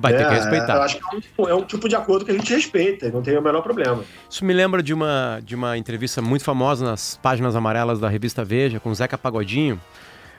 Vai 0.00 0.14
é, 0.14 0.16
ter 0.16 0.28
que 0.28 0.34
respeitar. 0.34 0.76
Eu 0.76 0.82
acho 0.82 0.96
que 0.98 1.02
é 1.02 1.42
um, 1.42 1.48
é 1.48 1.54
um, 1.54 1.62
tipo 1.62 1.88
de 1.88 1.94
acordo 1.94 2.24
que 2.24 2.30
a 2.30 2.34
gente 2.34 2.52
respeita, 2.52 3.10
não 3.10 3.22
tem 3.22 3.36
o 3.36 3.42
menor 3.42 3.62
problema. 3.62 4.02
Isso 4.28 4.44
me 4.44 4.52
lembra 4.52 4.82
de 4.82 4.94
uma, 4.94 5.40
de 5.44 5.54
uma 5.54 5.76
entrevista 5.76 6.22
muito 6.22 6.44
famosa 6.44 6.84
nas 6.84 7.18
páginas 7.22 7.54
amarelas 7.54 8.00
da 8.00 8.08
revista 8.08 8.44
Veja, 8.44 8.80
com 8.80 8.90
o 8.90 8.94
Zeca 8.94 9.18
Pagodinho, 9.18 9.78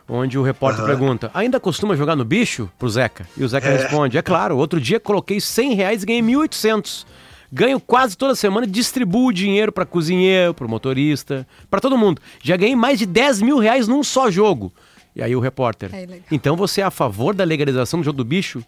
onde 0.10 0.38
o 0.38 0.42
repórter 0.42 0.82
uhum. 0.82 0.88
pergunta: 0.88 1.32
ainda 1.34 1.60
costuma 1.60 1.96
jogar 1.96 2.16
no 2.16 2.26
bicho? 2.26 2.70
Pro 2.78 2.90
Zeca. 2.90 3.28
E 3.38 3.44
o 3.44 3.48
Zeca 3.48 3.68
é. 3.68 3.78
responde: 3.78 4.18
é 4.18 4.22
claro, 4.22 4.58
outro 4.58 4.82
dia 4.82 5.00
coloquei 5.00 5.40
100 5.40 5.74
reais 5.76 6.04
e 6.04 6.06
ganhei 6.06 6.22
1.800. 6.22 7.06
Ganho 7.52 7.80
quase 7.80 8.18
toda 8.18 8.36
semana 8.36 8.66
e 8.66 8.70
distribuo 8.70 9.32
dinheiro 9.32 9.72
para 9.72 9.86
cozinheiro, 9.86 10.54
para 10.54 10.68
motorista, 10.68 11.48
para 11.70 11.80
todo 11.80 11.98
mundo. 11.98 12.22
Já 12.44 12.58
ganhei 12.58 12.76
mais 12.76 13.00
de 13.00 13.06
10 13.06 13.42
mil 13.42 13.58
reais 13.60 13.88
num 13.88 14.04
só 14.04 14.30
jogo. 14.30 14.74
E 15.16 15.24
aí 15.24 15.36
o 15.36 15.40
repórter. 15.40 15.90
É 15.94 16.06
então 16.32 16.56
você 16.56 16.82
é 16.82 16.84
a 16.84 16.92
favor 16.92 17.34
da 17.34 17.44
legalização 17.44 18.00
do 18.02 18.04
jogo 18.04 18.18
do 18.18 18.26
bicho? 18.26 18.64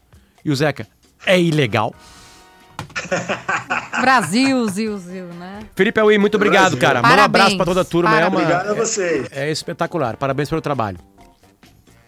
E 0.46 0.50
o 0.52 0.56
Zeca, 0.56 0.88
é 1.26 1.40
ilegal. 1.40 1.94
Brasil, 4.02 4.68
Zil, 4.70 4.98
Zil, 4.98 5.26
né? 5.34 5.60
Felipe 5.76 6.00
Aui, 6.00 6.18
muito 6.18 6.36
obrigado, 6.36 6.78
Brasil. 6.78 6.80
cara. 6.80 7.02
Manda 7.02 7.08
um 7.08 7.18
Parabéns. 7.18 7.26
abraço 7.26 7.58
pra 7.58 7.66
toda 7.66 7.82
a 7.82 7.86
turma. 7.86 8.20
É, 8.20 8.28
uma, 8.28 8.38
Obrigado 8.40 8.70
a 8.70 8.74
vocês. 8.74 9.28
é 9.32 9.52
espetacular. 9.52 10.16
Parabéns 10.16 10.48
pelo 10.50 10.62
trabalho. 10.62 10.98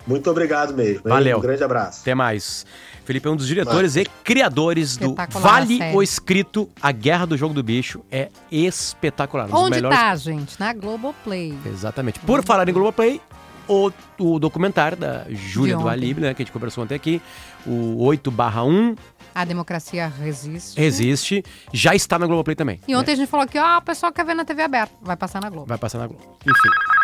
Muito 0.10 0.30
obrigado 0.30 0.74
mesmo. 0.74 1.03
Valeu. 1.05 1.38
Um 1.38 1.41
grande 1.41 1.64
abraço. 1.64 2.01
Até 2.01 2.16
mais. 2.16 2.66
Felipe 3.05 3.28
é 3.28 3.32
um 3.32 3.36
dos 3.36 3.47
diretores 3.47 3.95
e 3.95 4.05
criadores 4.24 4.97
do 4.97 5.16
Vale 5.32 5.80
o 5.93 6.01
Escrito, 6.01 6.68
A 6.82 6.91
Guerra 6.91 7.26
do 7.26 7.38
Jogo 7.38 7.53
do 7.53 7.62
Bicho. 7.62 8.01
É 8.12 8.30
espetacular. 8.51 9.47
Um 9.49 9.55
Onde 9.55 9.72
melhores- 9.78 9.97
tá, 9.97 10.16
gente? 10.16 10.60
Na 10.60 10.74
Globoplay. 10.74 11.57
Exatamente. 11.66 12.20
Por 12.20 12.43
falar 12.43 12.68
em 12.68 12.74
Globoplay, 12.74 13.22
o, 13.68 13.91
o 14.18 14.39
documentário 14.39 14.97
da 14.97 15.26
Júlia 15.30 15.78
do. 15.78 15.88
Alibe, 15.88 16.22
né, 16.22 16.34
que 16.34 16.41
a 16.41 16.45
gente 16.45 16.51
conversou 16.51 16.84
ontem 16.84 16.95
aqui, 16.95 17.22
o 17.66 18.03
8 18.03 18.32
1 18.32 18.95
A 19.34 19.45
democracia 19.45 20.07
resiste. 20.07 20.82
Existe, 20.82 21.43
já 21.72 21.93
está 21.93 22.18
na 22.18 22.26
Globoplay 22.26 22.55
também. 22.55 22.80
E 22.88 22.95
ontem 22.95 23.12
né? 23.12 23.14
a 23.14 23.16
gente 23.18 23.30
falou 23.30 23.47
que, 23.47 23.60
ó, 23.60 23.78
o 23.78 23.82
pessoal 23.82 24.12
quer 24.12 24.26
ver 24.26 24.34
na 24.34 24.43
TV 24.43 24.64
aberta. 24.64 24.93
Vai 25.01 25.16
passar 25.16 25.39
na 25.39 25.49
Globo. 25.49 25.68
Vai 25.68 25.78
passar 25.78 25.99
na 25.99 26.07
Globo. 26.07 26.24
Enfim. 26.41 26.98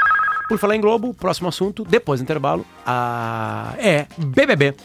Por 0.48 0.58
falar 0.58 0.76
em 0.76 0.82
Globo, 0.82 1.14
próximo 1.14 1.50
assunto, 1.50 1.84
depois 1.84 2.20
do 2.20 2.24
intervalo, 2.24 2.66
a... 2.86 3.74
é 3.78 4.08
BBB. 4.18 4.76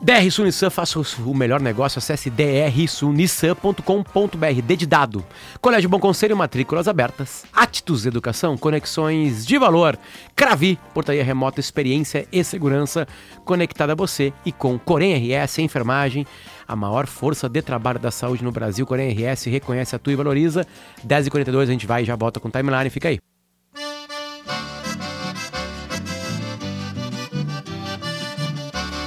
DR 0.00 0.30
Sul 0.30 0.44
Nissan, 0.44 0.68
faça 0.68 1.00
o 1.00 1.34
melhor 1.34 1.58
negócio, 1.58 1.98
acesse 1.98 2.28
drsulnissan.com.br, 2.28 4.62
D 4.62 4.76
de 4.76 4.86
dado. 4.86 5.24
Colégio 5.58 5.88
Bom 5.88 5.98
Conselho, 5.98 6.36
matrículas 6.36 6.86
abertas. 6.86 7.46
Atitudes 7.52 8.04
Educação, 8.04 8.58
conexões 8.58 9.46
de 9.46 9.58
valor. 9.58 9.98
Cravi, 10.34 10.78
portaria 10.92 11.24
remota, 11.24 11.60
experiência 11.60 12.28
e 12.30 12.44
segurança 12.44 13.08
conectada 13.44 13.94
a 13.94 13.96
você. 13.96 14.34
E 14.44 14.52
com 14.52 14.78
Corém 14.78 15.14
RS, 15.14 15.60
enfermagem, 15.60 16.26
a 16.68 16.76
maior 16.76 17.06
força 17.06 17.48
de 17.48 17.62
trabalho 17.62 17.98
da 17.98 18.10
saúde 18.10 18.44
no 18.44 18.52
Brasil. 18.52 18.86
Corém 18.86 19.14
RS 19.14 19.46
reconhece, 19.46 19.96
atua 19.96 20.12
e 20.12 20.16
valoriza. 20.16 20.66
10h42, 21.06 21.62
a 21.62 21.66
gente 21.66 21.86
vai 21.86 22.02
e 22.02 22.04
já 22.04 22.16
volta 22.16 22.38
com 22.38 22.50
timeline, 22.50 22.90
fica 22.90 23.08
aí. 23.08 23.18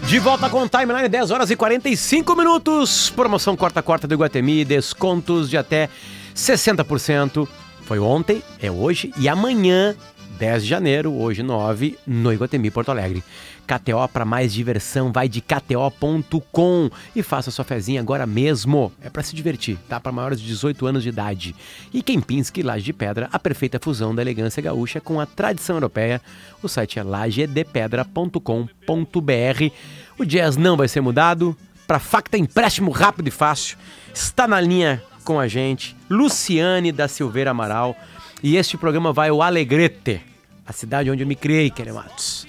De 0.09 0.17
volta 0.17 0.49
com 0.49 0.63
o 0.63 0.67
Timeline, 0.67 1.07
10 1.07 1.29
horas 1.29 1.51
e 1.51 1.55
45 1.55 2.35
minutos. 2.35 3.11
Promoção 3.11 3.55
corta-corta 3.55 4.07
do 4.07 4.15
Iguatemi, 4.15 4.65
descontos 4.65 5.47
de 5.47 5.55
até 5.55 5.87
60%. 6.35 7.47
Foi 7.83 7.99
ontem, 7.99 8.41
é 8.59 8.71
hoje 8.71 9.13
e 9.19 9.29
amanhã, 9.29 9.95
10 10.39 10.63
de 10.63 10.69
janeiro, 10.69 11.13
hoje 11.13 11.43
9, 11.43 11.95
no 12.07 12.33
Iguatemi 12.33 12.71
Porto 12.71 12.89
Alegre. 12.89 13.23
KTO 13.69 14.07
para 14.11 14.25
mais 14.25 14.51
diversão, 14.51 15.11
vai 15.11 15.29
de 15.29 15.41
kto.com 15.41 16.89
e 17.15 17.21
faça 17.21 17.51
sua 17.51 17.63
fezinha 17.63 18.01
agora 18.01 18.25
mesmo. 18.25 18.91
É 18.99 19.11
para 19.11 19.21
se 19.21 19.35
divertir, 19.35 19.77
tá? 19.87 19.99
Para 19.99 20.11
maiores 20.11 20.41
de 20.41 20.47
18 20.47 20.87
anos 20.87 21.03
de 21.03 21.09
idade. 21.09 21.55
E 21.93 22.01
Kempinski 22.01 22.63
Laje 22.63 22.85
de 22.85 22.93
Pedra, 22.93 23.29
a 23.31 23.37
perfeita 23.37 23.79
fusão 23.79 24.15
da 24.15 24.23
elegância 24.23 24.63
gaúcha 24.63 24.99
com 24.99 25.19
a 25.19 25.27
tradição 25.27 25.75
europeia. 25.75 26.19
O 26.63 26.67
site 26.67 26.97
é 26.97 27.03
lajedepedra.com.br. 27.03 29.73
O 30.19 30.25
jazz 30.25 30.57
não 30.57 30.75
vai 30.75 30.89
ser 30.89 30.99
mudado. 30.99 31.55
Para 31.87 31.97
Facta 31.97 32.37
Empréstimo 32.37 32.91
Rápido 32.91 33.29
e 33.29 33.31
Fácil, 33.31 33.77
está 34.13 34.47
na 34.47 34.59
linha 34.59 35.01
com 35.23 35.39
a 35.39 35.47
gente 35.47 35.95
Luciane 36.09 36.91
da 36.91 37.07
Silveira 37.07 37.51
Amaral. 37.51 37.95
E 38.43 38.57
este 38.57 38.77
programa 38.77 39.13
vai 39.13 39.29
ao 39.29 39.41
Alegrete, 39.41 40.21
a 40.67 40.73
cidade 40.73 41.09
onde 41.09 41.23
eu 41.23 41.27
me 41.27 41.35
criei, 41.35 41.71
Kelly 41.71 41.93
Matos. 41.93 42.45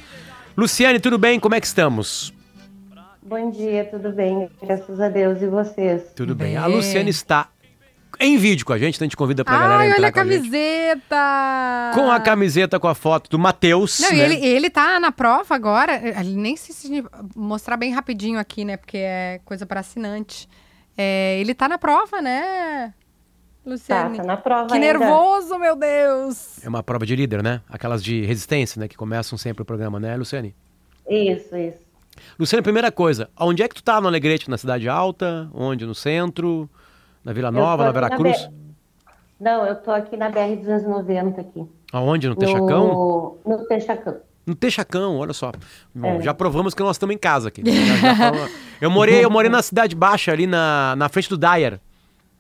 Luciane, 0.56 0.98
tudo 0.98 1.16
bem? 1.16 1.38
Como 1.38 1.54
é 1.54 1.60
que 1.60 1.66
estamos? 1.66 2.34
Bom 3.22 3.50
dia, 3.50 3.84
tudo 3.84 4.10
bem? 4.12 4.50
Graças 4.60 5.00
a 5.00 5.08
Deus. 5.08 5.40
E 5.40 5.46
vocês? 5.46 6.02
Tudo 6.16 6.34
bem. 6.34 6.48
Bem. 6.48 6.56
A 6.56 6.66
Luciane 6.66 7.10
está 7.10 7.48
em 8.18 8.36
vídeo 8.36 8.66
com 8.66 8.72
a 8.72 8.78
gente, 8.78 8.96
então 8.96 9.04
a 9.04 9.08
gente 9.08 9.16
convida 9.16 9.44
pra 9.44 9.58
galera 9.58 9.80
Ai, 9.80 9.88
entrar 9.88 9.98
olha 9.98 10.08
a 10.08 10.12
com 10.12 10.20
a 10.20 10.24
camiseta! 10.24 11.90
Com 11.94 12.10
a 12.10 12.20
camiseta 12.20 12.80
com 12.80 12.88
a 12.88 12.94
foto 12.94 13.30
do 13.30 13.38
Matheus. 13.38 14.00
Não, 14.00 14.10
né? 14.10 14.18
ele, 14.18 14.46
ele 14.46 14.70
tá 14.70 14.98
na 14.98 15.12
prova 15.12 15.54
agora. 15.54 16.00
Ele 16.20 16.36
nem 16.36 16.56
se, 16.56 16.72
se 16.72 17.04
mostrar 17.34 17.76
bem 17.76 17.92
rapidinho 17.92 18.38
aqui, 18.38 18.64
né? 18.64 18.76
Porque 18.76 18.98
é 18.98 19.40
coisa 19.44 19.64
para 19.66 19.80
assinante. 19.80 20.48
É, 20.96 21.38
ele 21.40 21.54
tá 21.54 21.68
na 21.68 21.78
prova, 21.78 22.20
né, 22.20 22.92
Tá, 23.64 23.70
Luciane? 23.70 24.16
tá 24.18 24.24
na 24.24 24.36
prova 24.36 24.66
que 24.68 24.74
ainda. 24.74 24.86
nervoso, 24.98 25.58
meu 25.58 25.76
Deus! 25.76 26.64
É 26.64 26.68
uma 26.68 26.82
prova 26.82 27.04
de 27.06 27.14
líder, 27.14 27.42
né? 27.42 27.60
Aquelas 27.68 28.02
de 28.02 28.24
resistência, 28.24 28.80
né? 28.80 28.88
Que 28.88 28.96
começam 28.96 29.38
sempre 29.38 29.62
o 29.62 29.64
programa, 29.64 30.00
né, 30.00 30.16
Luciane? 30.16 30.54
Isso, 31.08 31.56
isso. 31.56 31.78
Luciane, 32.38 32.62
primeira 32.62 32.90
coisa, 32.90 33.30
onde 33.38 33.62
é 33.62 33.68
que 33.68 33.74
tu 33.74 33.82
tá 33.82 34.00
no 34.00 34.08
Alegrete? 34.08 34.50
Na 34.50 34.58
Cidade 34.58 34.88
Alta? 34.88 35.48
Onde? 35.54 35.86
No 35.86 35.94
centro? 35.94 36.68
Na 37.24 37.32
Vila 37.32 37.50
Nova, 37.50 37.84
na 37.84 37.92
na 37.92 37.92
Veracruz? 37.92 38.46
B- 38.46 38.52
Não, 39.40 39.66
eu 39.66 39.74
tô 39.76 39.90
aqui 39.90 40.16
na 40.16 40.30
BR-290 40.30 41.38
aqui. 41.40 41.64
Aonde? 41.92 42.28
No 42.28 42.36
Texacão? 42.36 42.86
No, 42.88 43.38
no 43.46 43.66
Texacão. 43.66 44.16
No 44.46 44.54
Texacão, 44.54 45.18
olha 45.18 45.32
só. 45.32 45.52
Bom, 45.94 46.06
É. 46.18 46.22
Já 46.22 46.32
provamos 46.34 46.74
que 46.74 46.82
nós 46.82 46.96
estamos 46.96 47.14
em 47.14 47.18
casa 47.18 47.48
aqui. 47.48 47.62
Já- 47.64 47.96
já 47.96 48.16
falamos- 48.16 48.50
eu, 48.80 48.90
morei, 48.90 49.24
eu 49.24 49.30
morei 49.30 49.50
na 49.50 49.62
Cidade 49.62 49.94
Baixa, 49.94 50.32
ali 50.32 50.46
na, 50.46 50.94
na 50.96 51.08
frente 51.08 51.28
do 51.28 51.36
Dyer. 51.36 51.78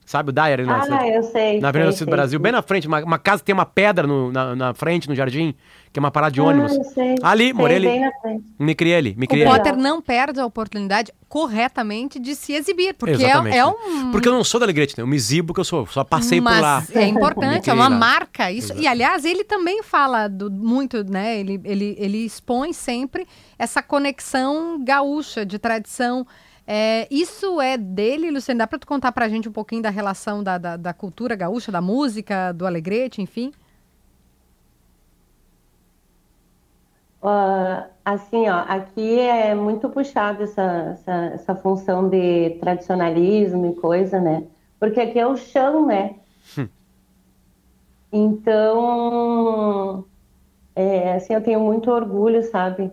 Sabe 0.04 0.30
o 0.30 0.32
Dyer? 0.32 0.66
Na, 0.66 0.78
Ah, 0.78 0.82
cidade- 0.82 1.08
eu 1.10 1.22
sei. 1.22 1.60
na 1.60 1.68
Avenida 1.68 1.92
do 1.92 2.06
Brasil, 2.06 2.38
sei. 2.38 2.42
bem 2.42 2.52
na 2.52 2.62
frente. 2.62 2.88
Uma, 2.88 3.04
uma 3.04 3.18
casa 3.18 3.42
tem 3.44 3.52
uma 3.52 3.66
pedra 3.66 4.06
no- 4.06 4.32
na, 4.32 4.56
na 4.56 4.74
frente, 4.74 5.08
no 5.08 5.14
jardim, 5.14 5.54
que 5.92 5.98
é 5.98 6.00
uma 6.00 6.10
parada 6.10 6.32
de 6.32 6.40
ônibus. 6.40 6.72
Ah, 6.78 6.84
sei. 6.84 7.14
Ali, 7.22 7.44
Sei, 7.44 7.52
morei 7.52 7.76
ali. 7.76 7.86
bem 7.88 8.00
na 8.00 8.12
frente. 8.20 8.44
Me 8.58 8.74
criei 8.76 8.96
ali, 8.96 9.14
me 9.16 9.24
O 9.24 9.28
criei 9.28 9.46
ali. 9.46 9.56
Potter 9.58 9.76
não 9.76 10.00
perde 10.00 10.38
a 10.40 10.46
oportunidade 10.46 11.12
corretamente 11.28 12.18
de 12.20 12.34
se 12.36 12.52
exibir, 12.52 12.94
porque 12.94 13.24
é, 13.24 13.30
é 13.56 13.66
um. 13.66 14.10
Porque 14.12 14.28
eu 14.28 14.32
não 14.32 14.44
sou 14.44 14.60
da 14.60 14.66
Alegrete, 14.66 14.94
né? 14.96 15.02
Eu 15.02 15.06
me 15.06 15.16
exibo 15.16 15.52
que 15.52 15.58
eu 15.60 15.64
sou, 15.64 15.86
só 15.86 16.04
passei 16.04 16.40
Mas 16.40 16.56
por 16.56 16.62
lá. 16.62 16.84
é 17.02 17.06
importante, 17.06 17.70
é 17.70 17.72
uma 17.72 17.88
lá. 17.88 17.96
marca 17.96 18.52
isso. 18.52 18.72
E 18.76 18.86
aliás, 18.86 19.24
ele 19.24 19.42
também 19.42 19.82
fala 19.82 20.28
do, 20.28 20.50
muito, 20.50 21.02
né? 21.02 21.38
Ele, 21.40 21.60
ele, 21.64 21.96
ele 21.98 22.18
expõe 22.18 22.72
sempre 22.72 23.26
essa 23.58 23.82
conexão 23.82 24.82
gaúcha 24.84 25.44
de 25.44 25.58
tradição. 25.58 26.24
É, 26.66 27.08
isso 27.10 27.60
é 27.60 27.76
dele, 27.76 28.30
Luciano? 28.30 28.58
Dá 28.58 28.66
para 28.66 28.78
tu 28.78 28.86
contar 28.86 29.10
pra 29.10 29.28
gente 29.28 29.48
um 29.48 29.52
pouquinho 29.52 29.82
da 29.82 29.90
relação 29.90 30.40
da, 30.40 30.56
da, 30.56 30.76
da 30.76 30.92
cultura 30.92 31.34
gaúcha, 31.34 31.72
da 31.72 31.80
música, 31.80 32.52
do 32.52 32.64
Alegrete, 32.64 33.20
enfim? 33.20 33.50
Ah, 37.22 37.88
assim, 38.04 38.48
ó, 38.48 38.64
aqui 38.66 39.18
é 39.20 39.54
muito 39.54 39.88
puxado 39.90 40.42
essa, 40.42 40.62
essa, 40.92 41.12
essa 41.34 41.54
função 41.54 42.08
de 42.08 42.50
tradicionalismo 42.60 43.66
e 43.66 43.74
coisa, 43.74 44.20
né? 44.20 44.44
Porque 44.78 45.00
aqui 45.00 45.18
é 45.18 45.26
o 45.26 45.36
chão, 45.36 45.86
né? 45.86 46.16
Então, 48.12 50.04
é, 50.74 51.12
assim, 51.12 51.32
eu 51.32 51.42
tenho 51.42 51.60
muito 51.60 51.90
orgulho, 51.90 52.42
sabe? 52.42 52.90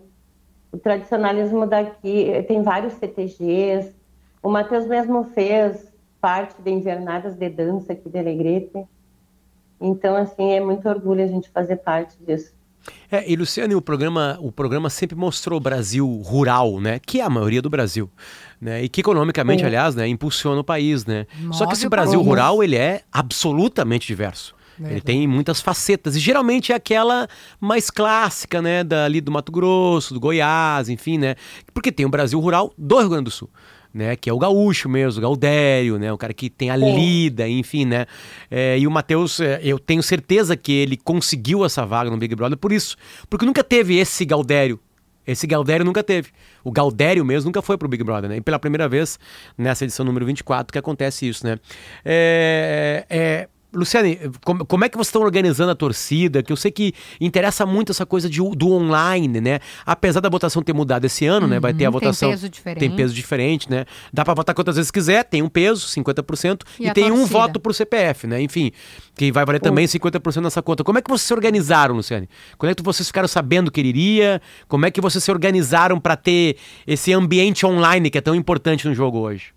O 0.72 0.78
tradicionalismo 0.78 1.66
daqui, 1.66 2.44
tem 2.48 2.62
vários 2.62 2.94
CTGs, 2.94 3.96
o 4.44 4.50
Matheus 4.50 4.86
mesmo 4.86 5.24
fez 5.34 5.92
parte 6.22 6.62
de 6.62 6.70
invernadas 6.70 7.36
de 7.36 7.50
dança 7.50 7.94
aqui 7.94 8.10
de 8.10 8.20
Alegrete. 8.20 8.86
Então, 9.80 10.16
assim, 10.16 10.52
é 10.52 10.60
muito 10.60 10.88
orgulho 10.88 11.24
a 11.24 11.28
gente 11.28 11.50
fazer 11.50 11.78
parte 11.78 12.16
disso. 12.24 12.57
É, 13.12 13.30
e 13.32 13.36
Luciane, 13.36 13.74
o 13.76 13.82
programa, 13.82 14.38
o 14.42 14.52
programa 14.52 14.90
sempre 14.90 15.16
mostrou 15.16 15.58
o 15.58 15.62
Brasil 15.62 16.08
rural, 16.24 16.80
né? 16.80 17.00
Que 17.00 17.20
é 17.20 17.24
a 17.24 17.30
maioria 17.30 17.62
do 17.62 17.70
Brasil, 17.70 18.10
né? 18.60 18.84
E 18.84 18.90
que 18.90 19.02
economicamente, 19.02 19.66
aliás, 19.66 19.96
né, 19.96 20.08
impulsiona 20.08 20.60
o 20.60 20.64
país, 20.64 21.06
né? 21.06 21.26
Só 21.52 21.60
que 21.60 21.66
Move 21.66 21.74
esse 21.74 21.90
Brasil 21.90 22.20
país. 22.20 22.28
rural, 22.28 22.64
ele 22.64 22.76
é 22.76 23.02
absolutamente 23.12 24.08
diverso. 24.08 24.56
Ele 24.80 25.02
tem 25.02 25.28
muitas 25.28 25.60
facetas 25.60 26.16
e 26.16 26.20
geralmente 26.20 26.72
é 26.72 26.76
aquela 26.76 27.28
mais 27.60 27.90
clássica, 27.90 28.62
né, 28.62 28.84
dali 28.84 29.20
do 29.20 29.32
Mato 29.32 29.52
Grosso, 29.52 30.14
do 30.14 30.20
Goiás, 30.20 30.88
enfim, 30.88 31.18
né? 31.18 31.36
Porque 31.74 31.92
tem 31.92 32.06
o 32.06 32.10
Brasil 32.10 32.40
rural 32.40 32.72
do 32.78 33.00
Rio 33.00 33.10
Grande 33.10 33.24
do 33.24 33.32
Sul. 33.32 33.50
Né, 33.98 34.16
que 34.16 34.30
é 34.30 34.34
o 34.34 34.38
gaúcho 34.38 34.88
mesmo, 34.88 35.18
o 35.18 35.22
gaudério, 35.24 35.98
né, 35.98 36.14
o 36.14 36.18
cara 36.20 36.32
que 36.32 36.52
tem 36.52 36.70
a 36.70 36.76
lida, 36.76 37.50
enfim, 37.50 37.84
né, 37.84 38.06
É, 38.52 38.78
e 38.78 38.86
o 38.86 38.92
Matheus, 38.92 39.40
é, 39.40 39.60
eu 39.64 39.80
tenho 39.80 40.04
certeza 40.04 40.56
que 40.56 40.72
ele 40.72 40.96
conseguiu 40.98 41.66
essa 41.66 41.84
vaga 41.84 42.12
no 42.12 42.16
Big 42.16 42.36
Brother 42.36 42.60
por 42.60 42.72
isso, 42.72 42.96
porque 43.28 43.44
nunca 43.44 43.64
teve 43.64 43.98
esse 43.98 44.24
gaudério, 44.24 44.80
esse 45.28 45.46
Galdério 45.46 45.86
nunca 45.86 46.02
teve. 46.02 46.30
O 46.64 46.72
Galdério 46.72 47.26
mesmo 47.26 47.50
nunca 47.50 47.62
foi 47.62 47.78
pro 47.78 47.90
Big 47.90 48.02
Brother, 48.02 48.30
né? 48.30 48.38
E 48.38 48.42
pela 48.42 48.58
primeira 48.58 48.88
vez, 48.88 49.20
nessa 49.58 49.84
edição 49.84 50.06
número 50.06 50.26
24, 50.26 50.72
que 50.72 50.80
acontece 50.80 51.28
isso, 51.28 51.46
né? 51.46 51.60
É, 52.06 53.06
é, 53.10 53.50
Luciane, 53.78 54.20
como, 54.44 54.66
como 54.66 54.84
é 54.86 54.90
que 54.90 54.98
vocês 54.98 55.08
estão 55.10 55.22
organizando 55.22 55.72
a 55.72 55.76
torcida? 55.76 56.42
Que 56.42 56.52
eu 56.52 56.58
sei 56.58 56.72
que 56.72 56.94
interessa 57.22 57.66
muito 57.66 57.92
essa 57.92 58.06
coisa 58.06 58.30
de, 58.30 58.40
do 58.56 58.72
online, 58.72 59.40
né? 59.40 59.60
Apesar 59.86 60.20
da 60.20 60.30
votação 60.30 60.62
ter 60.64 60.74
mudado 60.74 61.06
esse 61.06 61.26
ano, 61.26 61.48
né? 61.48 61.60
Vai 61.60 61.74
ter 61.74 61.86
a 61.86 61.90
Uhum, 61.90 61.94
tem 62.00 62.08
votação. 62.08 62.30
peso 62.32 62.50
diferente. 62.50 62.80
Tem 62.80 62.92
peso 62.92 63.14
diferente, 63.14 63.70
né? 63.70 63.86
Dá 64.12 64.26
pra 64.26 64.34
votar 64.34 64.56
quantas 64.56 64.76
vezes 64.76 64.90
quiser, 64.92 65.24
tem 65.24 65.42
um 65.42 65.50
peso, 65.50 65.88
50%, 65.88 66.62
E 66.80 66.88
e, 66.88 66.94
tem 66.94 67.06
um 67.12 67.18
torcida? 67.20 67.40
voto 67.40 67.60
pro 67.60 67.74
CPF, 67.74 68.26
né? 68.28 68.42
Enfim, 68.42 68.72
que 69.16 69.32
vai 69.32 69.46
valer 69.46 69.60
também 69.60 69.86
50% 69.86 70.42
nessa 70.42 70.62
conta. 70.62 70.84
Como 70.84 70.98
é 70.98 71.02
que 71.02 71.10
vocês 71.10 71.28
se 71.28 71.34
organizaram, 71.34 71.96
Luciane? 71.96 72.28
Quando 72.58 72.72
é 72.72 72.76
que 72.76 72.84
vocês 72.84 73.08
ficaram 73.08 73.28
sabendo 73.28 73.72
que 73.72 73.80
ele 73.80 73.90
iria? 73.90 74.42
Como 74.68 74.86
é 74.86 74.92
que 74.92 75.00
vocês 75.00 75.24
se 75.24 75.32
organizaram 75.32 76.00
para 76.00 76.16
ter 76.16 76.58
esse 76.86 77.14
ambiente 77.14 77.66
online 77.66 78.10
que 78.10 78.18
é 78.18 78.22
tão 78.22 78.34
importante 78.36 78.88
no 78.88 78.94
jogo 78.96 79.20
hoje? 79.20 79.57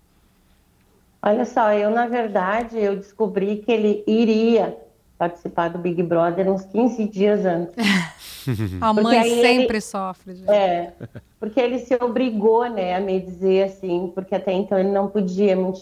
Olha 1.23 1.45
só, 1.45 1.71
eu 1.73 1.89
na 1.91 2.07
verdade 2.07 2.79
eu 2.79 2.95
descobri 2.95 3.57
que 3.57 3.71
ele 3.71 4.03
iria 4.07 4.75
participar 5.17 5.69
do 5.69 5.77
Big 5.77 6.01
Brother 6.01 6.51
uns 6.51 6.65
15 6.65 7.07
dias 7.07 7.45
antes. 7.45 7.75
A 8.81 8.91
mãe 8.91 9.19
aí 9.19 9.31
ele- 9.31 9.61
sempre 9.61 9.81
sofre. 9.81 10.33
gente. 10.33 10.49
É, 10.49 10.93
porque 11.39 11.59
ele 11.59 11.77
se 11.79 11.93
obrigou, 11.95 12.67
né, 12.67 12.95
a 12.95 12.99
me 12.99 13.19
dizer 13.19 13.65
assim, 13.65 14.11
porque 14.15 14.33
até 14.33 14.51
então 14.51 14.77
ele 14.79 14.89
não 14.89 15.07
podia, 15.09 15.51
é 15.51 15.55
muito 15.55 15.79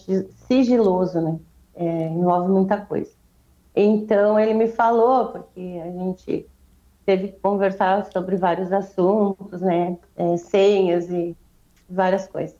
sigiloso, 0.48 1.22
né, 1.22 1.40
é, 1.76 2.08
envolve 2.10 2.52
muita 2.52 2.78
coisa. 2.82 3.12
Então 3.74 4.38
ele 4.38 4.54
me 4.54 4.68
falou, 4.68 5.28
porque 5.28 5.82
a 5.82 5.90
gente 5.92 6.46
teve 7.06 7.30
que 7.30 7.40
conversar 7.40 8.06
sobre 8.12 8.36
vários 8.36 8.74
assuntos, 8.74 9.62
né, 9.62 9.98
é, 10.18 10.36
senhas 10.38 11.10
e 11.10 11.34
várias 11.90 12.28
coisas. 12.28 12.59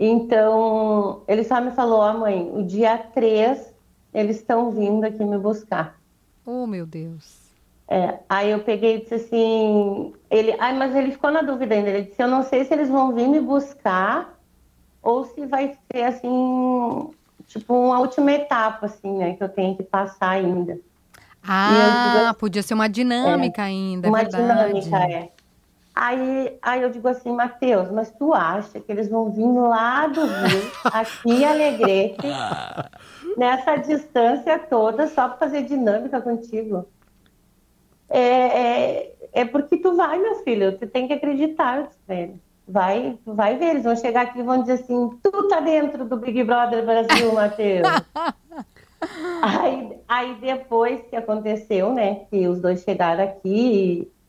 Então 0.00 1.20
ele 1.28 1.44
só 1.44 1.60
me 1.60 1.72
falou, 1.72 2.00
ó 2.00 2.14
mãe, 2.14 2.50
o 2.54 2.62
dia 2.64 2.96
3 2.96 3.70
eles 4.14 4.36
estão 4.36 4.70
vindo 4.70 5.04
aqui 5.04 5.22
me 5.22 5.36
buscar. 5.38 6.00
Oh, 6.44 6.66
meu 6.66 6.86
Deus. 6.86 7.38
É, 7.86 8.18
aí 8.28 8.50
eu 8.50 8.60
peguei 8.60 8.96
e 8.96 9.00
disse 9.00 9.14
assim, 9.14 10.14
ele, 10.30 10.56
ai, 10.58 10.76
mas 10.76 10.94
ele 10.96 11.12
ficou 11.12 11.30
na 11.30 11.42
dúvida 11.42 11.74
ainda. 11.74 11.90
Ele 11.90 12.02
disse, 12.06 12.22
eu 12.22 12.28
não 12.28 12.42
sei 12.42 12.64
se 12.64 12.72
eles 12.72 12.88
vão 12.88 13.14
vir 13.14 13.28
me 13.28 13.40
buscar 13.40 14.38
ou 15.02 15.24
se 15.24 15.44
vai 15.44 15.76
ser 15.92 16.04
assim, 16.04 17.10
tipo 17.46 17.74
uma 17.74 17.98
última 18.00 18.32
etapa, 18.32 18.86
assim, 18.86 19.18
né, 19.18 19.34
que 19.34 19.42
eu 19.42 19.48
tenho 19.48 19.76
que 19.76 19.82
passar 19.82 20.30
ainda. 20.30 20.78
Ah, 21.42 22.34
podia 22.38 22.62
ser 22.62 22.74
uma 22.74 22.88
dinâmica 22.88 23.62
ainda, 23.62 24.06
é 24.06 24.10
uma 24.10 24.18
verdade. 24.18 24.80
dinâmica, 24.80 24.96
é. 25.12 25.30
Aí, 26.00 26.56
aí 26.62 26.80
eu 26.80 26.88
digo 26.88 27.06
assim, 27.08 27.30
Matheus, 27.30 27.90
mas 27.90 28.10
tu 28.10 28.32
acha 28.32 28.80
que 28.80 28.90
eles 28.90 29.10
vão 29.10 29.30
vir 29.30 29.44
lá 29.44 30.06
do 30.06 30.22
Rio, 30.22 30.72
aqui 30.84 31.30
em 31.30 31.44
Alegrete, 31.44 32.26
nessa 33.36 33.76
distância 33.76 34.58
toda, 34.58 35.06
só 35.08 35.28
para 35.28 35.36
fazer 35.36 35.64
dinâmica 35.64 36.18
contigo? 36.22 36.88
É, 38.08 38.22
é, 38.22 39.14
é 39.30 39.44
porque 39.44 39.76
tu 39.76 39.94
vai, 39.94 40.18
meu 40.18 40.36
filho, 40.36 40.78
tu 40.78 40.86
tem 40.86 41.06
que 41.06 41.12
acreditar, 41.12 41.90
ele. 42.08 42.40
Vai, 42.66 43.18
vai 43.26 43.58
ver, 43.58 43.66
eles 43.66 43.84
vão 43.84 43.94
chegar 43.94 44.22
aqui 44.22 44.38
e 44.38 44.42
vão 44.42 44.62
dizer 44.62 44.82
assim, 44.84 45.10
tu 45.22 45.48
tá 45.48 45.60
dentro 45.60 46.06
do 46.06 46.16
Big 46.16 46.42
Brother 46.44 46.82
Brasil, 46.82 47.30
Matheus. 47.34 47.86
aí, 49.42 49.98
aí 50.08 50.34
depois 50.40 51.02
que 51.10 51.16
aconteceu, 51.16 51.92
né, 51.92 52.22
que 52.30 52.48
os 52.48 52.58
dois 52.58 52.82
chegaram 52.84 53.22
aqui 53.22 53.42
e, 53.44 54.19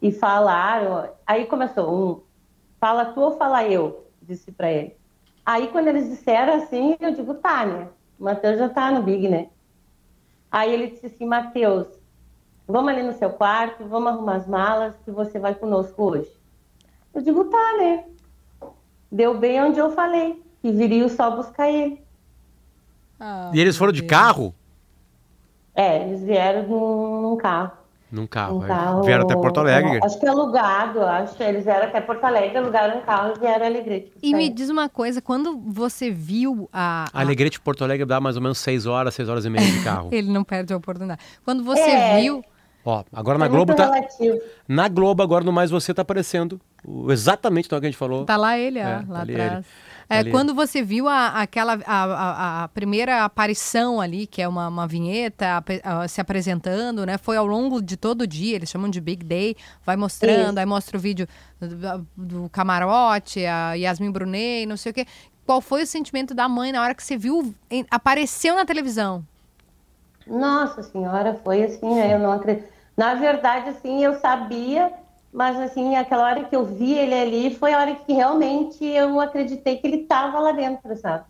e 0.00 0.10
falaram, 0.12 1.10
aí 1.26 1.46
começou 1.46 1.92
um, 1.92 2.20
fala 2.80 3.06
tu 3.06 3.20
ou 3.20 3.36
fala 3.36 3.64
eu, 3.66 4.06
disse 4.22 4.50
pra 4.52 4.70
ele. 4.70 4.96
Aí 5.44 5.68
quando 5.68 5.88
eles 5.88 6.08
disseram 6.08 6.54
assim, 6.54 6.96
eu 7.00 7.12
digo, 7.14 7.34
tá, 7.34 7.66
né, 7.66 7.88
o 8.18 8.24
Matheus 8.24 8.58
já 8.58 8.68
tá 8.68 8.90
no 8.90 9.02
Big, 9.02 9.28
né. 9.28 9.48
Aí 10.50 10.72
ele 10.72 10.88
disse 10.88 11.06
assim, 11.06 11.26
Matheus, 11.26 11.86
vamos 12.66 12.90
ali 12.92 13.02
no 13.02 13.12
seu 13.12 13.30
quarto, 13.30 13.84
vamos 13.84 14.08
arrumar 14.12 14.36
as 14.36 14.46
malas 14.46 14.96
que 15.04 15.10
você 15.10 15.38
vai 15.38 15.54
conosco 15.54 16.02
hoje. 16.02 16.30
Eu 17.14 17.22
digo, 17.22 17.44
tá, 17.44 17.76
né? 17.78 18.04
Deu 19.10 19.36
bem 19.36 19.60
onde 19.62 19.78
eu 19.78 19.90
falei, 19.90 20.42
que 20.62 20.70
viria 20.70 21.08
só 21.08 21.30
buscar 21.36 21.68
ele. 21.68 22.02
Ah, 23.18 23.50
E 23.52 23.60
eles 23.60 23.76
foram 23.76 23.92
de 23.92 24.00
Deus. 24.02 24.10
carro? 24.10 24.54
É, 25.74 26.02
eles 26.08 26.22
vieram 26.22 26.66
num, 26.68 27.22
num 27.22 27.36
carro. 27.36 27.72
Num 28.10 28.26
carro. 28.26 28.58
Um 28.58 28.66
carro. 28.66 29.02
Vieram 29.02 29.24
até 29.24 29.34
Porto 29.34 29.60
Alegre. 29.60 30.00
Acho 30.02 30.18
que 30.18 30.26
é 30.26 30.28
alugado, 30.28 31.00
acho. 31.04 31.40
Eles 31.42 31.64
vieram 31.64 31.86
até 31.86 32.00
Porto 32.00 32.24
Alegre, 32.24 32.58
alugaram 32.58 32.98
um 32.98 33.02
carro 33.02 33.34
e 33.36 33.38
vieram 33.38 33.64
a 33.64 33.68
Alegrete. 33.68 34.12
E 34.22 34.34
me 34.34 34.48
diz 34.48 34.68
uma 34.68 34.88
coisa, 34.88 35.22
quando 35.22 35.56
você 35.58 36.10
viu 36.10 36.68
a... 36.72 37.04
a- 37.12 37.20
Alegrete 37.20 37.60
Porto 37.60 37.84
Alegre 37.84 38.04
dá 38.04 38.20
mais 38.20 38.36
ou 38.36 38.42
menos 38.42 38.58
6 38.58 38.86
horas, 38.86 39.14
6 39.14 39.28
horas 39.28 39.44
e 39.44 39.50
meia 39.50 39.64
de 39.70 39.84
carro. 39.84 40.08
Ele 40.12 40.30
não 40.32 40.42
perde 40.42 40.72
a 40.72 40.76
oportunidade. 40.76 41.20
Quando 41.44 41.62
você 41.62 41.80
É. 41.80 42.20
viu... 42.20 42.42
Ó, 42.82 43.04
agora 43.12 43.36
É 43.36 43.40
na 43.40 43.46
Globo 43.48 43.74
tá. 43.74 43.84
relativo. 43.84 44.38
Na 44.66 44.88
Globo, 44.88 45.22
agora 45.22 45.44
no 45.44 45.52
Mais 45.52 45.70
Você 45.70 45.92
tá 45.92 46.00
aparecendo. 46.00 46.58
O- 46.84 47.10
exatamente 47.12 47.70
no 47.70 47.80
que 47.80 47.86
a 47.86 47.88
gente 47.88 47.98
falou. 47.98 48.24
Tá 48.24 48.36
lá 48.36 48.58
ele, 48.58 48.78
ó, 48.78 48.82
É, 48.82 48.94
lá 49.08 49.16
tá 49.18 49.22
atrás. 49.22 49.52
ele. 49.52 49.64
É, 50.12 50.18
Ali. 50.18 50.30
quando 50.32 50.52
você 50.52 50.82
viu 50.82 51.06
a, 51.08 51.28
aquela 51.40 51.78
a, 51.86 52.04
a- 52.04 52.64
a 52.64 52.68
primeira 52.68 53.24
aparição 53.24 54.00
ali, 54.00 54.26
que 54.26 54.42
é 54.42 54.48
uma, 54.48 54.66
uma 54.66 54.84
vinheta 54.86 55.56
ape- 55.58 55.80
ah, 55.84 56.08
se 56.08 56.20
apresentando, 56.20 57.06
né? 57.06 57.16
Foi 57.16 57.36
ao 57.36 57.46
longo 57.46 57.80
de 57.80 57.96
todo 57.96 58.22
o 58.22 58.26
dia, 58.26 58.56
eles 58.56 58.68
chamam 58.68 58.90
de 58.90 59.00
Big 59.00 59.24
Day, 59.24 59.56
vai 59.86 59.96
mostrando, 59.96 60.50
Isso. 60.50 60.58
aí 60.58 60.66
mostra 60.66 60.96
o 60.96 61.00
vídeo 61.00 61.28
do, 61.60 62.06
do 62.16 62.48
camarote, 62.50 63.46
a 63.46 63.74
Yasmin 63.74 64.10
Brunet, 64.10 64.66
não 64.66 64.76
sei 64.76 64.90
o 64.90 64.94
quê. 64.94 65.06
Qual 65.46 65.60
foi 65.60 65.82
o 65.84 65.86
sentimento 65.86 66.34
da 66.34 66.48
mãe 66.48 66.72
na 66.72 66.82
hora 66.82 66.94
que 66.94 67.04
você 67.04 67.16
viu, 67.16 67.54
em- 67.70 67.86
apareceu 67.88 68.56
na 68.56 68.64
televisão? 68.64 69.24
Nossa 70.26 70.82
senhora, 70.82 71.38
foi 71.44 71.62
assim, 71.64 71.94
né? 71.94 72.14
Eu 72.14 72.18
não 72.18 72.32
acredito. 72.32 72.66
Na 72.96 73.14
verdade, 73.14 73.70
assim, 73.70 74.04
eu 74.04 74.18
sabia, 74.20 74.92
mas 75.32 75.58
assim, 75.60 75.94
aquela 75.96 76.24
hora 76.24 76.44
que 76.44 76.54
eu 76.54 76.64
vi 76.64 76.94
ele 76.94 77.14
ali 77.14 77.54
foi 77.54 77.72
a 77.72 77.78
hora 77.78 77.94
que 77.94 78.12
realmente 78.12 78.84
eu 78.84 79.20
acreditei 79.20 79.76
que 79.76 79.86
ele 79.86 80.02
estava 80.02 80.40
lá 80.40 80.52
dentro, 80.52 80.96
sabe? 80.96 81.24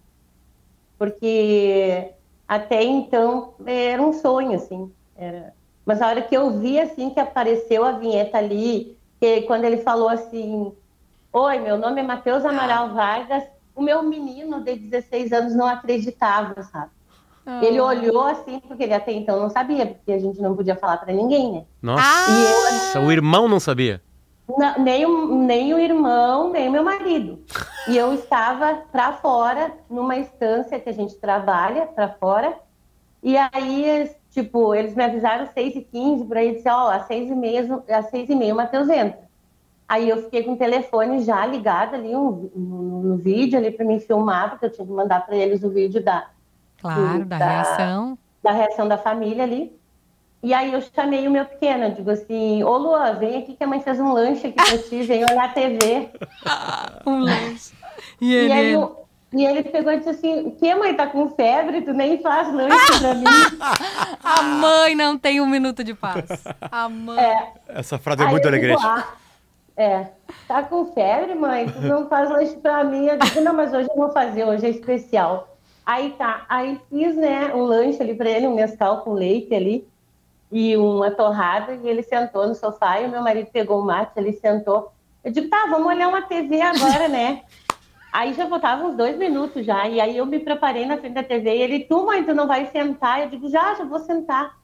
Porque 0.99 2.13
até 2.49 2.83
então 2.83 3.55
era 3.67 4.01
um 4.01 4.13
sonho, 4.13 4.55
assim. 4.55 4.93
Era... 5.17 5.53
Mas 5.85 6.01
a 6.01 6.09
hora 6.09 6.23
que 6.23 6.37
eu 6.37 6.59
vi, 6.59 6.81
assim, 6.81 7.11
que 7.11 7.21
apareceu 7.21 7.85
a 7.85 7.93
vinheta 7.93 8.39
ali, 8.39 8.97
que 9.19 9.43
quando 9.43 9.65
ele 9.65 9.79
falou 9.79 10.09
assim: 10.09 10.73
Oi, 11.33 11.59
meu 11.59 11.77
nome 11.79 12.01
é 12.01 12.05
Matheus 12.05 12.45
Amaral 12.45 12.95
Vargas, 12.95 13.45
o 13.75 13.83
meu 13.83 14.03
menino 14.03 14.65
de 14.65 14.77
16 14.77 15.33
anos 15.33 15.55
não 15.55 15.67
acreditava, 15.67 16.63
sabe? 16.63 16.91
Ele 17.63 17.81
olhou 17.81 18.27
assim, 18.27 18.61
porque 18.61 18.85
ele 18.85 18.95
até 18.95 19.13
então 19.13 19.41
não 19.41 19.51
sabia, 19.51 19.87
porque 19.87 20.13
a 20.13 20.19
gente 20.19 20.41
não 20.41 20.55
podia 20.55 20.77
falar 20.77 20.99
para 20.99 21.13
ninguém, 21.13 21.53
né? 21.53 21.65
Nossa, 21.83 23.01
o 23.01 23.11
irmão 23.13 23.49
não 23.49 23.59
sabia. 23.61 24.01
Na- 24.59 24.79
nem, 24.79 25.07
o, 25.07 25.35
nem 25.37 25.73
o 25.75 25.79
irmão, 25.79 26.51
nem 26.51 26.69
o 26.69 26.73
meu 26.73 26.83
marido. 26.83 27.39
E 27.89 27.97
eu 27.97 28.13
estava 28.15 28.83
para 28.91 29.13
fora, 29.15 29.73
numa 29.89 30.17
instância 30.17 30.79
que 30.81 30.89
a 30.89 30.93
gente 30.93 31.15
trabalha 31.17 31.87
para 31.87 32.09
fora. 32.09 32.55
E 33.23 33.37
aí, 33.37 34.11
tipo, 34.31 34.75
eles 34.75 34.95
me 34.95 35.05
avisaram 35.05 35.45
às 35.45 35.51
6h15, 35.55 36.27
por 36.27 36.37
aí, 36.37 36.55
disse, 36.57 36.69
ó, 36.69 36.91
às 36.91 37.07
6h30, 37.07 37.83
às 37.89 38.11
6h30 38.11 38.53
o 38.53 38.57
Matheus 38.57 38.89
entra. 38.89 39.21
Aí 39.89 40.09
eu 40.09 40.23
fiquei 40.23 40.43
com 40.45 40.53
o 40.53 40.57
telefone 40.57 41.23
já 41.23 41.45
ligado 41.45 41.95
ali 41.95 42.15
um- 42.15 42.51
no, 42.55 43.03
no 43.03 43.17
vídeo 43.17 43.59
ali 43.59 43.71
para 43.73 43.85
me 43.85 43.99
filmar, 44.01 44.51
porque 44.51 44.67
eu 44.67 44.71
tinha 44.73 44.87
que 44.87 44.93
mandar 44.93 45.27
para 45.27 45.37
eles 45.37 45.63
o 45.65 45.71
vídeo 45.71 46.03
da, 46.03 46.29
Claro, 46.81 47.25
da 47.25 47.39
Da- 47.39 47.47
reação. 47.47 48.19
da 48.43 48.53
reação 48.53 48.89
da 48.89 48.97
família 48.99 49.45
ali. 49.45 49.79
E 50.43 50.55
aí 50.55 50.73
eu 50.73 50.81
chamei 50.95 51.29
o 51.29 51.31
meu 51.31 51.45
pequeno, 51.45 51.85
eu 51.85 51.91
digo 51.91 52.11
assim, 52.11 52.65
ô 52.65 52.77
Luan, 52.79 53.15
vem 53.17 53.37
aqui 53.43 53.55
que 53.55 53.63
a 53.63 53.67
mãe 53.67 53.81
fez 53.81 54.01
um 54.01 54.11
lanche 54.13 54.47
aqui 54.47 54.57
pra 54.57 54.79
ti, 54.79 55.03
vem 55.03 55.23
olhar 55.25 55.45
a 55.45 55.49
TV. 55.49 56.09
Um 57.07 57.19
lanche. 57.21 57.73
E 58.21 58.33
E, 58.33 58.35
ele... 58.35 58.53
aí 58.53 58.73
eu- 58.73 59.05
e 59.33 59.45
ele 59.45 59.63
pegou 59.63 59.93
e 59.93 59.99
disse 59.99 60.09
assim, 60.11 60.47
o 60.49 60.51
que 60.53 60.75
mãe, 60.75 60.95
tá 60.95 61.07
com 61.07 61.29
febre? 61.31 61.83
Tu 61.83 61.93
nem 61.93 62.21
faz 62.23 62.53
lanche 62.53 62.99
pra 62.99 63.15
mim. 63.15 63.25
A 64.25 64.43
mãe 64.43 64.95
não 64.95 65.17
tem 65.19 65.41
um 65.41 65.47
minuto 65.47 65.85
de 65.85 65.93
paz. 65.95 66.25
A 66.73 66.89
mãe... 66.89 67.19
É, 67.23 67.53
Essa 67.69 67.99
frase 67.99 68.23
é 68.23 68.25
aí 68.25 68.31
muito 68.31 68.49
alegrete. 68.49 68.83
"Ah, 68.85 69.07
é, 69.77 70.07
tá 70.49 70.63
com 70.63 70.87
febre, 70.93 71.35
mãe? 71.35 71.69
Tu 71.71 71.81
não 71.83 72.09
faz 72.09 72.29
lanche 72.31 72.57
pra 72.57 72.83
mim? 72.83 73.07
Eu 73.07 73.19
digo, 73.19 73.41
não, 73.43 73.53
mas 73.55 73.73
hoje 73.73 73.89
eu 73.91 73.97
vou 73.97 74.11
fazer, 74.11 74.45
hoje 74.45 74.67
é 74.67 74.71
especial. 74.71 75.50
Aí 75.91 76.11
tá, 76.11 76.47
aí 76.49 76.81
fiz, 76.89 77.17
né, 77.17 77.53
um 77.53 77.63
lanche 77.63 78.01
ali 78.01 78.15
pra 78.15 78.31
ele, 78.31 78.47
um 78.47 78.55
mescal 78.55 78.99
com 78.99 79.13
leite 79.13 79.53
ali, 79.53 79.85
e 80.53 80.77
uma 80.77 81.11
torrada, 81.11 81.75
e 81.75 81.89
ele 81.89 82.05
sentou 82.05 82.47
no 82.47 82.55
sofá, 82.55 83.01
e 83.01 83.07
o 83.07 83.11
meu 83.11 83.21
marido 83.21 83.49
pegou 83.53 83.81
o 83.81 83.85
mate, 83.85 84.13
ele 84.15 84.33
sentou. 84.35 84.93
Eu 85.25 85.33
digo, 85.33 85.49
tá, 85.49 85.67
vamos 85.69 85.89
olhar 85.89 86.07
uma 86.07 86.23
TV 86.23 86.61
agora, 86.63 87.09
né? 87.09 87.43
Aí 88.13 88.35
já 88.35 88.47
faltavam 88.47 88.91
uns 88.91 88.97
dois 88.97 89.19
minutos 89.19 89.67
já, 89.67 89.89
e 89.89 90.01
aí 90.01 90.17
eu 90.17 90.27
me 90.27 90.39
preparei 90.39 90.87
na 90.87 90.97
frente 90.97 91.15
da 91.15 91.25
TV, 91.25 91.57
e 91.57 91.63
ele, 91.63 91.81
tu, 91.81 92.07
mãe, 92.07 92.23
tu 92.23 92.35
não 92.35 92.47
vai 92.47 92.67
sentar? 92.67 93.23
Eu 93.23 93.29
digo, 93.29 93.49
já, 93.49 93.75
já 93.75 93.85
vou 93.85 93.99
sentar. 93.99 94.59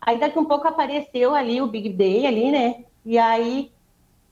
Aí 0.00 0.18
daqui 0.18 0.36
um 0.36 0.44
pouco 0.44 0.66
apareceu 0.66 1.32
ali 1.32 1.62
o 1.62 1.66
Big 1.68 1.90
Day 1.90 2.26
ali, 2.26 2.50
né? 2.50 2.84
E 3.04 3.18
aí 3.18 3.70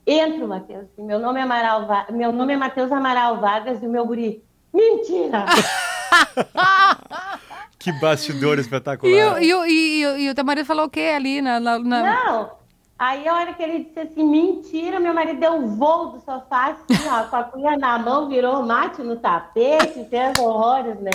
entra 0.05 0.45
o 0.45 0.49
Matheus. 0.49 0.85
assim, 0.85 1.03
Meu 1.05 1.21
nome 1.21 1.39
é 1.39 1.43
Amaral 1.45 1.87
meu 2.11 2.33
nome 2.33 2.55
é 2.55 2.57
Matheus 2.57 2.91
Amaral 2.91 3.41
Vargas 3.41 3.81
e 3.83 3.87
o 3.87 3.91
meu 3.91 4.05
guri. 4.05 4.43
Mentira! 4.73 5.47
Que 7.79 7.93
bastidor 7.93 8.59
espetacular. 8.59 9.11
E, 9.13 9.23
o- 9.25 9.39
e, 9.39 9.55
o- 9.55 9.67
e, 9.67 10.07
o- 10.07 10.17
e 10.19 10.31
o 10.31 10.35
teu 10.35 10.45
marido 10.45 10.67
falou 10.67 10.85
o 10.85 10.91
quê 10.91 11.13
ali 11.17 11.41
na... 11.41 11.59
na- 11.59 11.79
na- 11.79 12.03
Não! 12.03 12.51
Aí 12.99 13.27
a 13.27 13.35
hora 13.35 13.55
que 13.55 13.63
ele 13.63 13.85
disse 13.85 13.99
assim, 14.01 14.23
mentira, 14.23 15.01
meu 15.01 15.15
marido 15.15 15.41
deu 15.41 15.55
um 15.55 15.77
voo 15.77 16.09
do 16.09 16.21
sofá, 16.21 16.73
assim, 16.73 17.09
ó, 17.09 17.23
com 17.25 17.37
a 17.37 17.45
cunha 17.45 17.79
na 17.79 17.99
mão, 17.99 18.29
virou 18.29 18.63
mate 18.63 19.01
no 19.01 19.17
tapete, 19.17 20.05
fez 20.11 20.39
horrores, 20.39 21.01
né? 21.01 21.11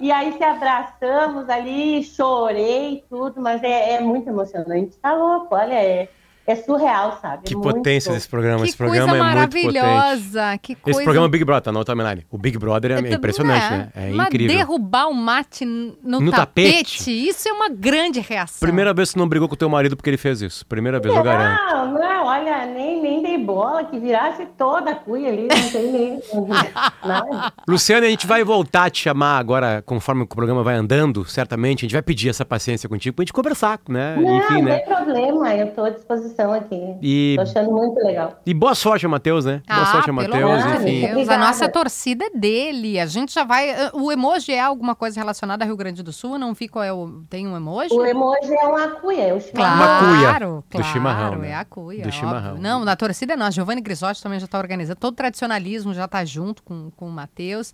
E 0.00 0.10
aí 0.10 0.36
se 0.36 0.42
abraçamos 0.42 1.48
ali, 1.48 2.02
chorei 2.02 3.04
tudo, 3.08 3.40
mas 3.40 3.62
é, 3.62 3.92
é 3.92 4.00
muito 4.00 4.28
emocionante, 4.28 4.96
tá 4.96 5.12
louco, 5.14 5.54
olha, 5.54 5.74
é, 5.74 6.08
é 6.46 6.56
surreal, 6.56 7.18
sabe? 7.22 7.44
Que 7.44 7.54
É 7.54 7.56
muito 7.56 7.74
potência 7.74 8.10
bom. 8.10 8.14
desse 8.16 8.28
programa. 8.28 8.58
Que 8.62 8.68
Esse 8.68 8.76
programa 8.76 9.08
coisa 9.12 9.24
é 9.24 9.40
muito 9.40 9.50
potente. 9.50 9.74
maravilhosa. 9.74 10.58
Que 10.58 10.74
coisa... 10.74 10.98
Esse 10.98 11.04
programa 11.04 11.26
é 11.26 11.28
o 11.28 11.30
Big 11.30 11.44
Brother, 11.44 11.62
tá 11.62 11.72
na 11.72 11.84
timeline. 11.84 12.26
O 12.30 12.38
Big 12.38 12.58
Brother 12.58 12.90
é, 12.92 12.94
É, 12.94 13.12
impressionante, 13.14 13.64
é, 13.66 13.70
né? 13.70 13.88
É 13.94 14.10
mas 14.10 14.26
incrível. 14.28 14.56
derrubar 14.56 15.08
o 15.08 15.14
mate 15.14 15.64
no, 15.64 16.20
No 16.20 16.30
tapete, 16.30 16.98
tapete. 16.98 17.28
isso 17.28 17.48
é 17.48 17.52
uma 17.52 17.68
grande 17.68 18.20
reação. 18.20 18.60
Primeira 18.60 18.92
vez 18.92 19.08
que 19.10 19.14
tu 19.14 19.18
não 19.18 19.28
brigou 19.28 19.48
com 19.48 19.56
teu 19.56 19.68
marido 19.68 19.96
porque 19.96 20.10
ele 20.10 20.16
fez 20.18 20.42
isso. 20.42 20.66
Primeira 20.66 21.00
vez, 21.00 21.14
eu 21.14 21.22
garanto. 21.22 21.60
Não, 21.72 21.92
não, 21.94 22.26
olha, 22.26 22.66
nem, 22.66 23.00
nem 23.00 23.22
bola, 23.44 23.84
que 23.84 23.98
virasse 23.98 24.46
toda 24.58 24.90
a 24.92 24.94
cuia 24.94 25.28
ali, 25.28 25.48
não 25.48 25.70
tem 25.70 25.92
nem. 25.92 26.20
Nada. 27.04 27.52
Luciane, 27.68 28.06
a 28.06 28.10
gente 28.10 28.26
vai 28.26 28.42
voltar 28.44 28.84
a 28.84 28.90
te 28.90 29.02
chamar 29.02 29.38
agora, 29.38 29.82
conforme 29.84 30.22
o 30.22 30.26
programa 30.26 30.62
vai 30.62 30.74
andando, 30.74 31.24
certamente. 31.24 31.80
A 31.80 31.82
gente 31.82 31.92
vai 31.92 32.02
pedir 32.02 32.28
essa 32.30 32.44
paciência 32.44 32.88
contigo 32.88 33.14
pra 33.16 33.22
gente 33.22 33.32
conversar, 33.32 33.78
né? 33.88 34.16
Não, 34.16 34.38
Enfim, 34.38 34.54
não 34.54 34.62
né? 34.62 34.78
tem 34.78 34.94
problema, 34.94 35.54
eu 35.54 35.66
tô 35.72 35.84
à 35.84 35.90
disposição 35.90 36.52
aqui. 36.52 36.80
E- 37.02 37.34
Tô 37.36 37.42
achando 37.42 37.72
muito 37.72 37.98
legal. 38.04 38.40
E 38.46 38.54
boa 38.54 38.74
sorte, 38.74 39.06
Matheus, 39.06 39.44
né? 39.44 39.62
Boa 39.68 39.82
Ah, 39.82 39.86
sorte, 39.86 40.04
pelo 40.06 40.16
Matheus, 40.16 40.64
enfim. 40.80 41.06
Deus, 41.14 41.28
a 41.28 41.38
nossa 41.38 41.68
torcida 41.68 42.24
é 42.26 42.30
dele. 42.30 42.98
A 42.98 43.06
gente 43.06 43.32
já 43.34 43.44
vai. 43.44 43.70
uh, 43.70 43.90
O 43.94 44.10
emoji 44.12 44.52
é 44.52 44.60
alguma 44.60 44.94
coisa 44.94 45.18
relacionada 45.20 45.64
ao 45.64 45.68
Rio 45.68 45.76
Grande 45.76 46.02
do 46.02 46.12
Sul? 46.12 46.38
Não 46.38 46.54
vi 46.54 46.68
qual 46.68 46.84
é 46.84 46.92
o. 46.92 47.22
Tem 47.28 47.46
um 47.46 47.56
emoji? 47.56 47.92
O 47.94 48.04
emoji 48.04 48.52
é 48.54 48.66
uma 48.66 48.88
cuia, 48.88 49.22
é 49.28 49.34
o 49.34 49.40
chimarrão. 49.40 50.08
Cuia 50.08 50.20
Claro, 50.28 50.64
do 50.70 50.82
chimarrão, 50.84 51.28
claro, 51.28 51.42
né? 51.42 51.50
é 51.50 51.54
a 51.54 51.64
cuia. 51.64 52.02
Do 52.02 52.06
óbvio. 52.08 52.12
chimarrão. 52.20 52.56
Não, 52.58 52.84
na 52.84 52.96
torcida 52.96 53.33
é 53.34 53.36
nós. 53.36 53.54
Giovanni 53.54 53.80
Grisotti 53.80 54.22
também 54.22 54.38
já 54.40 54.46
está 54.46 54.58
organizando. 54.58 54.98
Todo 54.98 55.12
o 55.12 55.16
tradicionalismo 55.16 55.92
já 55.94 56.06
está 56.06 56.24
junto 56.24 56.62
com, 56.62 56.90
com 56.96 57.06
o 57.08 57.10
Matheus. 57.10 57.72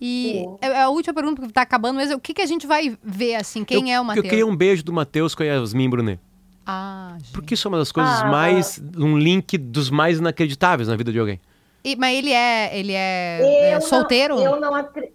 E 0.00 0.44
é 0.62 0.68
é 0.68 0.82
a 0.82 0.88
última 0.88 1.12
pergunta 1.12 1.42
que 1.42 1.48
está 1.48 1.62
acabando, 1.62 1.96
mas 1.96 2.10
o 2.10 2.18
que, 2.18 2.32
que 2.32 2.40
a 2.40 2.46
gente 2.46 2.66
vai 2.66 2.96
ver, 3.02 3.34
assim? 3.34 3.64
Quem 3.64 3.90
eu, 3.90 3.96
é 3.96 3.98
o 3.98 4.02
Eu 4.02 4.04
Matheus? 4.04 4.28
queria 4.28 4.46
um 4.46 4.56
beijo 4.56 4.82
do 4.82 4.92
Matheus 4.92 5.34
com 5.34 5.42
a 5.42 5.46
Yasmin 5.46 5.90
Brunet. 5.90 6.20
Ah, 6.66 7.16
gente. 7.18 7.32
Porque 7.32 7.54
isso 7.54 7.66
é 7.66 7.70
uma 7.70 7.78
das 7.78 7.92
coisas 7.92 8.22
Ah. 8.22 8.26
mais. 8.26 8.80
um 8.96 9.18
link 9.18 9.58
dos 9.58 9.90
mais 9.90 10.18
inacreditáveis 10.18 10.88
na 10.88 10.96
vida 10.96 11.12
de 11.12 11.18
alguém. 11.18 11.40
E- 11.84 11.96
mas 11.96 12.16
ele 12.16 12.32
é, 12.32 12.78
ele 12.78 12.92
é, 12.92 13.40
é 13.72 13.74
Eu 13.76 13.80
solteiro? 13.80 14.36
Não, 14.36 14.44
eu 14.44 14.60
não 14.60 14.74
acredito. 14.74 15.14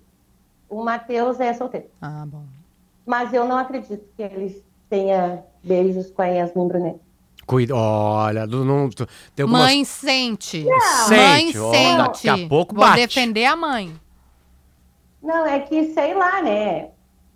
O 0.69 0.83
Matheus 0.83 1.39
é 1.39 1.53
solteiro. 1.53 1.87
Ah, 2.01 2.25
bom. 2.27 2.43
Mas 3.05 3.33
eu 3.33 3.45
não 3.45 3.57
acredito 3.57 4.03
que 4.15 4.21
ele 4.23 4.61
tenha 4.89 5.43
beijos 5.63 6.09
com 6.11 6.21
a 6.23 6.25
Yasmin 6.25 6.67
Brunet. 6.67 6.97
Cuida, 7.45 7.75
olha, 7.75 8.47
não, 8.47 8.65
não- 8.65 8.89
tem 8.89 9.43
algumas 9.43 9.61
Mãe 9.63 9.85
sente. 9.85 10.65
Sente, 11.07 11.15
mãe 11.15 11.51
sente. 11.53 11.97
daqui 11.97 12.27
a 12.29 12.47
pouco 12.47 12.73
Vou 12.73 12.83
bate. 12.83 12.97
defender 13.05 13.45
a 13.45 13.55
mãe. 13.55 13.95
Não, 15.21 15.45
é 15.45 15.59
que, 15.59 15.93
sei 15.93 16.13
lá, 16.15 16.41
né? 16.41 16.89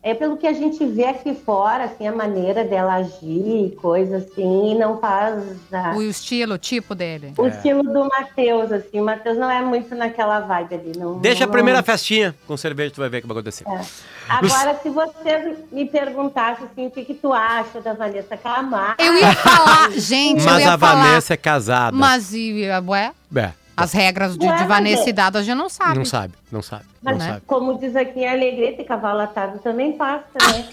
É 0.10 0.14
pelo 0.16 0.38
que 0.38 0.48
a 0.48 0.54
gente 0.54 0.84
vê 0.86 1.06
aqui 1.06 1.34
fora, 1.34 1.84
assim, 1.86 2.08
a 2.08 2.12
maneira 2.12 2.64
dela 2.64 2.96
agir, 2.96 3.76
coisa 3.82 4.18
assim, 4.18 4.72
e 4.72 4.76
não 4.76 4.98
faz 5.00 5.36
a- 5.72 5.94
O 5.96 6.02
estilo, 6.02 6.56
o 6.56 6.58
tipo 6.58 6.96
dele. 6.96 7.34
o 7.38 7.48
estilo 7.48 7.84
do 7.84 8.06
Matheus, 8.08 8.72
assim. 8.72 9.00
O 9.00 9.06
Matheus 9.06 9.38
não 9.38 9.50
é 9.50 9.62
muito 9.62 9.94
naquela 9.96 10.40
vibe 10.40 10.76
ali. 10.76 10.92
Não, 10.98 11.20
Deixa 11.20 11.44
a 11.44 11.48
não- 11.48 11.54
primeira 11.54 11.84
festinha 11.84 12.36
com 12.48 12.58
cerveja, 12.58 12.92
tu 12.96 13.02
vai 13.02 13.10
ver 13.10 13.18
o 13.20 13.22
que 13.22 13.28
vai 13.28 13.38
acontecer. 13.38 13.66
É. 13.68 13.82
Agora, 14.30 14.80
se 14.82 14.90
você 14.90 15.58
me 15.72 15.86
perguntasse 15.86 16.64
assim, 16.64 16.88
o 16.88 16.92
que, 16.92 17.04
que 17.04 17.14
tu 17.14 17.34
acha 17.34 17.82
da 17.82 17.94
Vanessa 17.94 18.38
Camargo, 18.38 18.96
Eu 19.02 19.16
ia 19.16 19.34
falar, 19.34 19.92
gente, 19.98 20.40
eu 20.40 20.46
Mas 20.46 20.64
ia 20.64 20.74
a 20.74 20.78
falar. 20.78 21.04
Vanessa 21.04 21.34
é 21.34 21.38
casada. 21.38 21.96
Mas 21.96 22.34
e, 22.34 22.64
ué, 22.88 23.12
É, 23.36 23.52
as 23.84 23.92
regras 23.94 24.34
de, 24.38 24.40
de 24.40 24.48
é- 24.48 25.10
e 25.10 25.14
Dado 25.14 25.38
a 25.38 25.42
gente 25.44 25.56
não 25.58 25.70
sabe. 25.70 25.98
não 25.98 26.06
sabe, 26.06 26.34
não 26.52 26.62
sabe, 26.62 26.84
mas, 27.02 27.18
não 27.18 27.26
né? 27.26 27.32
sabe. 27.34 27.42
como 27.48 27.78
diz 27.80 27.96
aqui 27.96 28.20
em 28.20 28.28
Alegrete, 28.28 28.84
cavalo 28.84 29.22
atado 29.22 29.60
também 29.60 29.94
passa, 29.94 30.26
né? 30.52 30.66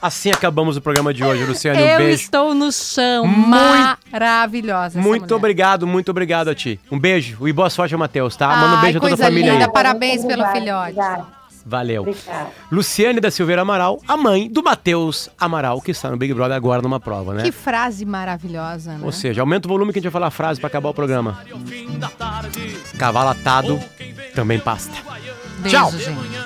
Assim 0.00 0.30
acabamos 0.32 0.76
o 0.76 0.80
programa 0.80 1.14
de 1.14 1.22
hoje, 1.22 1.44
Luciane. 1.44 1.80
Um 1.80 1.86
Eu 1.86 1.98
beijo. 1.98 2.14
estou 2.22 2.54
no 2.54 2.72
chão. 2.72 3.24
Muito- 3.24 3.48
Maravilhosa. 4.10 4.98
essa 4.98 5.08
Muito 5.08 5.22
mulher. 5.22 5.34
obrigado, 5.36 5.86
muito 5.86 6.10
obrigado 6.10 6.48
a 6.48 6.54
ti. 6.56 6.80
Um 6.90 6.98
beijo 6.98 7.46
e 7.46 7.52
boa 7.52 7.70
sorte 7.70 7.94
ao 7.94 8.00
Matheus, 8.00 8.34
tá? 8.34 8.48
Manda 8.48 8.66
um 8.74 8.76
Ai, 8.78 8.82
beijo 8.82 8.98
a 8.98 9.00
toda 9.00 9.14
a 9.14 9.16
família 9.16 9.52
linda. 9.52 9.66
aí. 9.66 9.72
Parabéns 9.72 10.24
pelo 10.24 10.44
filhote. 10.48 10.90
obrigada. 10.90 11.41
Valeu. 11.64 12.02
Obrigada. 12.02 12.50
Luciane 12.70 13.20
da 13.20 13.30
Silveira 13.30 13.62
Amaral, 13.62 14.00
a 14.06 14.16
mãe 14.16 14.48
do 14.48 14.62
Matheus 14.62 15.28
Amaral, 15.38 15.80
que 15.80 15.90
está 15.90 16.10
no 16.10 16.16
Big 16.16 16.32
Brother 16.34 16.56
agora 16.56 16.82
numa 16.82 16.98
prova, 17.00 17.34
né? 17.34 17.42
Que 17.42 17.52
frase 17.52 18.04
maravilhosa, 18.04 18.92
né? 18.92 19.00
Ou 19.02 19.12
seja, 19.12 19.40
aumenta 19.42 19.68
o 19.68 19.70
volume 19.70 19.92
que 19.92 19.98
a 19.98 20.02
gente 20.02 20.10
vai 20.10 20.12
falar 20.12 20.26
a 20.28 20.30
frase 20.30 20.60
pra 20.60 20.66
acabar 20.68 20.90
o 20.90 20.94
programa. 20.94 21.38
Cavalo 22.98 23.30
atado 23.30 23.78
também 24.34 24.58
pasta. 24.58 24.92
Beijo, 25.58 25.76
tchau. 25.76 25.90
gente. 25.92 26.42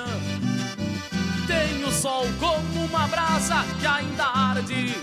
Tem 1.47 1.83
o 1.83 1.91
sol 1.91 2.25
como 2.39 2.85
uma 2.85 3.07
brasa 3.07 3.65
que 3.79 3.87
ainda 3.87 4.25
arde, 4.25 4.95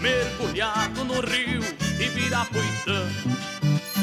mergulhado 0.00 1.04
no 1.04 1.20
rio 1.20 1.60
Ibirapuitã. 2.00 3.53